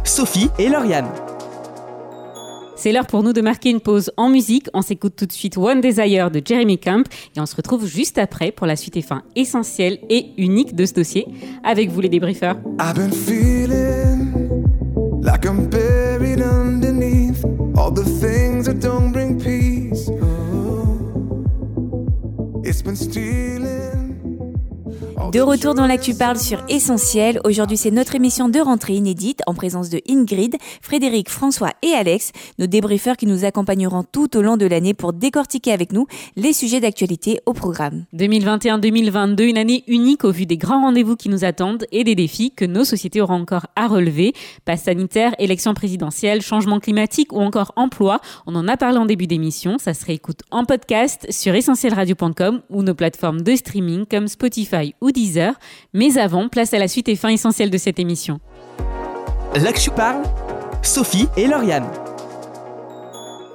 Sophie 0.04 0.48
et 0.58 0.68
Lauriane. 0.68 1.08
C'est 2.74 2.90
l'heure 2.90 3.06
pour 3.06 3.22
nous 3.22 3.32
de 3.32 3.40
marquer 3.40 3.70
une 3.70 3.80
pause 3.80 4.10
en 4.16 4.28
musique. 4.28 4.66
On 4.74 4.82
s'écoute 4.82 5.14
tout 5.14 5.26
de 5.26 5.32
suite 5.32 5.56
One 5.56 5.80
Desire 5.80 6.32
de 6.32 6.42
Jeremy 6.44 6.78
Camp 6.78 7.06
et 7.36 7.40
on 7.40 7.46
se 7.46 7.54
retrouve 7.54 7.86
juste 7.86 8.18
après 8.18 8.50
pour 8.50 8.66
la 8.66 8.74
suite 8.74 8.96
et 8.96 9.02
fin 9.02 9.22
essentielle 9.36 9.98
et 10.10 10.32
unique 10.36 10.74
de 10.74 10.84
ce 10.84 10.94
dossier. 10.94 11.28
Avec 11.62 11.90
vous 11.90 12.00
les 12.00 12.08
débriefeurs. 12.08 12.56
I've 12.80 12.96
been 12.96 13.12
feeling 13.12 14.32
like 15.22 15.44
I'm 15.44 15.68
buried 15.68 16.40
underneath 16.40 17.44
all 17.76 17.92
the 17.92 18.02
things 18.02 18.64
that 18.64 18.80
don't 18.80 19.12
bring 19.12 19.38
peace. 19.38 19.61
It's 22.72 22.80
been 22.80 22.96
stealing. 22.96 23.81
De 25.30 25.40
retour 25.40 25.74
dans 25.74 25.86
l'actu 25.86 26.14
parle 26.14 26.38
sur 26.38 26.62
Essentiel. 26.68 27.40
Aujourd'hui, 27.44 27.76
c'est 27.76 27.90
notre 27.90 28.14
émission 28.14 28.48
de 28.48 28.58
rentrée 28.58 28.94
inédite 28.94 29.40
en 29.46 29.54
présence 29.54 29.88
de 29.88 30.00
Ingrid, 30.08 30.56
Frédéric, 30.80 31.28
François 31.28 31.70
et 31.82 31.92
Alex, 31.92 32.32
nos 32.58 32.66
débriefeurs 32.66 33.16
qui 33.16 33.26
nous 33.26 33.44
accompagneront 33.44 34.02
tout 34.02 34.36
au 34.36 34.42
long 34.42 34.56
de 34.56 34.66
l'année 34.66 34.94
pour 34.94 35.12
décortiquer 35.12 35.72
avec 35.72 35.92
nous 35.92 36.06
les 36.36 36.52
sujets 36.52 36.80
d'actualité 36.80 37.40
au 37.46 37.52
programme. 37.52 38.04
2021-2022, 38.14 39.42
une 39.42 39.58
année 39.58 39.84
unique 39.86 40.24
au 40.24 40.32
vu 40.32 40.44
des 40.44 40.56
grands 40.56 40.82
rendez-vous 40.82 41.16
qui 41.16 41.28
nous 41.28 41.44
attendent 41.44 41.86
et 41.92 42.04
des 42.04 42.14
défis 42.14 42.50
que 42.50 42.64
nos 42.64 42.84
sociétés 42.84 43.20
auront 43.20 43.40
encore 43.40 43.66
à 43.76 43.86
relever. 43.86 44.32
Passe 44.64 44.82
sanitaire, 44.82 45.34
élection 45.38 45.74
présidentielle, 45.74 46.42
changement 46.42 46.80
climatique 46.80 47.32
ou 47.32 47.40
encore 47.40 47.72
emploi. 47.76 48.20
On 48.46 48.54
en 48.54 48.66
a 48.66 48.76
parlé 48.76 48.98
en 48.98 49.06
début 49.06 49.26
d'émission. 49.26 49.78
Ça 49.78 49.94
se 49.94 50.04
réécoute 50.04 50.40
en 50.50 50.64
podcast 50.64 51.26
sur 51.30 51.54
essentielradio.com 51.54 52.62
ou 52.70 52.82
nos 52.82 52.94
plateformes 52.94 53.42
de 53.42 53.54
streaming 53.54 54.04
comme 54.06 54.26
Spotify 54.28 54.94
ou 55.00 55.11
Deezer. 55.12 55.54
Mais 55.92 56.18
avant, 56.18 56.48
place 56.48 56.74
à 56.74 56.78
la 56.78 56.88
suite 56.88 57.08
et 57.08 57.16
fin 57.16 57.28
essentielle 57.28 57.70
de 57.70 57.78
cette 57.78 57.98
émission. 57.98 58.40
L'Actu 59.54 59.90
parle, 59.90 60.22
Sophie 60.82 61.28
et 61.36 61.46
Lauriane. 61.46 62.01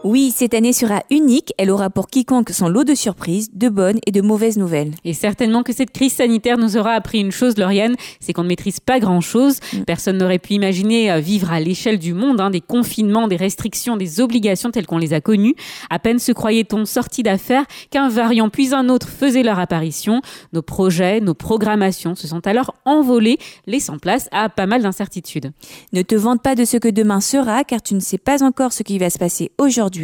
Oui, 0.09 0.31
cette 0.33 0.53
année 0.53 0.71
sera 0.71 1.03
unique. 1.11 1.53
Elle 1.57 1.69
aura 1.69 1.89
pour 1.89 2.07
quiconque 2.07 2.51
son 2.51 2.69
lot 2.69 2.85
de 2.85 2.95
surprises, 2.95 3.49
de 3.51 3.67
bonnes 3.67 3.99
et 4.05 4.13
de 4.13 4.21
mauvaises 4.21 4.57
nouvelles. 4.57 4.93
Et 5.03 5.13
certainement 5.13 5.63
que 5.63 5.73
cette 5.73 5.91
crise 5.91 6.13
sanitaire 6.13 6.57
nous 6.57 6.77
aura 6.77 6.91
appris 6.91 7.19
une 7.19 7.33
chose, 7.33 7.57
Lauriane, 7.57 7.97
c'est 8.21 8.31
qu'on 8.31 8.43
ne 8.43 8.47
maîtrise 8.47 8.79
pas 8.79 9.01
grand-chose. 9.01 9.59
Personne 9.85 10.17
n'aurait 10.17 10.39
pu 10.39 10.53
imaginer 10.53 11.11
euh, 11.11 11.19
vivre 11.19 11.51
à 11.51 11.59
l'échelle 11.59 11.99
du 11.99 12.13
monde 12.13 12.39
hein, 12.39 12.51
des 12.51 12.61
confinements, 12.61 13.27
des 13.27 13.35
restrictions, 13.35 13.97
des 13.97 14.21
obligations 14.21 14.71
telles 14.71 14.85
qu'on 14.85 14.97
les 14.97 15.11
a 15.11 15.19
connues. 15.19 15.55
À 15.89 15.99
peine 15.99 16.19
se 16.19 16.31
croyait-on 16.31 16.85
sorti 16.85 17.21
d'affaires 17.21 17.65
qu'un 17.91 18.07
variant 18.07 18.47
puis 18.47 18.73
un 18.73 18.87
autre 18.87 19.09
faisait 19.09 19.43
leur 19.43 19.59
apparition. 19.59 20.21
Nos 20.53 20.61
projets, 20.61 21.19
nos 21.19 21.33
programmations 21.33 22.15
se 22.15 22.29
sont 22.29 22.47
alors 22.47 22.75
envolés, 22.85 23.39
laissant 23.65 23.97
place 23.97 24.29
à 24.31 24.47
pas 24.47 24.67
mal 24.67 24.83
d'incertitudes. 24.83 25.51
Ne 25.91 26.01
te 26.01 26.15
vante 26.15 26.41
pas 26.41 26.55
de 26.55 26.63
ce 26.63 26.77
que 26.77 26.87
demain 26.87 27.19
sera, 27.19 27.65
car 27.65 27.81
tu 27.81 27.93
ne 27.93 27.99
sais 27.99 28.17
pas 28.17 28.41
encore 28.41 28.71
ce 28.71 28.83
qui 28.83 28.99
va 28.99 29.09
se 29.09 29.17
passer 29.17 29.51
aujourd'hui. 29.57 29.96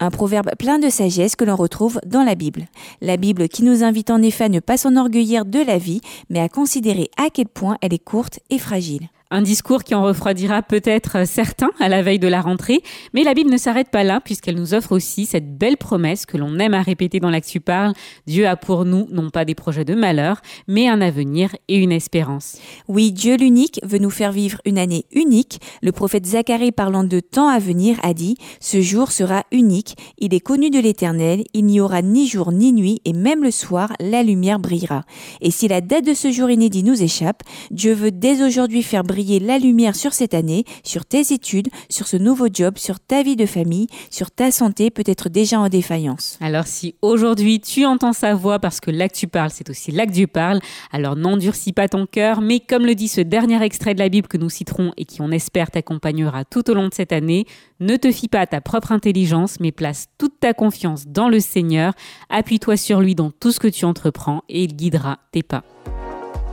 Un 0.00 0.10
proverbe 0.10 0.50
plein 0.58 0.78
de 0.78 0.88
sagesse 0.88 1.36
que 1.36 1.44
l'on 1.44 1.56
retrouve 1.56 2.00
dans 2.06 2.22
la 2.22 2.34
Bible. 2.34 2.66
La 3.00 3.16
Bible 3.16 3.48
qui 3.48 3.62
nous 3.64 3.84
invite 3.84 4.10
en 4.10 4.22
effet 4.22 4.44
à 4.44 4.48
ne 4.48 4.60
pas 4.60 4.76
s'enorgueillir 4.76 5.44
de 5.44 5.60
la 5.60 5.78
vie, 5.78 6.00
mais 6.30 6.40
à 6.40 6.48
considérer 6.48 7.10
à 7.16 7.30
quel 7.30 7.48
point 7.48 7.76
elle 7.80 7.94
est 7.94 7.98
courte 7.98 8.40
et 8.50 8.58
fragile. 8.58 9.08
Un 9.34 9.40
discours 9.40 9.82
qui 9.82 9.94
en 9.94 10.02
refroidira 10.02 10.60
peut-être 10.60 11.26
certains 11.26 11.70
à 11.80 11.88
la 11.88 12.02
veille 12.02 12.18
de 12.18 12.28
la 12.28 12.42
rentrée, 12.42 12.82
mais 13.14 13.24
la 13.24 13.32
Bible 13.32 13.50
ne 13.50 13.56
s'arrête 13.56 13.88
pas 13.88 14.04
là 14.04 14.20
puisqu'elle 14.22 14.56
nous 14.56 14.74
offre 14.74 14.92
aussi 14.92 15.24
cette 15.24 15.56
belle 15.56 15.78
promesse 15.78 16.26
que 16.26 16.36
l'on 16.36 16.58
aime 16.58 16.74
à 16.74 16.82
répéter 16.82 17.18
dans 17.18 17.30
l'Actu 17.30 17.58
Parle. 17.58 17.94
Dieu 18.26 18.46
a 18.46 18.56
pour 18.56 18.84
nous 18.84 19.08
non 19.10 19.30
pas 19.30 19.46
des 19.46 19.54
projets 19.54 19.86
de 19.86 19.94
malheur, 19.94 20.42
mais 20.68 20.86
un 20.86 21.00
avenir 21.00 21.56
et 21.68 21.78
une 21.78 21.92
espérance. 21.92 22.58
Oui, 22.88 23.10
Dieu 23.10 23.38
l'unique 23.38 23.80
veut 23.84 24.00
nous 24.00 24.10
faire 24.10 24.32
vivre 24.32 24.60
une 24.66 24.76
année 24.76 25.06
unique. 25.12 25.62
Le 25.80 25.92
prophète 25.92 26.26
Zacharie 26.26 26.70
parlant 26.70 27.02
de 27.02 27.20
temps 27.20 27.48
à 27.48 27.58
venir 27.58 27.96
a 28.02 28.12
dit 28.12 28.36
Ce 28.60 28.82
jour 28.82 29.12
sera 29.12 29.44
unique, 29.50 29.96
il 30.18 30.34
est 30.34 30.40
connu 30.40 30.68
de 30.68 30.78
l'Éternel, 30.78 31.44
il 31.54 31.64
n'y 31.64 31.80
aura 31.80 32.02
ni 32.02 32.28
jour 32.28 32.52
ni 32.52 32.74
nuit, 32.74 33.00
et 33.06 33.14
même 33.14 33.42
le 33.42 33.50
soir, 33.50 33.94
la 33.98 34.22
lumière 34.22 34.58
brillera. 34.58 35.04
Et 35.40 35.50
si 35.50 35.68
la 35.68 35.80
date 35.80 36.04
de 36.04 36.12
ce 36.12 36.30
jour 36.30 36.50
inédit 36.50 36.82
nous 36.82 37.02
échappe, 37.02 37.42
Dieu 37.70 37.94
veut 37.94 38.10
dès 38.10 38.42
aujourd'hui 38.42 38.82
faire 38.82 39.04
briller 39.04 39.21
la 39.22 39.58
lumière 39.58 39.94
sur 39.94 40.12
cette 40.12 40.34
année, 40.34 40.64
sur 40.84 41.04
tes 41.04 41.32
études, 41.32 41.68
sur 41.88 42.06
ce 42.06 42.16
nouveau 42.16 42.48
job, 42.52 42.76
sur 42.76 43.00
ta 43.00 43.22
vie 43.22 43.36
de 43.36 43.46
famille, 43.46 43.86
sur 44.10 44.30
ta 44.30 44.50
santé 44.50 44.90
peut-être 44.90 45.28
déjà 45.28 45.60
en 45.60 45.68
défaillance. 45.68 46.38
Alors 46.40 46.66
si 46.66 46.96
aujourd'hui 47.02 47.60
tu 47.60 47.84
entends 47.86 48.12
sa 48.12 48.34
voix 48.34 48.58
parce 48.58 48.80
que 48.80 48.90
là 48.90 49.08
que 49.08 49.14
tu 49.14 49.28
parles, 49.28 49.50
c'est 49.52 49.70
aussi 49.70 49.92
là 49.92 50.06
que 50.06 50.12
Dieu 50.12 50.26
parle, 50.26 50.60
alors 50.90 51.16
n'endurcis 51.16 51.72
pas 51.72 51.88
ton 51.88 52.06
cœur, 52.06 52.40
mais 52.40 52.60
comme 52.60 52.84
le 52.84 52.94
dit 52.94 53.08
ce 53.08 53.20
dernier 53.20 53.62
extrait 53.62 53.94
de 53.94 54.00
la 54.00 54.08
Bible 54.08 54.28
que 54.28 54.38
nous 54.38 54.50
citerons 54.50 54.92
et 54.96 55.04
qui 55.04 55.20
on 55.20 55.30
espère 55.30 55.70
t'accompagnera 55.70 56.44
tout 56.44 56.68
au 56.70 56.74
long 56.74 56.88
de 56.88 56.94
cette 56.94 57.12
année, 57.12 57.46
ne 57.80 57.96
te 57.96 58.10
fie 58.10 58.28
pas 58.28 58.40
à 58.40 58.46
ta 58.46 58.60
propre 58.60 58.92
intelligence, 58.92 59.60
mais 59.60 59.72
place 59.72 60.06
toute 60.18 60.40
ta 60.40 60.54
confiance 60.54 61.06
dans 61.06 61.28
le 61.28 61.40
Seigneur, 61.40 61.94
appuie-toi 62.28 62.76
sur 62.76 63.00
lui 63.00 63.14
dans 63.14 63.30
tout 63.30 63.52
ce 63.52 63.60
que 63.60 63.68
tu 63.68 63.84
entreprends 63.84 64.42
et 64.48 64.64
il 64.64 64.74
guidera 64.74 65.18
tes 65.32 65.42
pas. 65.42 65.62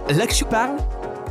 L'Actu 0.09 0.43
parle, 0.45 0.77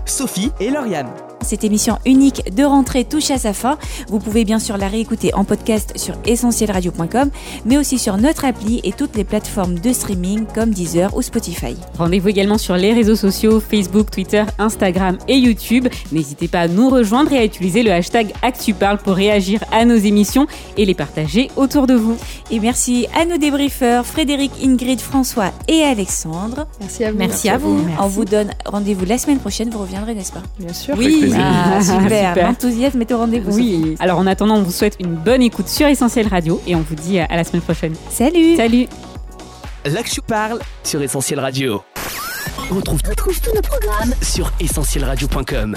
Sophie 0.06 0.50
et 0.60 0.70
Lauriane. 0.70 1.10
Cette 1.42 1.64
émission 1.64 1.98
unique 2.04 2.54
de 2.54 2.64
rentrée 2.64 3.04
touche 3.04 3.30
à 3.30 3.38
sa 3.38 3.52
fin. 3.52 3.78
Vous 4.08 4.18
pouvez 4.18 4.44
bien 4.44 4.58
sûr 4.58 4.76
la 4.76 4.88
réécouter 4.88 5.32
en 5.34 5.44
podcast 5.44 5.92
sur 5.96 6.14
essentielradio.com, 6.26 7.30
mais 7.64 7.78
aussi 7.78 7.98
sur 7.98 8.16
notre 8.16 8.44
appli 8.44 8.80
et 8.84 8.92
toutes 8.92 9.16
les 9.16 9.24
plateformes 9.24 9.78
de 9.78 9.92
streaming 9.92 10.46
comme 10.54 10.70
Deezer 10.70 11.16
ou 11.16 11.22
Spotify. 11.22 11.76
Rendez-vous 11.96 12.28
également 12.28 12.58
sur 12.58 12.76
les 12.76 12.92
réseaux 12.92 13.16
sociaux 13.16 13.60
Facebook, 13.60 14.10
Twitter, 14.10 14.44
Instagram 14.58 15.18
et 15.28 15.36
YouTube. 15.36 15.88
N'hésitez 16.12 16.48
pas 16.48 16.60
à 16.60 16.68
nous 16.68 16.90
rejoindre 16.90 17.32
et 17.32 17.38
à 17.38 17.44
utiliser 17.44 17.82
le 17.82 17.92
hashtag 17.92 18.32
ActuParle 18.42 18.98
pour 18.98 19.14
réagir 19.14 19.62
à 19.72 19.84
nos 19.84 19.96
émissions 19.96 20.46
et 20.76 20.84
les 20.84 20.94
partager 20.94 21.50
autour 21.56 21.86
de 21.86 21.94
vous. 21.94 22.16
Et 22.50 22.60
merci 22.60 23.06
à 23.18 23.24
nos 23.24 23.38
débriefeurs 23.38 24.06
Frédéric, 24.06 24.52
Ingrid, 24.62 25.00
François 25.00 25.52
et 25.68 25.82
Alexandre. 25.82 26.66
Merci 26.80 27.04
à 27.04 27.12
vous. 27.12 27.18
Merci, 27.18 27.48
à 27.48 27.58
vous. 27.58 27.80
On 28.00 28.06
vous 28.06 28.24
donne 28.24 28.50
rendez-vous 28.66 29.04
la 29.04 29.18
semaine 29.18 29.38
prochaine. 29.38 29.70
Vous 29.70 29.78
reviendrez, 29.78 30.14
n'est-ce 30.14 30.32
pas? 30.32 30.42
Bien 30.58 30.72
sûr. 30.72 30.94
Oui, 30.98 31.27
Ah, 31.36 31.80
super. 31.82 32.28
Super. 32.28 32.46
L'enthousiasme 32.48 33.00
est 33.00 33.12
au 33.12 33.18
rendez-vous. 33.18 33.54
Oui. 33.54 33.96
Alors 34.00 34.18
en 34.18 34.26
attendant, 34.26 34.56
on 34.56 34.62
vous 34.62 34.72
souhaite 34.72 34.96
une 35.00 35.14
bonne 35.14 35.42
écoute 35.42 35.68
sur 35.68 35.86
Essentiel 35.86 36.26
Radio 36.28 36.60
et 36.66 36.74
on 36.74 36.80
vous 36.80 36.94
dit 36.94 37.18
à 37.18 37.36
la 37.36 37.44
semaine 37.44 37.62
prochaine. 37.62 37.94
Salut. 38.10 38.56
Salut. 38.56 38.86
L'Actu 39.84 40.20
parle 40.20 40.60
sur 40.82 41.00
Essentiel 41.02 41.40
Radio. 41.40 41.82
On 42.70 42.74
retrouve, 42.74 43.00
tous 43.02 43.40
nos 43.54 43.62
programmes 43.62 44.14
sur 44.20 44.52
essentielradio.com. 44.60 45.76